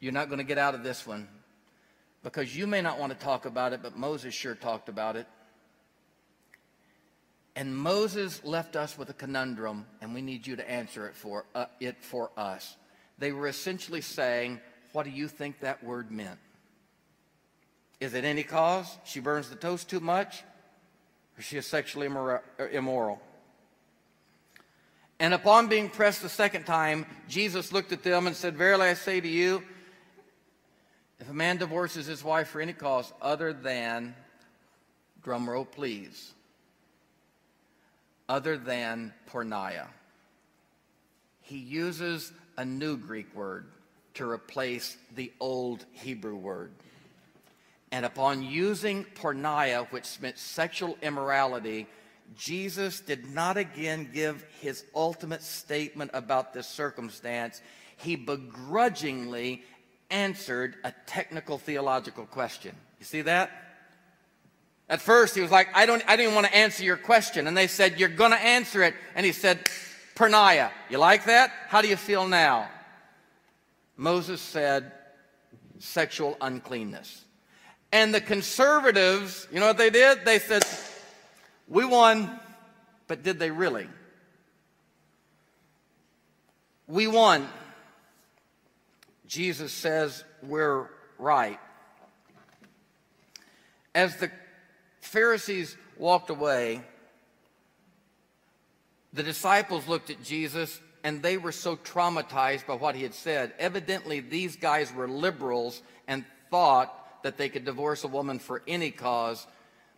You're 0.00 0.12
not 0.12 0.28
going 0.28 0.38
to 0.38 0.44
get 0.44 0.58
out 0.58 0.74
of 0.74 0.82
this 0.82 1.06
one 1.06 1.28
because 2.22 2.56
you 2.56 2.66
may 2.66 2.80
not 2.82 2.98
want 2.98 3.12
to 3.12 3.24
talk 3.24 3.46
about 3.46 3.72
it, 3.72 3.80
but 3.82 3.96
Moses 3.96 4.34
sure 4.34 4.54
talked 4.54 4.88
about 4.88 5.14
it. 5.14 5.26
And 7.56 7.76
Moses 7.76 8.42
left 8.42 8.74
us 8.74 8.98
with 8.98 9.10
a 9.10 9.14
conundrum, 9.14 9.86
and 10.00 10.12
we 10.12 10.22
need 10.22 10.46
you 10.46 10.56
to 10.56 10.68
answer 10.68 11.06
it 11.06 11.14
for, 11.14 11.44
uh, 11.54 11.66
it 11.78 12.02
for 12.02 12.30
us. 12.36 12.76
They 13.18 13.30
were 13.30 13.46
essentially 13.46 14.00
saying, 14.00 14.60
What 14.92 15.04
do 15.04 15.10
you 15.10 15.28
think 15.28 15.60
that 15.60 15.84
word 15.84 16.10
meant? 16.10 16.40
Is 18.04 18.12
it 18.12 18.26
any 18.26 18.42
cause? 18.42 18.98
She 19.04 19.18
burns 19.18 19.48
the 19.48 19.56
toast 19.56 19.88
too 19.88 19.98
much? 19.98 20.42
Or 21.38 21.42
she 21.42 21.56
is 21.56 21.66
sexually 21.66 22.06
immoral? 22.06 23.22
And 25.18 25.32
upon 25.32 25.68
being 25.68 25.88
pressed 25.88 26.20
the 26.20 26.28
second 26.28 26.64
time, 26.64 27.06
Jesus 27.30 27.72
looked 27.72 27.92
at 27.92 28.02
them 28.02 28.26
and 28.26 28.36
said, 28.36 28.58
Verily 28.58 28.88
I 28.88 28.94
say 28.94 29.22
to 29.22 29.28
you, 29.28 29.62
if 31.18 31.30
a 31.30 31.32
man 31.32 31.56
divorces 31.56 32.04
his 32.04 32.22
wife 32.22 32.48
for 32.48 32.60
any 32.60 32.74
cause 32.74 33.10
other 33.22 33.54
than, 33.54 34.14
drumroll 35.24 35.70
please, 35.70 36.34
other 38.28 38.58
than 38.58 39.14
porneia, 39.30 39.86
he 41.40 41.56
uses 41.56 42.34
a 42.58 42.66
new 42.66 42.98
Greek 42.98 43.34
word 43.34 43.64
to 44.12 44.28
replace 44.28 44.98
the 45.14 45.32
old 45.40 45.86
Hebrew 45.92 46.36
word. 46.36 46.70
And 47.94 48.04
upon 48.04 48.42
using 48.42 49.04
porneia, 49.04 49.86
which 49.92 50.20
meant 50.20 50.36
sexual 50.36 50.98
immorality, 51.00 51.86
Jesus 52.36 52.98
did 52.98 53.30
not 53.30 53.56
again 53.56 54.10
give 54.12 54.44
his 54.60 54.84
ultimate 54.96 55.42
statement 55.42 56.10
about 56.12 56.52
this 56.52 56.66
circumstance. 56.66 57.62
He 57.96 58.16
begrudgingly 58.16 59.62
answered 60.10 60.74
a 60.82 60.92
technical 61.06 61.56
theological 61.56 62.26
question. 62.26 62.74
You 62.98 63.06
see 63.06 63.22
that? 63.22 63.52
At 64.88 65.00
first, 65.00 65.36
he 65.36 65.40
was 65.40 65.52
like, 65.52 65.68
I 65.72 65.86
don't, 65.86 66.02
I 66.08 66.16
didn't 66.16 66.34
want 66.34 66.48
to 66.48 66.56
answer 66.56 66.82
your 66.82 66.96
question. 66.96 67.46
And 67.46 67.56
they 67.56 67.68
said, 67.68 68.00
You're 68.00 68.08
going 68.08 68.32
to 68.32 68.42
answer 68.42 68.82
it. 68.82 68.94
And 69.14 69.24
he 69.24 69.30
said, 69.30 69.66
Porneia. 70.16 70.72
You 70.90 70.98
like 70.98 71.26
that? 71.26 71.52
How 71.68 71.80
do 71.80 71.86
you 71.86 71.96
feel 71.96 72.26
now? 72.26 72.68
Moses 73.96 74.40
said, 74.40 74.90
Sexual 75.78 76.36
uncleanness. 76.40 77.23
And 77.94 78.12
the 78.12 78.20
conservatives, 78.20 79.46
you 79.52 79.60
know 79.60 79.68
what 79.68 79.78
they 79.78 79.88
did? 79.88 80.24
They 80.24 80.40
said, 80.40 80.64
We 81.68 81.84
won, 81.84 82.40
but 83.06 83.22
did 83.22 83.38
they 83.38 83.52
really? 83.52 83.86
We 86.88 87.06
won. 87.06 87.48
Jesus 89.28 89.72
says 89.72 90.24
we're 90.42 90.88
right. 91.20 91.60
As 93.94 94.16
the 94.16 94.28
Pharisees 95.00 95.76
walked 95.96 96.30
away, 96.30 96.82
the 99.12 99.22
disciples 99.22 99.86
looked 99.86 100.10
at 100.10 100.20
Jesus 100.24 100.80
and 101.04 101.22
they 101.22 101.36
were 101.36 101.52
so 101.52 101.76
traumatized 101.76 102.66
by 102.66 102.74
what 102.74 102.96
he 102.96 103.04
had 103.04 103.14
said. 103.14 103.54
Evidently, 103.60 104.18
these 104.18 104.56
guys 104.56 104.92
were 104.92 105.06
liberals 105.06 105.80
and 106.08 106.24
thought 106.50 107.03
that 107.24 107.38
they 107.38 107.48
could 107.48 107.64
divorce 107.64 108.04
a 108.04 108.08
woman 108.08 108.38
for 108.38 108.62
any 108.68 108.90
cause 108.90 109.46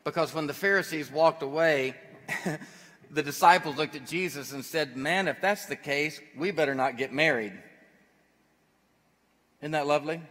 because 0.05 0.33
when 0.33 0.47
the 0.47 0.55
Pharisees 0.55 1.11
walked 1.11 1.43
away, 1.43 1.97
the 3.11 3.25
disciples 3.25 3.77
looked 3.77 3.97
at 3.97 4.07
Jesus 4.07 4.53
and 4.53 4.65
said, 4.65 4.97
Man, 4.97 5.27
if 5.27 5.41
that's 5.41 5.67
the 5.67 5.75
case, 5.75 6.21
we 6.39 6.53
better 6.53 6.77
not 6.77 6.97
get 6.97 7.13
married. 7.13 7.53
Isn't 9.61 9.73
that 9.73 9.89
lovely? 9.89 10.23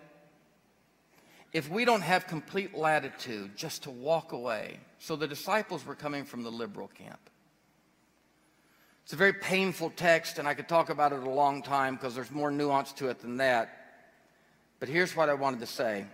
If 1.51 1.69
we 1.69 1.83
don't 1.83 2.01
have 2.01 2.27
complete 2.27 2.73
latitude 2.73 3.57
just 3.57 3.83
to 3.83 3.91
walk 3.91 4.31
away, 4.31 4.79
so 4.97 5.17
the 5.17 5.27
disciples 5.27 5.85
were 5.85 5.95
coming 5.95 6.23
from 6.23 6.43
the 6.43 6.51
liberal 6.51 6.87
camp. 6.87 7.29
It's 9.03 9.11
a 9.11 9.17
very 9.17 9.33
painful 9.33 9.91
text, 9.97 10.39
and 10.39 10.47
I 10.47 10.53
could 10.53 10.69
talk 10.69 10.89
about 10.89 11.11
it 11.11 11.19
a 11.19 11.29
long 11.29 11.61
time 11.61 11.95
because 11.95 12.15
there's 12.15 12.31
more 12.31 12.51
nuance 12.51 12.93
to 12.93 13.09
it 13.09 13.19
than 13.19 13.35
that. 13.37 13.69
But 14.79 14.87
here's 14.87 15.13
what 15.13 15.27
I 15.27 15.33
wanted 15.33 15.59
to 15.59 15.67
say. 15.67 16.05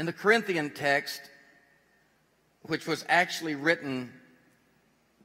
In 0.00 0.06
the 0.06 0.14
Corinthian 0.14 0.70
text, 0.70 1.20
which 2.62 2.86
was 2.86 3.04
actually 3.06 3.54
written 3.54 4.10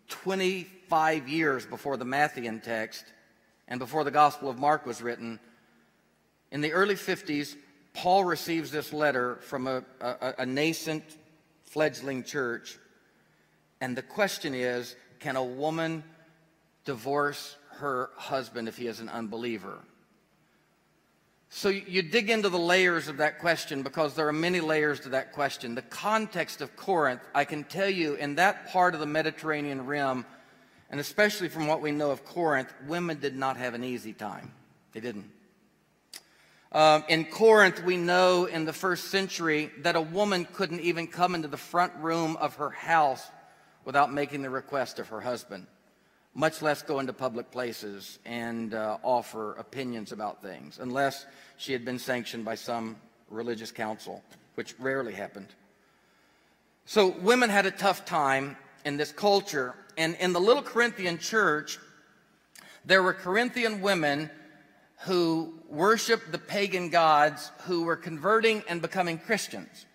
25 0.10 1.30
years 1.30 1.66
before 1.66 1.96
the 1.96 2.04
Matthean 2.04 2.62
text, 2.62 3.06
and 3.70 3.80
before 3.80 4.04
the 4.04 4.12
Gospel 4.12 4.50
of 4.50 4.60
Mark 4.60 4.86
was 4.86 5.02
written, 5.02 5.40
in 6.52 6.60
the 6.60 6.74
early 6.74 6.96
50s, 6.96 7.56
Paul 7.94 8.26
receives 8.26 8.70
this 8.70 8.92
letter 8.92 9.38
from 9.38 9.66
a, 9.66 9.82
a, 10.02 10.34
a 10.40 10.46
nascent, 10.46 11.06
fledgling 11.64 12.26
church. 12.26 12.78
And 13.80 13.96
the 13.96 14.04
question 14.04 14.54
is 14.54 14.98
can 15.22 15.38
a 15.38 15.44
woman 15.44 16.04
divorce 16.84 17.56
her 17.78 18.10
husband 18.18 18.68
if 18.68 18.76
he 18.76 18.88
is 18.88 19.00
an 19.00 19.08
unbeliever? 19.08 19.80
So 21.50 21.70
you 21.70 22.02
dig 22.02 22.30
into 22.30 22.50
the 22.50 22.60
layers 22.60 23.08
of 23.08 23.18
that 23.18 23.40
question 23.40 23.82
because 23.82 24.14
there 24.14 24.28
are 24.28 24.34
many 24.34 24.60
layers 24.60 25.00
to 25.02 25.10
that 25.10 25.32
question. 25.32 25.76
The 25.76 25.82
context 25.84 26.62
of 26.62 26.76
Corinth, 26.76 27.22
I 27.34 27.46
can 27.46 27.64
tell 27.64 27.90
you, 27.90 28.16
in 28.16 28.36
that 28.36 28.68
part 28.72 28.94
of 28.94 29.00
the 29.00 29.06
Mediterranean 29.06 29.86
rim, 29.86 30.26
and 30.90 31.00
especially 31.00 31.50
from 31.50 31.68
what 31.68 31.82
we 31.82 31.92
know 31.92 32.12
of 32.12 32.26
Corinth, 32.26 32.74
women 32.88 33.20
did 33.20 33.36
not 33.36 33.58
have 33.58 33.74
an 33.74 33.84
easy 33.84 34.14
time. 34.14 34.52
They 34.92 35.00
didn't. 35.00 35.32
Um, 36.72 37.06
in 37.08 37.24
Corinth, 37.26 37.82
we 37.84 37.96
know 37.96 38.46
in 38.46 38.66
the 38.66 38.74
first 38.74 39.06
century 39.06 39.72
that 39.80 39.96
a 39.96 40.02
woman 40.02 40.44
couldn't 40.44 40.82
even 40.82 41.08
come 41.08 41.34
into 41.34 41.48
the 41.48 41.58
front 41.58 41.94
room 41.96 42.36
of 42.38 42.56
her 42.56 42.70
house 42.70 43.26
without 43.86 44.12
making 44.12 44.42
the 44.42 44.50
request 44.50 45.00
of 45.00 45.08
her 45.08 45.22
husband, 45.22 45.68
much 46.36 46.62
less 46.62 46.82
go 46.82 47.00
into 47.00 47.14
public 47.14 47.50
places 47.50 48.20
and 48.26 48.74
uh, 48.74 48.98
offer 49.02 49.54
opinions 49.54 50.12
about 50.12 50.42
things, 50.42 50.80
unless 50.80 51.26
she 51.58 51.72
had 51.72 51.86
been 51.86 51.98
sanctioned 51.98 52.44
by 52.44 52.56
some 52.56 52.98
religious 53.30 53.72
council, 53.72 54.22
which 54.56 54.78
rarely 54.78 55.14
happened. 55.14 55.48
So 56.86 57.08
women 57.08 57.50
had 57.50 57.66
a 57.66 57.72
tough 57.72 58.06
time 58.06 58.58
in 58.84 58.98
this 58.98 59.14
culture, 59.14 59.74
and 59.98 60.16
in 60.20 60.34
the 60.34 60.42
little 60.42 60.62
Corinthian 60.62 61.18
church, 61.18 61.80
there 62.84 63.02
were 63.02 63.14
Corinthian 63.14 63.82
women 63.82 64.30
who 65.06 65.54
worshiped 65.70 66.32
the 66.32 66.38
pagan 66.38 66.90
gods 66.90 67.52
who 67.64 67.84
were 67.84 67.96
converting 67.96 68.62
and 68.68 68.82
becoming 68.82 69.18
Christians. 69.18 69.86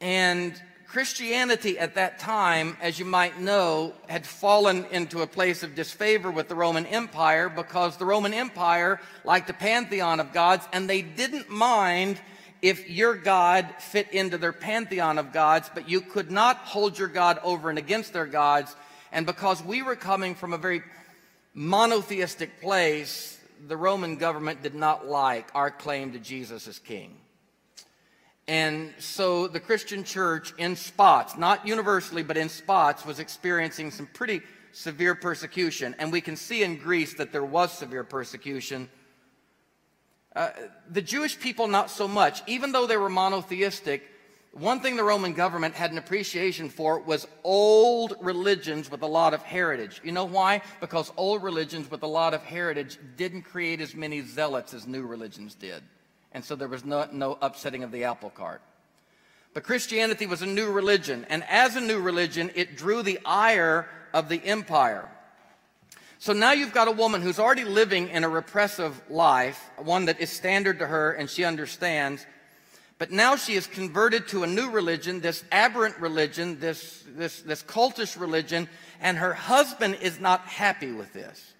And 0.00 0.60
Christianity 0.90 1.78
at 1.78 1.94
that 1.94 2.18
time, 2.18 2.76
as 2.80 2.98
you 2.98 3.04
might 3.04 3.38
know, 3.38 3.94
had 4.08 4.26
fallen 4.26 4.84
into 4.86 5.22
a 5.22 5.26
place 5.26 5.62
of 5.62 5.76
disfavor 5.76 6.32
with 6.32 6.48
the 6.48 6.56
Roman 6.56 6.84
Empire 6.84 7.48
because 7.48 7.96
the 7.96 8.04
Roman 8.04 8.34
Empire 8.34 9.00
liked 9.24 9.48
a 9.48 9.52
pantheon 9.52 10.18
of 10.18 10.32
gods 10.32 10.66
and 10.72 10.90
they 10.90 11.00
didn't 11.00 11.48
mind 11.48 12.20
if 12.60 12.90
your 12.90 13.14
God 13.14 13.68
fit 13.78 14.10
into 14.12 14.36
their 14.36 14.52
pantheon 14.52 15.18
of 15.18 15.32
gods, 15.32 15.70
but 15.72 15.88
you 15.88 16.00
could 16.00 16.32
not 16.32 16.56
hold 16.56 16.98
your 16.98 17.06
God 17.06 17.38
over 17.44 17.70
and 17.70 17.78
against 17.78 18.12
their 18.12 18.26
gods. 18.26 18.74
And 19.12 19.26
because 19.26 19.62
we 19.62 19.82
were 19.82 19.94
coming 19.94 20.34
from 20.34 20.52
a 20.52 20.58
very 20.58 20.82
monotheistic 21.54 22.60
place, 22.60 23.38
the 23.68 23.76
Roman 23.76 24.16
government 24.16 24.60
did 24.60 24.74
not 24.74 25.06
like 25.06 25.50
our 25.54 25.70
claim 25.70 26.14
to 26.14 26.18
Jesus 26.18 26.66
as 26.66 26.80
king. 26.80 27.16
And 28.50 28.92
so 28.98 29.46
the 29.46 29.60
Christian 29.60 30.02
church, 30.02 30.52
in 30.58 30.74
spots, 30.74 31.36
not 31.36 31.68
universally, 31.68 32.24
but 32.24 32.36
in 32.36 32.48
spots, 32.48 33.06
was 33.06 33.20
experiencing 33.20 33.92
some 33.92 34.08
pretty 34.08 34.40
severe 34.72 35.14
persecution. 35.14 35.94
And 36.00 36.10
we 36.10 36.20
can 36.20 36.34
see 36.34 36.64
in 36.64 36.76
Greece 36.76 37.14
that 37.14 37.30
there 37.30 37.44
was 37.44 37.70
severe 37.70 38.02
persecution. 38.02 38.88
Uh, 40.34 40.50
the 40.90 41.00
Jewish 41.00 41.38
people, 41.38 41.68
not 41.68 41.92
so 41.92 42.08
much. 42.08 42.42
Even 42.48 42.72
though 42.72 42.88
they 42.88 42.96
were 42.96 43.08
monotheistic, 43.08 44.02
one 44.50 44.80
thing 44.80 44.96
the 44.96 45.04
Roman 45.04 45.32
government 45.32 45.76
had 45.76 45.92
an 45.92 45.98
appreciation 45.98 46.70
for 46.70 46.98
was 46.98 47.28
old 47.44 48.16
religions 48.20 48.90
with 48.90 49.02
a 49.02 49.06
lot 49.06 49.32
of 49.32 49.44
heritage. 49.44 50.00
You 50.02 50.10
know 50.10 50.24
why? 50.24 50.62
Because 50.80 51.12
old 51.16 51.44
religions 51.44 51.88
with 51.88 52.02
a 52.02 52.08
lot 52.08 52.34
of 52.34 52.42
heritage 52.42 52.98
didn't 53.16 53.42
create 53.42 53.80
as 53.80 53.94
many 53.94 54.22
zealots 54.22 54.74
as 54.74 54.88
new 54.88 55.06
religions 55.06 55.54
did. 55.54 55.84
And 56.32 56.44
so 56.44 56.54
there 56.54 56.68
was 56.68 56.84
no, 56.84 57.08
no 57.12 57.38
upsetting 57.40 57.82
of 57.82 57.92
the 57.92 58.04
apple 58.04 58.30
cart. 58.30 58.62
But 59.52 59.64
Christianity 59.64 60.26
was 60.26 60.42
a 60.42 60.46
new 60.46 60.70
religion, 60.70 61.26
and 61.28 61.42
as 61.48 61.74
a 61.74 61.80
new 61.80 62.00
religion, 62.00 62.50
it 62.54 62.76
drew 62.76 63.02
the 63.02 63.18
ire 63.24 63.88
of 64.12 64.28
the 64.28 64.42
empire. 64.44 65.08
So 66.18 66.32
now 66.32 66.52
you've 66.52 66.74
got 66.74 66.86
a 66.86 66.92
woman 66.92 67.22
who's 67.22 67.38
already 67.38 67.64
living 67.64 68.08
in 68.10 68.24
a 68.24 68.28
repressive 68.28 69.00
life, 69.08 69.70
one 69.78 70.04
that 70.04 70.20
is 70.20 70.30
standard 70.30 70.78
to 70.80 70.86
her 70.86 71.12
and 71.12 71.30
she 71.30 71.44
understands, 71.44 72.26
but 72.98 73.10
now 73.10 73.36
she 73.36 73.54
is 73.54 73.66
converted 73.66 74.28
to 74.28 74.42
a 74.42 74.46
new 74.46 74.68
religion, 74.68 75.20
this 75.20 75.42
aberrant 75.50 75.96
religion, 75.98 76.60
this, 76.60 77.02
this, 77.16 77.40
this 77.40 77.62
cultish 77.62 78.20
religion, 78.20 78.68
and 79.00 79.16
her 79.16 79.32
husband 79.32 79.96
is 80.02 80.20
not 80.20 80.42
happy 80.42 80.92
with 80.92 81.10
this. 81.14 81.54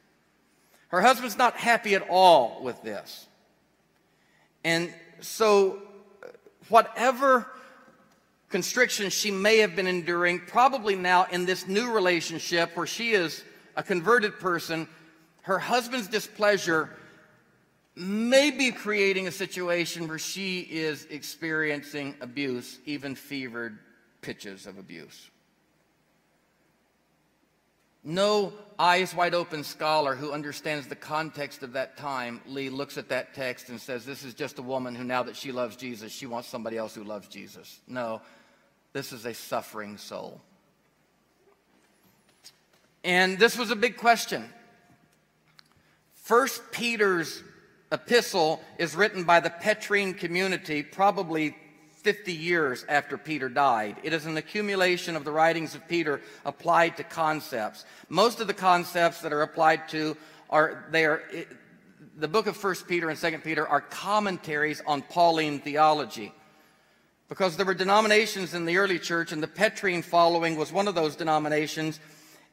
Her 0.88 1.00
husband's 1.00 1.38
not 1.38 1.56
happy 1.56 1.94
at 1.94 2.06
all 2.10 2.62
with 2.62 2.82
this. 2.82 3.26
And 4.64 4.92
so, 5.20 5.78
whatever 6.68 7.46
constriction 8.48 9.10
she 9.10 9.30
may 9.30 9.58
have 9.58 9.76
been 9.76 9.86
enduring, 9.86 10.40
probably 10.40 10.96
now 10.96 11.26
in 11.30 11.46
this 11.46 11.66
new 11.66 11.92
relationship 11.92 12.76
where 12.76 12.86
she 12.86 13.12
is 13.12 13.44
a 13.76 13.82
converted 13.82 14.38
person, 14.38 14.88
her 15.42 15.58
husband's 15.58 16.08
displeasure 16.08 16.90
may 17.96 18.50
be 18.50 18.70
creating 18.70 19.28
a 19.28 19.32
situation 19.32 20.08
where 20.08 20.18
she 20.18 20.60
is 20.60 21.06
experiencing 21.06 22.14
abuse, 22.20 22.78
even 22.86 23.14
fevered 23.14 23.78
pitches 24.20 24.66
of 24.66 24.78
abuse. 24.78 25.30
No 28.02 28.52
eyes 28.78 29.14
wide 29.14 29.34
open 29.34 29.62
scholar 29.62 30.14
who 30.14 30.32
understands 30.32 30.86
the 30.86 30.96
context 30.96 31.62
of 31.62 31.74
that 31.74 31.98
time, 31.98 32.40
Lee, 32.46 32.70
looks 32.70 32.96
at 32.96 33.10
that 33.10 33.34
text 33.34 33.68
and 33.68 33.78
says, 33.78 34.06
This 34.06 34.24
is 34.24 34.32
just 34.32 34.58
a 34.58 34.62
woman 34.62 34.94
who, 34.94 35.04
now 35.04 35.22
that 35.22 35.36
she 35.36 35.52
loves 35.52 35.76
Jesus, 35.76 36.10
she 36.10 36.26
wants 36.26 36.48
somebody 36.48 36.78
else 36.78 36.94
who 36.94 37.04
loves 37.04 37.28
Jesus. 37.28 37.80
No, 37.86 38.22
this 38.92 39.12
is 39.12 39.26
a 39.26 39.34
suffering 39.34 39.98
soul. 39.98 40.40
And 43.04 43.38
this 43.38 43.58
was 43.58 43.70
a 43.70 43.76
big 43.76 43.96
question. 43.96 44.48
First 46.14 46.62
Peter's 46.70 47.42
epistle 47.92 48.62
is 48.78 48.94
written 48.94 49.24
by 49.24 49.40
the 49.40 49.50
Petrine 49.50 50.14
community, 50.14 50.82
probably 50.82 51.56
50 52.02 52.32
years 52.32 52.84
after 52.88 53.18
Peter 53.18 53.48
died. 53.48 53.96
It 54.02 54.12
is 54.12 54.26
an 54.26 54.36
accumulation 54.36 55.16
of 55.16 55.24
the 55.24 55.30
writings 55.30 55.74
of 55.74 55.86
Peter 55.86 56.20
applied 56.44 56.96
to 56.96 57.04
concepts. 57.04 57.84
Most 58.08 58.40
of 58.40 58.46
the 58.46 58.54
concepts 58.54 59.20
that 59.20 59.32
are 59.32 59.42
applied 59.42 59.88
to 59.90 60.16
are 60.48 60.86
they 60.90 61.04
are 61.04 61.22
the 62.16 62.28
book 62.28 62.46
of 62.46 62.62
1 62.62 62.74
Peter 62.88 63.08
and 63.08 63.18
2 63.18 63.38
Peter 63.38 63.66
are 63.66 63.80
commentaries 63.80 64.82
on 64.86 65.02
Pauline 65.02 65.60
theology. 65.60 66.32
Because 67.28 67.56
there 67.56 67.66
were 67.66 67.74
denominations 67.74 68.54
in 68.54 68.64
the 68.64 68.76
early 68.76 68.98
church, 68.98 69.32
and 69.32 69.42
the 69.42 69.48
Petrine 69.48 70.02
following 70.02 70.56
was 70.56 70.72
one 70.72 70.88
of 70.88 70.94
those 70.94 71.14
denominations. 71.16 72.00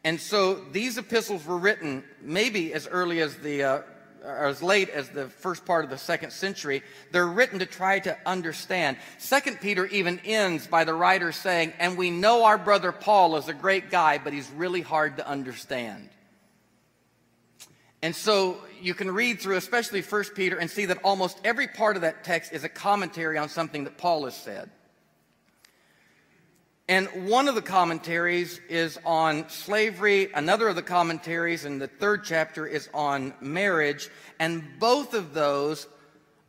And 0.03 0.19
so 0.21 0.53
these 0.53 0.97
epistles 0.97 1.45
were 1.45 1.57
written 1.57 2.03
maybe 2.21 2.73
as 2.73 2.87
early 2.87 3.19
as 3.21 3.35
the 3.37 3.63
uh, 3.63 3.81
or 4.23 4.45
as 4.45 4.61
late 4.61 4.89
as 4.89 5.09
the 5.09 5.29
first 5.29 5.65
part 5.65 5.83
of 5.83 5.89
the 5.89 5.97
second 5.97 6.31
century, 6.31 6.83
they're 7.11 7.27
written 7.27 7.59
to 7.59 7.65
try 7.65 7.99
to 7.99 8.17
understand. 8.25 8.97
Second 9.17 9.59
Peter 9.61 9.85
even 9.87 10.19
ends 10.25 10.67
by 10.67 10.83
the 10.83 10.93
writer 10.93 11.31
saying, 11.31 11.73
and 11.79 11.97
we 11.97 12.11
know 12.11 12.45
our 12.45 12.57
brother 12.57 12.91
Paul 12.91 13.35
is 13.37 13.47
a 13.47 13.53
great 13.53 13.89
guy, 13.89 14.17
but 14.17 14.33
he's 14.33 14.49
really 14.51 14.81
hard 14.81 15.17
to 15.17 15.27
understand. 15.27 16.09
And 18.01 18.15
so 18.15 18.57
you 18.81 18.93
can 18.93 19.09
read 19.11 19.39
through, 19.39 19.55
especially 19.55 20.01
First 20.01 20.35
Peter, 20.35 20.57
and 20.57 20.69
see 20.69 20.85
that 20.85 20.99
almost 21.03 21.39
every 21.43 21.67
part 21.67 21.95
of 21.95 22.03
that 22.03 22.23
text 22.23 22.53
is 22.53 22.63
a 22.63 22.69
commentary 22.69 23.37
on 23.37 23.49
something 23.49 23.85
that 23.85 23.97
Paul 23.97 24.25
has 24.25 24.35
said. 24.35 24.69
And 26.89 27.07
one 27.27 27.49
of 27.49 27.55
the 27.55 27.61
commentaries 27.61 28.61
is 28.69 28.97
on 29.05 29.49
slavery. 29.49 30.29
Another 30.33 30.69
of 30.69 30.75
the 30.77 30.81
commentaries 30.81 31.65
in 31.65 31.79
the 31.79 31.87
third 31.87 32.23
chapter 32.23 32.65
is 32.65 32.89
on 32.93 33.33
marriage. 33.41 34.09
And 34.39 34.63
both 34.79 35.13
of 35.13 35.33
those 35.33 35.87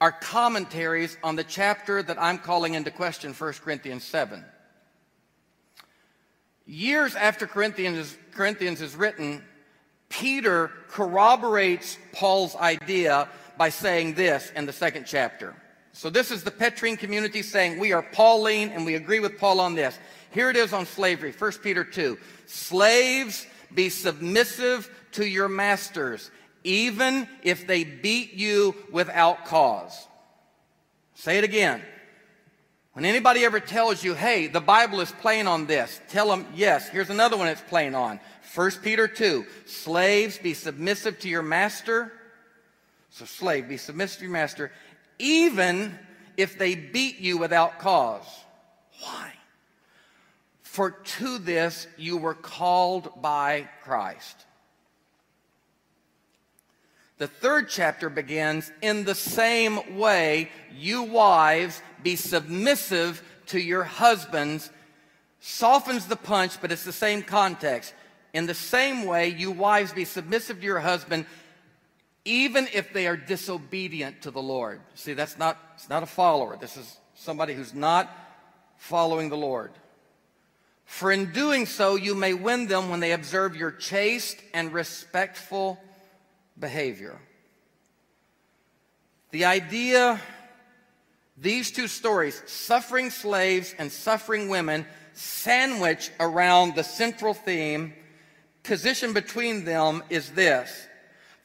are 0.01 0.12
commentaries 0.12 1.16
on 1.24 1.34
the 1.34 1.43
chapter 1.43 2.05
that 2.05 2.22
I'm 2.22 2.39
calling 2.39 2.74
into 2.74 2.93
question, 2.93 3.32
1 3.32 3.53
Corinthians 3.55 4.05
7. 4.05 4.45
Years 6.66 7.16
after 7.16 7.49
Corinthians, 7.49 8.16
Corinthians 8.30 8.80
is 8.80 8.95
written, 8.95 9.43
Peter 10.09 10.70
corroborates 10.89 11.99
Paul's 12.12 12.55
idea 12.55 13.28
by 13.57 13.70
saying 13.70 14.14
this 14.14 14.53
in 14.55 14.66
the 14.66 14.72
second 14.72 15.05
chapter. 15.05 15.57
So 15.93 16.11
this 16.11 16.30
is 16.30 16.45
the 16.45 16.53
Petrine 16.53 16.97
community 16.97 17.43
saying, 17.43 17.80
we 17.80 17.93
are 17.93 18.03
Pauline 18.03 18.68
and 18.68 18.86
we 18.86 18.95
agree 18.95 19.18
with 19.18 19.36
Paul 19.36 19.59
on 19.59 19.74
this. 19.74 19.99
Here 20.31 20.51
it 20.51 20.57
is 20.57 20.72
on 20.72 20.87
slavery, 20.87 21.33
1 21.33 21.53
Peter 21.62 21.85
2. 21.85 22.18
Slaves, 22.47 23.47
be 23.74 23.89
submissive 23.89 24.91
to 25.12 25.26
your 25.26 25.49
masters, 25.49 26.31
even 26.64 27.29
if 27.43 27.66
they 27.66 27.85
beat 27.85 28.35
you 28.35 28.74
without 28.93 29.47
cause. 29.47 30.07
Say 31.14 31.39
it 31.39 31.45
again. 31.45 31.83
When 32.93 33.05
anybody 33.05 33.45
ever 33.45 33.61
tells 33.61 34.03
you, 34.03 34.14
hey, 34.14 34.49
the 34.49 34.61
Bible 34.61 35.01
is 35.01 35.12
playing 35.12 35.47
on 35.47 35.66
this, 35.66 36.01
tell 36.09 36.29
them, 36.29 36.47
yes, 36.55 36.89
here's 36.89 37.11
another 37.11 37.37
one 37.37 37.49
it's 37.49 37.61
playing 37.61 37.95
on. 37.95 38.18
1 38.55 38.70
Peter 38.83 39.07
2. 39.07 39.47
Slaves, 39.66 40.39
be 40.39 40.53
submissive 40.53 41.18
to 41.20 41.29
your 41.29 41.43
master. 41.43 42.12
So, 43.11 43.24
slave, 43.24 43.68
be 43.68 43.76
submissive 43.76 44.18
to 44.18 44.24
your 44.24 44.33
master, 44.33 44.72
even 45.18 45.97
if 46.37 46.59
they 46.59 46.74
beat 46.74 47.18
you 47.18 47.39
without 47.39 47.79
cause. 47.79 48.26
Why? 49.01 49.33
For 50.79 50.93
to 50.93 51.39
this 51.39 51.89
you 51.97 52.18
were 52.18 52.35
called 52.35 53.20
by 53.20 53.68
Christ. 53.83 54.47
The 57.16 57.26
third 57.26 57.68
chapter 57.68 58.09
begins 58.09 58.70
in 58.81 59.03
the 59.03 59.16
same 59.16 59.99
way, 59.99 60.53
you 60.72 61.03
wives, 61.03 61.83
be 62.05 62.14
submissive 62.14 63.20
to 63.47 63.59
your 63.59 63.83
husbands. 63.83 64.70
Softens 65.41 66.07
the 66.07 66.14
punch, 66.14 66.61
but 66.61 66.70
it's 66.70 66.85
the 66.85 66.93
same 66.93 67.22
context. 67.22 67.93
In 68.33 68.47
the 68.47 68.55
same 68.55 69.05
way, 69.05 69.31
you 69.31 69.51
wives, 69.51 69.93
be 69.93 70.05
submissive 70.05 70.61
to 70.61 70.64
your 70.64 70.79
husband, 70.79 71.26
even 72.24 72.68
if 72.72 72.93
they 72.93 73.09
are 73.09 73.16
disobedient 73.16 74.22
to 74.22 74.31
the 74.31 74.41
Lord. 74.41 74.81
See, 74.95 75.14
that's 75.14 75.37
not, 75.37 75.59
it's 75.74 75.89
not 75.89 76.05
a 76.05 76.07
follower. 76.07 76.57
This 76.57 76.76
is 76.76 76.99
somebody 77.16 77.55
who's 77.55 77.74
not 77.74 78.16
following 78.76 79.29
the 79.29 79.37
Lord. 79.37 79.72
For 80.89 81.12
in 81.12 81.32
doing 81.32 81.66
so, 81.66 81.97
you 81.97 82.14
may 82.14 82.32
win 82.32 82.66
them 82.66 82.89
when 82.89 82.99
they 82.99 83.12
observe 83.12 83.55
your 83.55 83.70
chaste 83.70 84.39
and 84.55 84.72
respectful 84.72 85.78
behavior. 86.59 87.20
The 89.30 89.45
idea, 89.45 90.18
these 91.36 91.70
two 91.70 91.89
stories, 91.89 92.43
suffering 92.47 93.11
slaves 93.11 93.74
and 93.78 93.93
suffering 93.93 94.49
women, 94.49 94.86
sandwich 95.12 96.11
around 96.18 96.74
the 96.74 96.84
central 96.84 97.34
theme, 97.34 97.93
position 98.62 99.12
between 99.12 99.66
them 99.66 100.03
is 100.09 100.30
this 100.30 100.88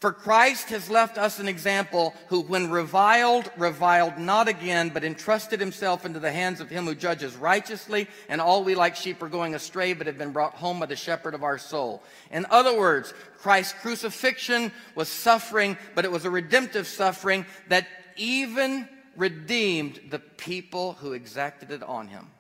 for 0.04 0.12
Christ 0.12 0.68
has 0.68 0.90
left 0.90 1.18
us 1.18 1.40
an 1.40 1.48
example 1.48 2.14
who, 2.28 2.42
when 2.42 2.70
reviled, 2.70 3.50
reviled 3.56 4.18
not 4.18 4.50
again, 4.50 4.90
but 4.90 5.06
entrusted 5.06 5.62
himself 5.62 6.06
into 6.06 6.20
the 6.20 6.30
hands 6.30 6.60
of 6.60 6.70
him 6.70 6.84
who 6.86 6.94
judges 6.94 7.38
righteously, 7.38 8.10
and 8.28 8.42
all 8.42 8.66
we 8.66 8.76
like 8.76 8.98
sheep 8.98 9.24
are 9.24 9.30
going 9.30 9.56
astray, 9.56 9.94
but 9.94 10.06
have 10.08 10.18
been 10.18 10.34
brought 10.34 10.56
home 10.56 10.82
by 10.82 10.88
the 10.88 10.96
shepherd 10.98 11.34
of 11.34 11.42
our 11.42 11.58
soul. 11.58 12.04
In 12.32 12.46
other 12.50 12.78
words, 12.78 13.14
Christ's 13.38 13.80
crucifixion 13.80 14.74
was 14.94 15.08
suffering, 15.08 15.78
but 15.96 16.04
it 16.04 16.12
was 16.12 16.26
a 16.26 16.30
redemptive 16.30 16.86
suffering 16.86 17.46
that 17.70 17.88
even 18.18 18.90
redeemed 19.16 20.02
the 20.10 20.20
people 20.20 20.96
who 20.96 21.14
exacted 21.14 21.72
it 21.72 21.82
on 21.82 22.10
him. 22.10 22.33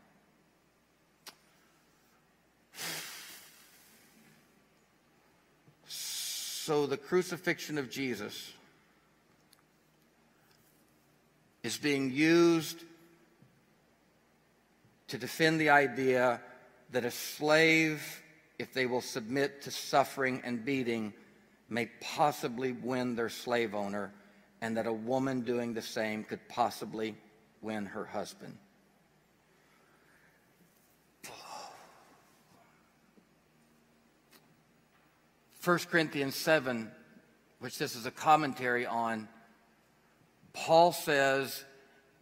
So 6.65 6.85
the 6.85 6.95
crucifixion 6.95 7.77
of 7.77 7.89
Jesus 7.89 8.53
is 11.61 11.77
being 11.77 12.09
used 12.09 12.81
to 15.09 15.17
defend 15.17 15.59
the 15.59 15.71
idea 15.71 16.39
that 16.93 17.03
a 17.03 17.11
slave, 17.11 18.01
if 18.57 18.73
they 18.73 18.85
will 18.85 19.01
submit 19.01 19.63
to 19.63 19.71
suffering 19.71 20.41
and 20.45 20.63
beating, 20.63 21.11
may 21.67 21.87
possibly 21.99 22.71
win 22.71 23.17
their 23.17 23.27
slave 23.27 23.75
owner, 23.75 24.13
and 24.61 24.77
that 24.77 24.87
a 24.87 24.93
woman 24.93 25.41
doing 25.41 25.73
the 25.73 25.81
same 25.81 26.23
could 26.23 26.47
possibly 26.47 27.17
win 27.61 27.87
her 27.87 28.05
husband. 28.05 28.57
1 35.63 35.77
Corinthians 35.89 36.35
7, 36.35 36.91
which 37.59 37.77
this 37.77 37.95
is 37.95 38.05
a 38.05 38.11
commentary 38.11 38.85
on, 38.85 39.29
Paul 40.51 40.91
says, 40.91 41.63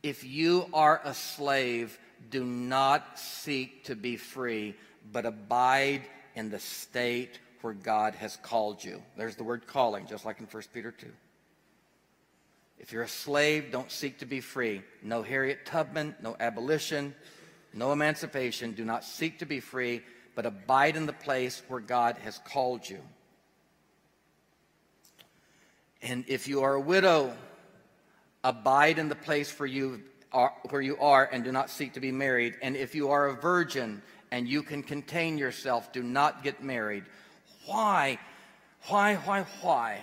If 0.04 0.24
you 0.24 0.68
are 0.74 1.02
a 1.04 1.16
slave, 1.16 1.98
do 2.30 2.46
not 2.46 3.18
seek 3.18 3.86
to 3.86 3.96
be 3.96 4.16
free, 4.16 4.76
but 5.12 5.26
abide 5.26 6.04
in 6.36 6.52
the 6.52 6.60
state 6.60 7.40
where 7.62 7.74
God 7.74 8.14
has 8.16 8.38
called 8.38 8.84
you. 8.84 9.02
There's 9.18 9.36
the 9.36 9.44
word 9.44 9.66
calling, 9.66 10.06
just 10.06 10.24
like 10.24 10.40
in 10.40 10.46
1 10.46 10.64
Peter 10.72 10.92
2. 10.92 11.08
If 12.78 12.92
you're 12.92 13.04
a 13.04 13.08
slave, 13.08 13.72
don't 13.72 13.92
seek 13.92 14.20
to 14.20 14.26
be 14.28 14.42
free. 14.42 14.84
No 15.02 15.24
Harriet 15.24 15.66
Tubman, 15.66 16.16
no 16.22 16.36
abolition, 16.40 17.16
no 17.74 17.92
emancipation. 17.92 18.74
Do 18.74 18.86
not 18.86 19.04
seek 19.04 19.40
to 19.40 19.46
be 19.48 19.60
free, 19.60 20.04
but 20.36 20.46
abide 20.46 20.96
in 20.96 21.08
the 21.08 21.14
place 21.14 21.64
where 21.68 21.80
God 21.80 22.18
has 22.20 22.40
called 22.46 22.88
you. 22.88 23.00
And 26.02 26.26
if 26.28 26.48
you 26.48 26.64
are 26.64 26.74
a 26.74 26.82
widow, 26.82 27.36
abide 28.44 28.98
in 28.98 29.10
the 29.10 29.16
place 29.16 29.52
for 29.52 29.66
you 29.66 30.02
are, 30.32 30.54
where 30.70 30.82
you 30.82 30.98
are 30.98 31.30
and 31.32 31.44
do 31.44 31.52
not 31.52 31.70
seek 31.70 31.94
to 31.94 32.00
be 32.00 32.12
married. 32.12 32.56
And 32.62 32.76
if 32.76 32.96
you 32.96 33.10
are 33.10 33.28
a 33.28 33.36
virgin 33.36 34.02
and 34.32 34.48
you 34.48 34.64
can 34.64 34.82
contain 34.82 35.38
yourself, 35.38 35.92
do 35.92 36.02
not 36.02 36.44
get 36.44 36.64
married. 36.64 37.04
Why? 37.66 38.18
Why, 38.88 39.16
why, 39.16 39.46
why? 39.62 40.00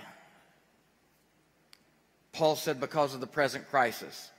Paul 2.33 2.55
said, 2.55 2.79
because 2.79 3.15
of 3.15 3.21
the 3.21 3.27
present 3.27 3.69
crisis, 3.69 4.31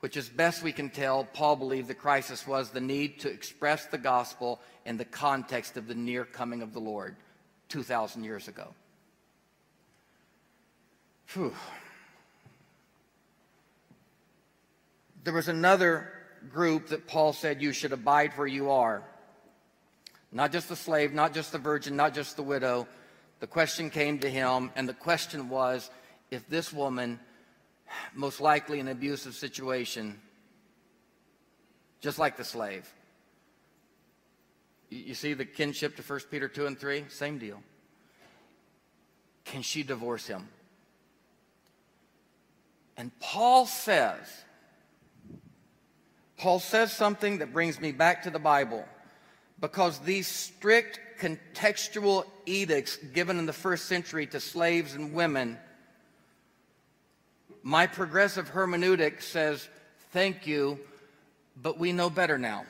which, 0.00 0.16
as 0.16 0.28
best 0.28 0.62
we 0.62 0.72
can 0.72 0.90
tell, 0.90 1.24
Paul 1.24 1.56
believed 1.56 1.88
the 1.88 1.94
crisis 1.94 2.46
was 2.46 2.70
the 2.70 2.80
need 2.80 3.20
to 3.20 3.30
express 3.30 3.86
the 3.86 3.98
gospel 3.98 4.60
in 4.84 4.96
the 4.96 5.04
context 5.04 5.76
of 5.76 5.88
the 5.88 5.94
near 5.94 6.24
coming 6.24 6.60
of 6.60 6.72
the 6.72 6.80
Lord 6.80 7.16
2,000 7.70 8.24
years 8.24 8.46
ago. 8.46 8.74
Whew. 11.34 11.54
There 15.24 15.34
was 15.34 15.48
another 15.48 16.10
group 16.50 16.88
that 16.88 17.06
Paul 17.06 17.32
said 17.32 17.60
you 17.60 17.72
should 17.72 17.92
abide 17.92 18.32
where 18.36 18.46
you 18.46 18.70
are. 18.70 19.02
Not 20.32 20.52
just 20.52 20.68
the 20.68 20.76
slave, 20.76 21.12
not 21.12 21.34
just 21.34 21.52
the 21.52 21.58
virgin, 21.58 21.96
not 21.96 22.14
just 22.14 22.36
the 22.36 22.42
widow. 22.42 22.86
The 23.40 23.46
question 23.46 23.90
came 23.90 24.18
to 24.20 24.30
him, 24.30 24.70
and 24.74 24.88
the 24.88 24.94
question 24.94 25.48
was 25.48 25.90
if 26.30 26.48
this 26.48 26.72
woman, 26.72 27.20
most 28.14 28.40
likely 28.40 28.80
in 28.80 28.88
an 28.88 28.92
abusive 28.92 29.34
situation, 29.34 30.18
just 32.00 32.18
like 32.18 32.36
the 32.36 32.44
slave, 32.44 32.90
you 34.90 35.14
see 35.14 35.34
the 35.34 35.44
kinship 35.44 35.96
to 35.96 36.02
1 36.02 36.20
Peter 36.30 36.48
2 36.48 36.66
and 36.66 36.78
3? 36.78 37.04
Same 37.08 37.38
deal. 37.38 37.62
Can 39.44 39.62
she 39.62 39.82
divorce 39.82 40.26
him? 40.26 40.48
And 42.98 43.16
Paul 43.20 43.64
says, 43.64 44.26
Paul 46.36 46.58
says 46.58 46.92
something 46.92 47.38
that 47.38 47.52
brings 47.52 47.80
me 47.80 47.92
back 47.92 48.24
to 48.24 48.30
the 48.30 48.40
Bible 48.40 48.84
because 49.60 50.00
these 50.00 50.26
strict 50.26 50.98
contextual 51.20 52.24
edicts 52.44 52.96
given 52.96 53.38
in 53.38 53.46
the 53.46 53.52
first 53.52 53.86
century 53.86 54.26
to 54.26 54.40
slaves 54.40 54.94
and 54.94 55.14
women, 55.14 55.58
my 57.62 57.86
progressive 57.86 58.50
hermeneutic 58.50 59.22
says, 59.22 59.68
thank 60.10 60.46
you, 60.46 60.80
but 61.56 61.78
we 61.78 61.92
know 61.92 62.10
better 62.10 62.36
now. 62.36 62.64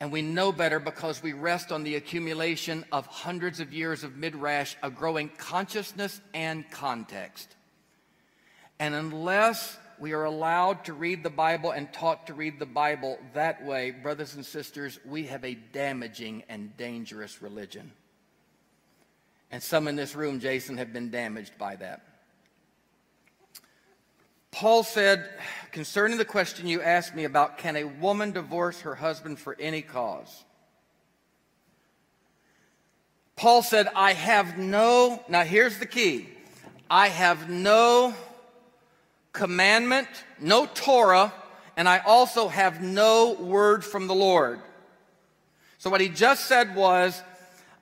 And 0.00 0.12
we 0.12 0.20
know 0.20 0.52
better 0.52 0.78
because 0.78 1.22
we 1.22 1.32
rest 1.32 1.72
on 1.72 1.82
the 1.82 1.94
accumulation 1.94 2.84
of 2.92 3.06
hundreds 3.06 3.60
of 3.60 3.72
years 3.72 4.04
of 4.04 4.16
midrash, 4.16 4.74
of 4.82 4.96
growing 4.96 5.30
consciousness 5.30 6.20
and 6.34 6.70
context. 6.70 7.56
And 8.78 8.94
unless 8.94 9.78
we 9.98 10.12
are 10.12 10.24
allowed 10.24 10.84
to 10.86 10.92
read 10.92 11.22
the 11.22 11.30
Bible 11.30 11.70
and 11.70 11.92
taught 11.92 12.26
to 12.26 12.34
read 12.34 12.58
the 12.58 12.66
Bible 12.66 13.18
that 13.34 13.64
way, 13.64 13.90
brothers 13.90 14.34
and 14.34 14.44
sisters, 14.44 14.98
we 15.04 15.24
have 15.24 15.44
a 15.44 15.54
damaging 15.54 16.42
and 16.48 16.76
dangerous 16.76 17.40
religion. 17.40 17.92
And 19.50 19.62
some 19.62 19.86
in 19.86 19.96
this 19.96 20.14
room, 20.14 20.40
Jason, 20.40 20.78
have 20.78 20.92
been 20.92 21.10
damaged 21.10 21.56
by 21.58 21.76
that. 21.76 22.02
Paul 24.50 24.84
said, 24.84 25.28
concerning 25.72 26.16
the 26.16 26.24
question 26.24 26.68
you 26.68 26.80
asked 26.80 27.14
me 27.14 27.24
about, 27.24 27.58
can 27.58 27.76
a 27.76 27.84
woman 27.84 28.30
divorce 28.30 28.80
her 28.82 28.94
husband 28.94 29.38
for 29.38 29.56
any 29.58 29.82
cause? 29.82 30.44
Paul 33.36 33.62
said, 33.62 33.88
I 33.96 34.12
have 34.12 34.56
no, 34.56 35.22
now 35.28 35.42
here's 35.42 35.78
the 35.78 35.86
key 35.86 36.28
I 36.88 37.08
have 37.08 37.48
no 37.48 38.14
commandment, 39.34 40.08
no 40.40 40.64
Torah, 40.64 41.34
and 41.76 41.86
I 41.86 41.98
also 41.98 42.48
have 42.48 42.80
no 42.80 43.32
word 43.34 43.84
from 43.84 44.06
the 44.06 44.14
Lord. 44.14 44.60
So 45.76 45.90
what 45.90 46.00
he 46.00 46.08
just 46.08 46.46
said 46.46 46.74
was, 46.74 47.22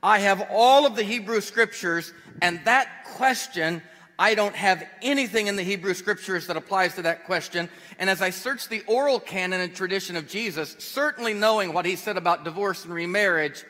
I 0.03 0.19
have 0.19 0.49
all 0.51 0.85
of 0.87 0.97
the 0.97 1.05
Hebrew 1.05 1.41
scriptures, 1.41 2.13
and 2.41 2.61
that 2.65 3.05
question, 3.05 3.83
I 4.19 4.35
don't 4.35 4.57
have 4.57 4.83
anything 5.03 5.47
in 5.47 5.55
the 5.57 5.63
Hebrew 5.63 5.95
scriptures 5.95 6.49
that 6.49 6.57
applies 6.57 6.97
to 6.97 7.03
that 7.03 7.27
question. 7.27 7.69
And 7.99 8.11
as 8.11 8.23
I 8.23 8.31
search 8.31 8.69
the 8.69 8.83
oral 8.87 9.21
canon 9.21 9.61
and 9.61 9.75
tradition 9.75 10.17
of 10.17 10.27
Jesus, 10.27 10.75
certainly 10.79 11.35
knowing 11.35 11.73
what 11.73 11.87
he 11.87 11.97
said 11.97 12.17
about 12.17 12.45
divorce 12.45 12.85
and 12.85 12.95
remarriage, 12.95 13.63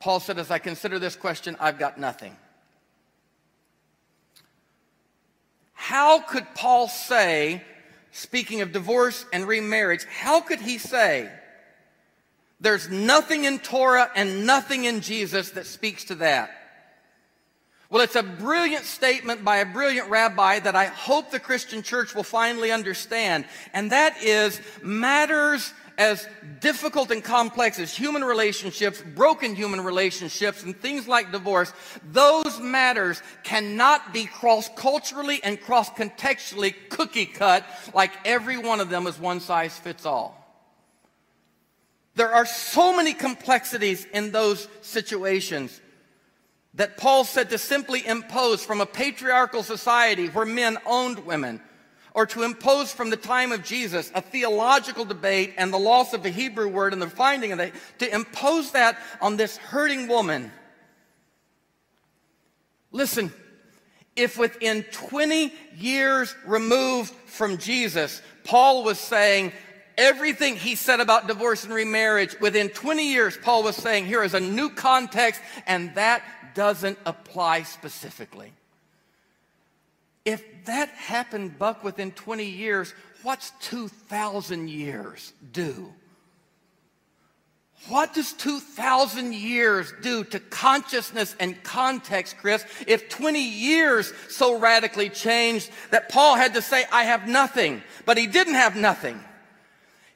Paul 0.00 0.20
said, 0.20 0.38
as 0.38 0.50
I 0.50 0.58
consider 0.58 0.98
this 0.98 1.16
question, 1.16 1.56
I've 1.60 1.78
got 1.78 1.98
nothing. 1.98 2.36
How 5.88 6.20
could 6.20 6.44
Paul 6.54 6.86
say, 6.86 7.62
speaking 8.12 8.60
of 8.60 8.72
divorce 8.72 9.24
and 9.32 9.48
remarriage, 9.48 10.04
how 10.04 10.42
could 10.42 10.60
he 10.60 10.76
say, 10.76 11.32
there's 12.60 12.90
nothing 12.90 13.44
in 13.44 13.58
Torah 13.58 14.10
and 14.14 14.44
nothing 14.44 14.84
in 14.84 15.00
Jesus 15.00 15.52
that 15.52 15.64
speaks 15.64 16.04
to 16.04 16.16
that? 16.16 16.50
Well, 17.90 18.02
it's 18.02 18.16
a 18.16 18.22
brilliant 18.22 18.84
statement 18.84 19.44
by 19.44 19.58
a 19.58 19.66
brilliant 19.66 20.10
rabbi 20.10 20.58
that 20.58 20.76
I 20.76 20.86
hope 20.86 21.30
the 21.30 21.40
Christian 21.40 21.82
church 21.82 22.14
will 22.14 22.22
finally 22.22 22.70
understand. 22.70 23.46
And 23.72 23.92
that 23.92 24.22
is 24.22 24.60
matters 24.82 25.72
as 25.96 26.28
difficult 26.60 27.10
and 27.10 27.24
complex 27.24 27.78
as 27.80 27.94
human 27.94 28.22
relationships, 28.22 29.02
broken 29.14 29.54
human 29.54 29.80
relationships, 29.80 30.62
and 30.62 30.78
things 30.78 31.08
like 31.08 31.32
divorce, 31.32 31.72
those 32.12 32.60
matters 32.60 33.20
cannot 33.42 34.12
be 34.12 34.26
cross 34.26 34.70
culturally 34.76 35.40
and 35.42 35.60
cross 35.60 35.90
contextually 35.90 36.74
cookie 36.88 37.26
cut 37.26 37.64
like 37.94 38.12
every 38.24 38.58
one 38.58 38.80
of 38.80 38.90
them 38.90 39.08
is 39.08 39.18
one 39.18 39.40
size 39.40 39.76
fits 39.76 40.06
all. 40.06 40.36
There 42.14 42.32
are 42.32 42.46
so 42.46 42.96
many 42.96 43.12
complexities 43.12 44.04
in 44.12 44.30
those 44.30 44.68
situations 44.82 45.80
that 46.78 46.96
Paul 46.96 47.24
said 47.24 47.50
to 47.50 47.58
simply 47.58 48.06
impose 48.06 48.64
from 48.64 48.80
a 48.80 48.86
patriarchal 48.86 49.64
society 49.64 50.28
where 50.28 50.46
men 50.46 50.78
owned 50.86 51.26
women 51.26 51.60
or 52.14 52.24
to 52.26 52.44
impose 52.44 52.92
from 52.92 53.10
the 53.10 53.16
time 53.16 53.50
of 53.50 53.64
Jesus 53.64 54.10
a 54.14 54.22
theological 54.22 55.04
debate 55.04 55.54
and 55.58 55.72
the 55.72 55.78
loss 55.78 56.14
of 56.14 56.22
the 56.22 56.30
Hebrew 56.30 56.68
word 56.68 56.92
and 56.92 57.02
the 57.02 57.10
finding 57.10 57.50
of 57.50 57.58
it, 57.58 57.74
to 57.98 58.14
impose 58.14 58.72
that 58.72 58.96
on 59.20 59.36
this 59.36 59.56
hurting 59.56 60.06
woman. 60.06 60.52
Listen, 62.92 63.32
if 64.14 64.38
within 64.38 64.84
20 64.84 65.52
years 65.76 66.34
removed 66.46 67.12
from 67.26 67.58
Jesus, 67.58 68.22
Paul 68.44 68.84
was 68.84 68.98
saying, 68.98 69.52
everything 69.98 70.54
he 70.54 70.76
said 70.76 71.00
about 71.00 71.26
divorce 71.26 71.64
and 71.64 71.74
remarriage, 71.74 72.38
within 72.40 72.68
20 72.68 73.12
years, 73.12 73.36
Paul 73.36 73.64
was 73.64 73.76
saying, 73.76 74.06
here 74.06 74.22
is 74.22 74.32
a 74.32 74.40
new 74.40 74.70
context, 74.70 75.40
and 75.66 75.94
that 75.96 76.22
doesn't 76.58 76.98
apply 77.06 77.62
specifically. 77.62 78.52
If 80.24 80.42
that 80.64 80.88
happened, 80.88 81.56
Buck, 81.56 81.84
within 81.84 82.10
20 82.10 82.46
years, 82.46 82.92
what's 83.22 83.52
2,000 83.60 84.68
years 84.68 85.32
do? 85.52 85.94
What 87.86 88.12
does 88.12 88.32
2,000 88.32 89.34
years 89.34 89.92
do 90.02 90.24
to 90.24 90.40
consciousness 90.40 91.36
and 91.38 91.62
context, 91.62 92.38
Chris, 92.38 92.66
if 92.88 93.08
20 93.08 93.40
years 93.40 94.12
so 94.28 94.58
radically 94.58 95.10
changed 95.10 95.70
that 95.92 96.08
Paul 96.08 96.34
had 96.34 96.54
to 96.54 96.60
say, 96.60 96.86
I 96.90 97.04
have 97.04 97.28
nothing, 97.28 97.84
but 98.04 98.18
he 98.18 98.26
didn't 98.26 98.54
have 98.54 98.74
nothing? 98.74 99.20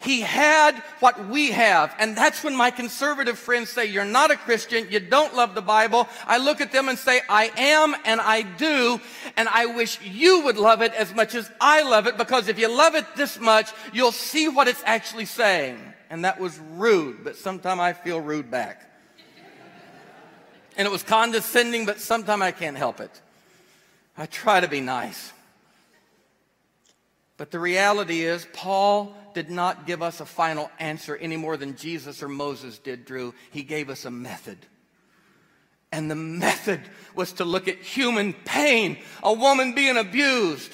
He 0.03 0.21
had 0.21 0.77
what 0.99 1.29
we 1.29 1.53
have. 1.53 1.95
And 1.99 2.17
that's 2.17 2.43
when 2.43 2.57
my 2.57 2.71
conservative 2.71 3.39
friends 3.39 3.71
say, 3.71 3.87
You're 3.87 4.05
not 4.05 4.31
a 4.31 4.37
Christian. 4.37 4.89
You 4.91 5.01
don't 5.01 5.35
love 5.35 5.55
the 5.55 5.63
Bible. 5.63 6.09
I 6.27 6.39
look 6.39 6.61
at 6.61 6.73
them 6.73 6.89
and 6.89 6.99
say, 6.99 7.21
I 7.29 7.53
am 7.57 7.95
and 8.05 8.21
I 8.21 8.43
do. 8.43 9.01
And 9.37 9.49
I 9.49 9.67
wish 9.67 10.01
you 10.03 10.45
would 10.45 10.57
love 10.57 10.83
it 10.83 10.93
as 10.95 11.15
much 11.15 11.35
as 11.35 11.51
I 11.61 11.83
love 11.83 12.07
it 12.07 12.19
because 12.19 12.49
if 12.49 12.59
you 12.59 12.69
love 12.75 12.95
it 12.95 13.07
this 13.17 13.39
much, 13.39 13.71
you'll 13.93 14.13
see 14.13 14.49
what 14.49 14.67
it's 14.67 14.83
actually 14.85 15.27
saying. 15.27 15.79
And 16.11 16.25
that 16.25 16.41
was 16.41 16.59
rude, 16.59 17.25
but 17.25 17.37
sometimes 17.37 17.81
I 17.81 17.93
feel 17.93 18.21
rude 18.21 18.51
back. 18.51 18.89
And 20.77 20.87
it 20.87 20.91
was 20.91 21.03
condescending, 21.03 21.87
but 21.87 22.01
sometimes 22.01 22.43
I 22.43 22.51
can't 22.51 22.77
help 22.77 23.01
it. 23.01 23.21
I 24.17 24.27
try 24.27 24.61
to 24.61 24.69
be 24.69 24.81
nice. 24.81 25.33
But 27.37 27.51
the 27.51 27.59
reality 27.59 28.23
is, 28.23 28.47
Paul 28.53 29.15
did 29.35 29.51
not 29.51 29.87
give 29.87 30.03
us 30.03 30.21
a 30.21 30.27
final 30.27 30.71
answer 30.79 31.17
any 31.17 31.37
more 31.37 31.57
than 31.57 31.77
Jesus 31.77 32.23
or 32.23 32.29
Moses 32.29 32.79
did, 32.79 33.05
Drew. 33.05 33.35
He 33.51 33.63
gave 33.63 33.91
us 33.91 34.05
a 34.05 34.11
method. 34.11 34.59
And 35.91 36.11
the 36.11 36.17
method 36.17 36.81
was 37.15 37.35
to 37.35 37.45
look 37.45 37.69
at 37.69 37.79
human 37.79 38.33
pain, 38.33 38.99
a 39.23 39.33
woman 39.33 39.75
being 39.75 39.99
abused, 39.99 40.73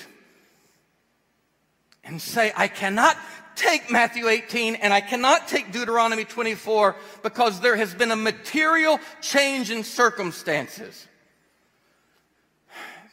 and 2.04 2.22
say, 2.22 2.52
I 2.56 2.68
cannot 2.68 3.16
take 3.56 3.90
Matthew 3.90 4.28
18 4.28 4.76
and 4.76 4.94
I 4.94 5.00
cannot 5.00 5.48
take 5.48 5.72
Deuteronomy 5.72 6.24
24 6.24 6.96
because 7.22 7.60
there 7.60 7.76
has 7.76 7.92
been 7.92 8.12
a 8.12 8.16
material 8.16 9.00
change 9.20 9.70
in 9.70 9.82
circumstances. 9.82 11.06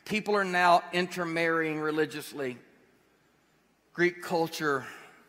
People 0.05 0.35
are 0.35 0.45
now 0.45 0.83
intermarrying 0.93 1.79
religiously 1.79 2.57
Greek 3.93 4.21
culture, 4.21 4.85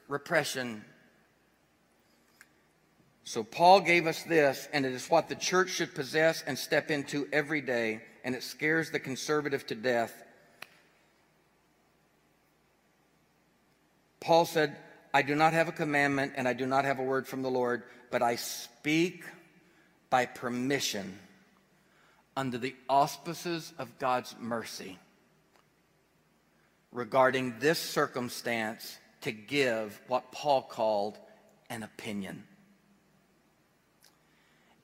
repression. 0.08 0.84
So 3.24 3.42
Paul 3.42 3.80
gave 3.80 4.06
us 4.06 4.22
this, 4.22 4.68
and 4.72 4.86
it 4.86 4.92
is 4.92 5.10
what 5.10 5.28
the 5.28 5.34
church 5.34 5.70
should 5.70 5.94
possess 5.94 6.42
and 6.46 6.58
step 6.58 6.90
into 6.90 7.28
every 7.32 7.60
day, 7.60 8.02
and 8.24 8.34
it 8.34 8.42
scares 8.42 8.90
the 8.90 9.00
conservative 9.00 9.66
to 9.66 9.74
death. 9.74 10.22
Paul 14.20 14.44
said, 14.44 14.76
I 15.14 15.22
do 15.22 15.34
not 15.34 15.52
have 15.52 15.68
a 15.68 15.72
commandment 15.72 16.32
and 16.36 16.46
I 16.46 16.52
do 16.52 16.66
not 16.66 16.84
have 16.84 16.98
a 16.98 17.02
word 17.02 17.26
from 17.26 17.42
the 17.42 17.48
Lord, 17.48 17.84
but 18.10 18.22
I 18.22 18.36
speak 18.36 19.24
by 20.10 20.26
permission 20.26 21.18
under 22.36 22.58
the 22.58 22.76
auspices 22.88 23.72
of 23.78 23.98
God's 23.98 24.34
mercy 24.38 24.98
regarding 26.92 27.58
this 27.60 27.78
circumstance 27.78 28.98
to 29.26 29.32
give 29.32 30.00
what 30.06 30.30
Paul 30.30 30.62
called 30.62 31.18
an 31.68 31.82
opinion. 31.82 32.44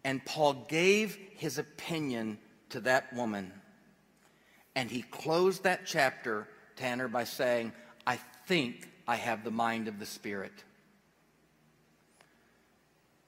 And 0.02 0.24
Paul 0.24 0.66
gave 0.68 1.16
his 1.36 1.58
opinion 1.58 2.38
to 2.70 2.80
that 2.80 3.12
woman. 3.12 3.52
And 4.74 4.90
he 4.90 5.02
closed 5.02 5.62
that 5.62 5.86
chapter, 5.86 6.48
Tanner, 6.74 7.06
by 7.06 7.22
saying, 7.22 7.72
I 8.04 8.18
think 8.46 8.88
I 9.06 9.14
have 9.14 9.44
the 9.44 9.52
mind 9.52 9.86
of 9.86 10.00
the 10.00 10.06
Spirit. 10.06 10.64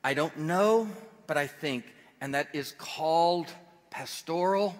I 0.02 0.14
don't 0.14 0.36
know, 0.36 0.88
but 1.28 1.36
I 1.36 1.46
think, 1.46 1.84
and 2.20 2.34
that 2.34 2.48
is 2.52 2.74
called 2.76 3.52
pastoral, 3.90 4.74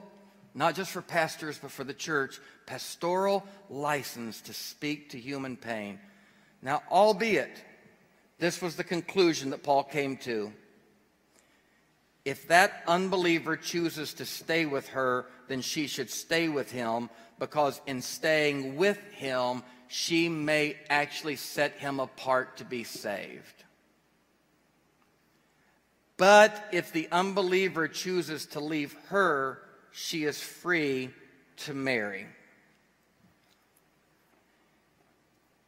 not 0.53 0.75
just 0.75 0.91
for 0.91 1.01
pastors, 1.01 1.61
but 1.63 1.71
for 1.71 1.85
the 1.85 1.95
church, 1.95 2.41
pastoral 2.67 3.47
license 3.71 4.41
to 4.41 4.53
speak 4.53 5.11
to 5.11 5.21
human 5.21 5.57
pain. 5.57 6.01
Now, 6.65 6.83
albeit 6.91 7.63
this 8.39 8.63
was 8.63 8.75
the 8.75 8.85
conclusion 8.85 9.51
that 9.51 9.63
Paul 9.63 9.85
came 9.85 10.17
to, 10.19 10.51
if 12.25 12.49
that 12.49 12.83
unbeliever 12.87 13.59
chooses 13.59 14.15
to 14.15 14.25
stay 14.25 14.65
with 14.65 14.89
her, 14.89 15.27
then 15.47 15.61
she 15.61 15.87
should 15.87 16.09
stay 16.09 16.49
with 16.49 16.73
him 16.73 17.11
because 17.39 17.83
in 17.87 18.01
staying 18.01 18.77
with 18.77 18.99
him, 19.13 19.63
she 19.89 20.31
may 20.31 20.79
actually 20.89 21.37
set 21.37 21.73
him 21.73 22.01
apart 22.01 22.57
to 22.57 22.65
be 22.65 22.83
saved. 22.83 23.65
But 26.17 26.69
if 26.73 26.93
the 26.93 27.09
unbeliever 27.13 27.89
chooses 27.89 28.47
to 28.47 28.61
leave 28.61 28.95
her, 29.09 29.61
she 29.93 30.25
is 30.25 30.43
free 30.43 31.11
to 31.59 31.75
marry. 31.75 32.27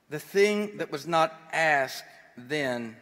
The 0.09 0.19
thing 0.21 0.79
that 0.79 0.93
was 0.93 1.07
not 1.07 1.35
asked 1.53 2.05
then, 2.37 2.97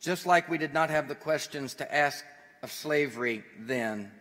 just 0.00 0.26
like 0.26 0.48
we 0.48 0.58
did 0.58 0.74
not 0.74 0.90
have 0.90 1.08
the 1.08 1.14
questions 1.14 1.74
to 1.74 1.94
ask 1.94 2.24
of 2.62 2.70
slavery 2.70 3.42
then, 3.58 4.12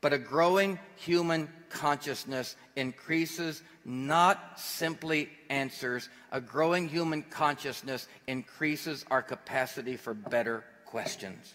but 0.00 0.12
a 0.12 0.18
growing 0.18 0.78
human 0.96 1.48
consciousness 1.68 2.56
increases 2.74 3.62
not 3.84 4.58
simply 4.58 5.28
answers. 5.48 6.08
A 6.32 6.40
growing 6.40 6.88
human 6.88 7.22
consciousness 7.22 8.08
increases 8.26 9.04
our 9.10 9.22
capacity 9.22 9.96
for 9.96 10.12
better 10.12 10.64
questions. 10.84 11.54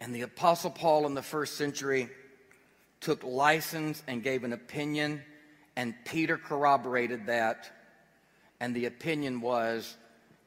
And 0.00 0.14
the 0.14 0.22
Apostle 0.22 0.70
Paul 0.70 1.06
in 1.06 1.14
the 1.14 1.22
first 1.22 1.56
century 1.56 2.08
took 3.00 3.22
license 3.22 4.02
and 4.06 4.22
gave 4.22 4.44
an 4.44 4.52
opinion 4.52 5.22
and 5.76 5.94
Peter 6.04 6.36
corroborated 6.36 7.26
that. 7.26 7.70
And 8.60 8.74
the 8.74 8.86
opinion 8.86 9.40
was 9.40 9.96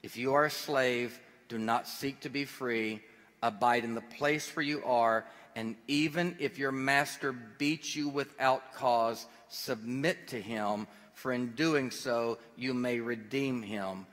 if 0.03 0.17
you 0.17 0.33
are 0.33 0.45
a 0.45 0.51
slave, 0.51 1.19
do 1.49 1.57
not 1.57 1.87
seek 1.87 2.21
to 2.21 2.29
be 2.29 2.45
free, 2.45 3.01
abide 3.41 3.83
in 3.83 3.95
the 3.95 4.01
place 4.01 4.55
where 4.55 4.65
you 4.65 4.83
are, 4.83 5.25
and 5.55 5.75
even 5.87 6.35
if 6.39 6.57
your 6.57 6.71
master 6.71 7.31
beats 7.31 7.95
you 7.95 8.09
without 8.09 8.73
cause, 8.73 9.25
submit 9.47 10.27
to 10.29 10.41
him, 10.41 10.87
for 11.13 11.31
in 11.31 11.51
doing 11.51 11.91
so 11.91 12.37
you 12.57 12.73
may 12.73 12.99
redeem 12.99 13.61
him. 13.61 14.05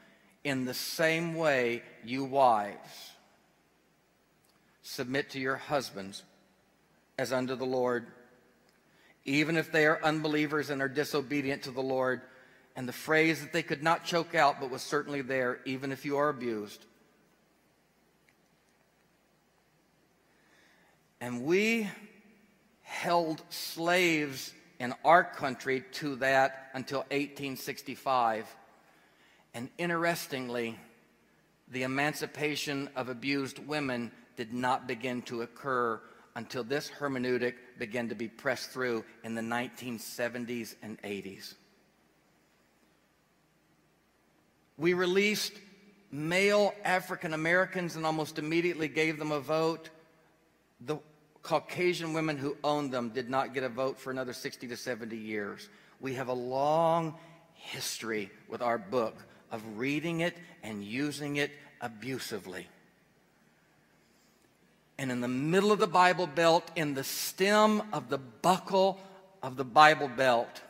In 0.44 0.64
the 0.64 0.74
same 0.74 1.34
way, 1.34 1.82
you 2.04 2.24
wives, 2.24 3.12
submit 4.82 5.30
to 5.30 5.40
your 5.40 5.56
husbands 5.56 6.22
as 7.18 7.32
unto 7.32 7.54
the 7.54 7.64
Lord 7.64 8.06
even 9.24 9.56
if 9.56 9.70
they 9.70 9.86
are 9.86 10.02
unbelievers 10.02 10.70
and 10.70 10.82
are 10.82 10.88
disobedient 10.88 11.62
to 11.62 11.70
the 11.70 11.82
Lord. 11.82 12.22
And 12.74 12.88
the 12.88 12.92
phrase 12.92 13.40
that 13.40 13.52
they 13.52 13.62
could 13.62 13.82
not 13.82 14.04
choke 14.04 14.34
out, 14.34 14.60
but 14.60 14.70
was 14.70 14.82
certainly 14.82 15.22
there, 15.22 15.60
even 15.64 15.92
if 15.92 16.04
you 16.04 16.16
are 16.16 16.28
abused. 16.28 16.84
And 21.20 21.44
we 21.44 21.88
held 22.82 23.42
slaves 23.50 24.52
in 24.80 24.94
our 25.04 25.22
country 25.22 25.84
to 25.92 26.16
that 26.16 26.70
until 26.74 27.00
1865. 27.00 28.52
And 29.54 29.68
interestingly, 29.78 30.78
the 31.68 31.84
emancipation 31.84 32.88
of 32.96 33.08
abused 33.08 33.58
women 33.60 34.10
did 34.36 34.52
not 34.52 34.88
begin 34.88 35.22
to 35.22 35.42
occur 35.42 36.00
until 36.34 36.64
this 36.64 36.90
hermeneutic 36.90 37.54
began 37.78 38.08
to 38.08 38.14
be 38.14 38.28
pressed 38.28 38.70
through 38.70 39.04
in 39.24 39.34
the 39.34 39.42
1970s 39.42 40.74
and 40.82 41.00
80s. 41.02 41.54
We 44.78 44.94
released 44.94 45.52
male 46.10 46.74
African 46.84 47.34
Americans 47.34 47.96
and 47.96 48.06
almost 48.06 48.38
immediately 48.38 48.88
gave 48.88 49.18
them 49.18 49.32
a 49.32 49.40
vote. 49.40 49.90
The 50.80 50.98
Caucasian 51.42 52.14
women 52.14 52.38
who 52.38 52.56
owned 52.64 52.92
them 52.92 53.10
did 53.10 53.28
not 53.28 53.54
get 53.54 53.64
a 53.64 53.68
vote 53.68 53.98
for 53.98 54.10
another 54.10 54.32
60 54.32 54.68
to 54.68 54.76
70 54.76 55.16
years. 55.16 55.68
We 56.00 56.14
have 56.14 56.28
a 56.28 56.34
long 56.34 57.14
history 57.54 58.30
with 58.48 58.62
our 58.62 58.78
book 58.78 59.16
of 59.50 59.62
reading 59.78 60.20
it 60.20 60.36
and 60.62 60.82
using 60.82 61.36
it 61.36 61.52
abusively 61.80 62.66
and 65.02 65.10
in 65.10 65.20
the 65.20 65.26
middle 65.26 65.72
of 65.72 65.80
the 65.80 65.86
Bible 65.88 66.28
Belt, 66.28 66.70
in 66.76 66.94
the 66.94 67.02
stem 67.02 67.82
of 67.92 68.08
the 68.08 68.18
buckle 68.18 69.00
of 69.42 69.56
the 69.56 69.64
Bible 69.64 70.06
Belt, 70.06 70.62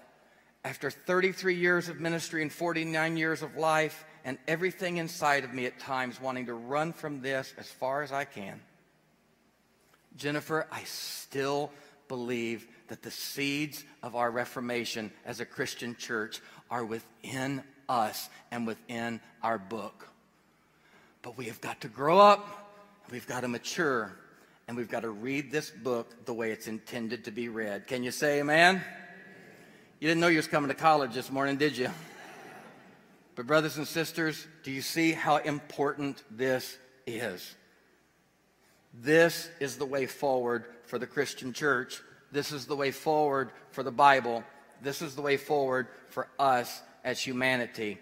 after 0.64 0.90
33 0.90 1.54
years 1.54 1.90
of 1.90 2.00
ministry 2.00 2.40
and 2.40 2.50
49 2.50 3.18
years 3.18 3.42
of 3.42 3.56
life, 3.58 4.06
and 4.24 4.38
everything 4.48 4.96
inside 4.96 5.44
of 5.44 5.52
me 5.52 5.66
at 5.66 5.78
times 5.78 6.18
wanting 6.18 6.46
to 6.46 6.54
run 6.54 6.94
from 6.94 7.20
this 7.20 7.52
as 7.58 7.68
far 7.68 8.00
as 8.00 8.10
I 8.10 8.24
can. 8.24 8.58
Jennifer, 10.16 10.66
I 10.72 10.82
still 10.84 11.70
believe 12.08 12.66
that 12.88 13.02
the 13.02 13.10
seeds 13.10 13.84
of 14.02 14.16
our 14.16 14.30
Reformation 14.30 15.12
as 15.26 15.40
a 15.40 15.44
Christian 15.44 15.94
church 15.94 16.40
are 16.70 16.86
within 16.86 17.62
us 17.86 18.30
and 18.50 18.66
within 18.66 19.20
our 19.42 19.58
book. 19.58 20.08
But 21.20 21.36
we 21.36 21.44
have 21.46 21.60
got 21.60 21.82
to 21.82 21.88
grow 21.88 22.18
up, 22.18 22.72
we've 23.10 23.26
got 23.26 23.40
to 23.40 23.48
mature, 23.48 24.16
and 24.72 24.78
we've 24.78 24.88
got 24.88 25.00
to 25.00 25.10
read 25.10 25.52
this 25.52 25.68
book 25.68 26.24
the 26.24 26.32
way 26.32 26.50
it's 26.50 26.66
intended 26.66 27.26
to 27.26 27.30
be 27.30 27.50
read. 27.50 27.86
Can 27.86 28.02
you 28.02 28.10
say 28.10 28.40
amen? 28.40 28.82
You 30.00 30.08
didn't 30.08 30.22
know 30.22 30.28
you 30.28 30.38
was 30.38 30.46
coming 30.46 30.68
to 30.68 30.74
college 30.74 31.12
this 31.12 31.30
morning, 31.30 31.58
did 31.58 31.76
you? 31.76 31.90
But 33.34 33.46
brothers 33.46 33.76
and 33.76 33.86
sisters, 33.86 34.46
do 34.62 34.70
you 34.70 34.80
see 34.80 35.12
how 35.12 35.36
important 35.36 36.22
this 36.30 36.78
is? 37.06 37.54
This 38.94 39.50
is 39.60 39.76
the 39.76 39.84
way 39.84 40.06
forward 40.06 40.64
for 40.86 40.98
the 40.98 41.06
Christian 41.06 41.52
church. 41.52 42.00
This 42.30 42.50
is 42.50 42.64
the 42.64 42.76
way 42.76 42.92
forward 42.92 43.50
for 43.72 43.82
the 43.82 43.92
Bible. 43.92 44.42
This 44.80 45.02
is 45.02 45.14
the 45.14 45.22
way 45.22 45.36
forward 45.36 45.88
for 46.08 46.28
us 46.38 46.80
as 47.04 47.20
humanity. 47.20 47.98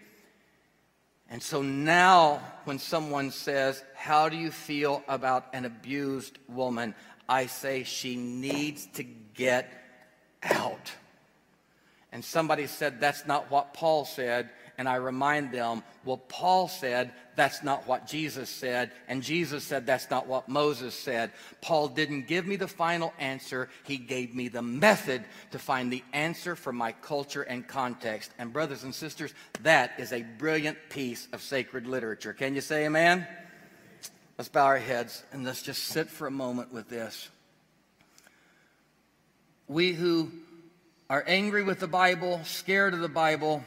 And 1.30 1.40
so 1.40 1.62
now, 1.62 2.42
when 2.64 2.80
someone 2.80 3.30
says, 3.30 3.82
How 3.94 4.28
do 4.28 4.36
you 4.36 4.50
feel 4.50 5.02
about 5.08 5.46
an 5.52 5.64
abused 5.64 6.38
woman? 6.48 6.94
I 7.28 7.46
say, 7.46 7.84
She 7.84 8.16
needs 8.16 8.86
to 8.94 9.04
get 9.04 9.72
out. 10.42 10.92
And 12.10 12.24
somebody 12.24 12.66
said, 12.66 13.00
That's 13.00 13.26
not 13.26 13.48
what 13.50 13.74
Paul 13.74 14.04
said 14.04 14.50
and 14.80 14.88
I 14.88 14.94
remind 14.94 15.52
them, 15.52 15.82
well, 16.06 16.16
Paul 16.16 16.66
said 16.66 17.12
that's 17.36 17.62
not 17.62 17.86
what 17.86 18.06
Jesus 18.06 18.48
said, 18.48 18.92
and 19.08 19.22
Jesus 19.22 19.62
said 19.62 19.84
that's 19.84 20.08
not 20.08 20.26
what 20.26 20.48
Moses 20.48 20.94
said. 20.94 21.32
Paul 21.60 21.88
didn't 21.88 22.26
give 22.26 22.46
me 22.46 22.56
the 22.56 22.66
final 22.66 23.12
answer, 23.18 23.68
he 23.84 23.98
gave 23.98 24.34
me 24.34 24.48
the 24.48 24.62
method 24.62 25.22
to 25.50 25.58
find 25.58 25.92
the 25.92 26.02
answer 26.14 26.56
for 26.56 26.72
my 26.72 26.92
culture 26.92 27.42
and 27.42 27.68
context. 27.68 28.30
And, 28.38 28.54
brothers 28.54 28.82
and 28.82 28.94
sisters, 28.94 29.34
that 29.62 29.92
is 29.98 30.14
a 30.14 30.22
brilliant 30.22 30.78
piece 30.88 31.28
of 31.34 31.42
sacred 31.42 31.86
literature. 31.86 32.32
Can 32.32 32.54
you 32.54 32.62
say 32.62 32.86
amen? 32.86 33.26
Let's 34.38 34.48
bow 34.48 34.64
our 34.64 34.78
heads 34.78 35.22
and 35.30 35.44
let's 35.44 35.60
just 35.60 35.82
sit 35.82 36.08
for 36.08 36.26
a 36.26 36.30
moment 36.30 36.72
with 36.72 36.88
this. 36.88 37.28
We 39.68 39.92
who 39.92 40.30
are 41.10 41.22
angry 41.26 41.64
with 41.64 41.80
the 41.80 41.86
Bible, 41.86 42.40
scared 42.44 42.94
of 42.94 43.00
the 43.00 43.10
Bible, 43.10 43.62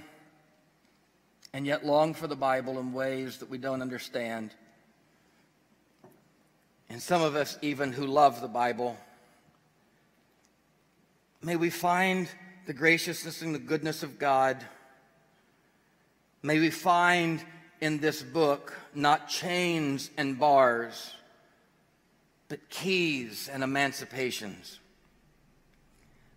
and 1.54 1.68
yet 1.68 1.86
long 1.86 2.16
for 2.16 2.28
the 2.28 2.36
Bible 2.36 2.80
in 2.80 2.94
ways 2.94 3.38
that 3.38 3.50
we 3.50 3.60
don't 3.60 3.82
understand. 3.82 4.54
And 6.90 7.02
some 7.02 7.22
of 7.22 7.36
us, 7.36 7.58
even 7.62 7.94
who 7.94 8.08
love 8.08 8.42
the 8.42 8.48
Bible, 8.48 8.98
may 11.42 11.56
we 11.56 11.70
find 11.70 12.28
the 12.66 12.74
graciousness 12.74 13.42
and 13.42 13.54
the 13.54 13.60
goodness 13.60 14.04
of 14.04 14.18
God. 14.18 14.58
May 16.42 16.60
we 16.60 16.72
find 16.72 17.44
in 17.82 18.00
this 18.00 18.24
book 18.24 18.74
not 18.96 19.30
chains 19.30 20.10
and 20.18 20.40
bars, 20.40 21.12
but 22.48 22.70
keys 22.70 23.50
and 23.52 23.64
emancipations. 23.64 24.80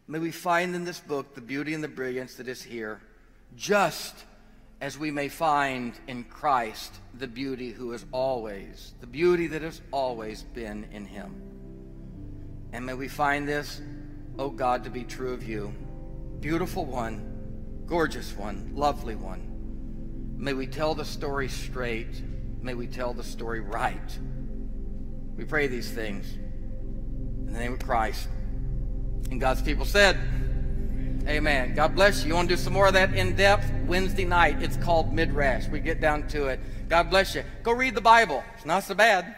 May 0.08 0.18
we 0.18 0.30
find 0.30 0.74
in 0.74 0.84
this 0.84 1.00
book 1.00 1.34
the 1.34 1.40
beauty 1.40 1.74
and 1.74 1.82
the 1.82 1.88
brilliance 1.88 2.34
that 2.36 2.48
is 2.48 2.62
here, 2.62 3.00
just 3.56 4.14
as 4.80 4.98
we 4.98 5.10
may 5.10 5.28
find 5.28 5.94
in 6.06 6.24
Christ 6.24 6.94
the 7.14 7.26
beauty 7.26 7.70
who 7.70 7.92
is 7.92 8.04
always, 8.12 8.92
the 9.00 9.06
beauty 9.06 9.46
that 9.48 9.62
has 9.62 9.80
always 9.90 10.42
been 10.42 10.86
in 10.92 11.06
him. 11.06 11.34
And 12.72 12.84
may 12.84 12.94
we 12.94 13.08
find 13.08 13.48
this, 13.48 13.80
oh 14.38 14.50
God, 14.50 14.84
to 14.84 14.90
be 14.90 15.04
true 15.04 15.32
of 15.32 15.48
you. 15.48 15.74
Beautiful 16.40 16.84
one, 16.84 17.84
gorgeous 17.86 18.36
one, 18.36 18.70
lovely 18.74 19.14
one. 19.14 20.34
May 20.36 20.52
we 20.52 20.66
tell 20.66 20.94
the 20.94 21.04
story 21.04 21.48
straight. 21.48 22.22
May 22.60 22.74
we 22.74 22.86
tell 22.86 23.14
the 23.14 23.24
story 23.24 23.60
right. 23.60 24.18
We 25.36 25.44
pray 25.44 25.66
these 25.68 25.90
things 25.90 26.30
in 26.34 27.46
the 27.46 27.58
name 27.58 27.74
of 27.74 27.78
Christ. 27.78 28.28
And 29.30 29.40
God's 29.40 29.62
people 29.62 29.86
said, 29.86 30.18
Amen. 31.28 31.74
God 31.74 31.96
bless 31.96 32.22
you. 32.22 32.28
You 32.28 32.34
want 32.34 32.48
to 32.48 32.54
do 32.54 32.60
some 32.60 32.72
more 32.72 32.86
of 32.86 32.92
that 32.94 33.12
in 33.12 33.34
depth? 33.34 33.68
Wednesday 33.86 34.24
night. 34.24 34.62
It's 34.62 34.76
called 34.76 35.12
Midrash. 35.12 35.66
We 35.66 35.80
get 35.80 36.00
down 36.00 36.28
to 36.28 36.46
it. 36.46 36.60
God 36.88 37.10
bless 37.10 37.34
you. 37.34 37.42
Go 37.64 37.72
read 37.72 37.96
the 37.96 38.00
Bible. 38.00 38.44
It's 38.56 38.64
not 38.64 38.84
so 38.84 38.94
bad. 38.94 39.34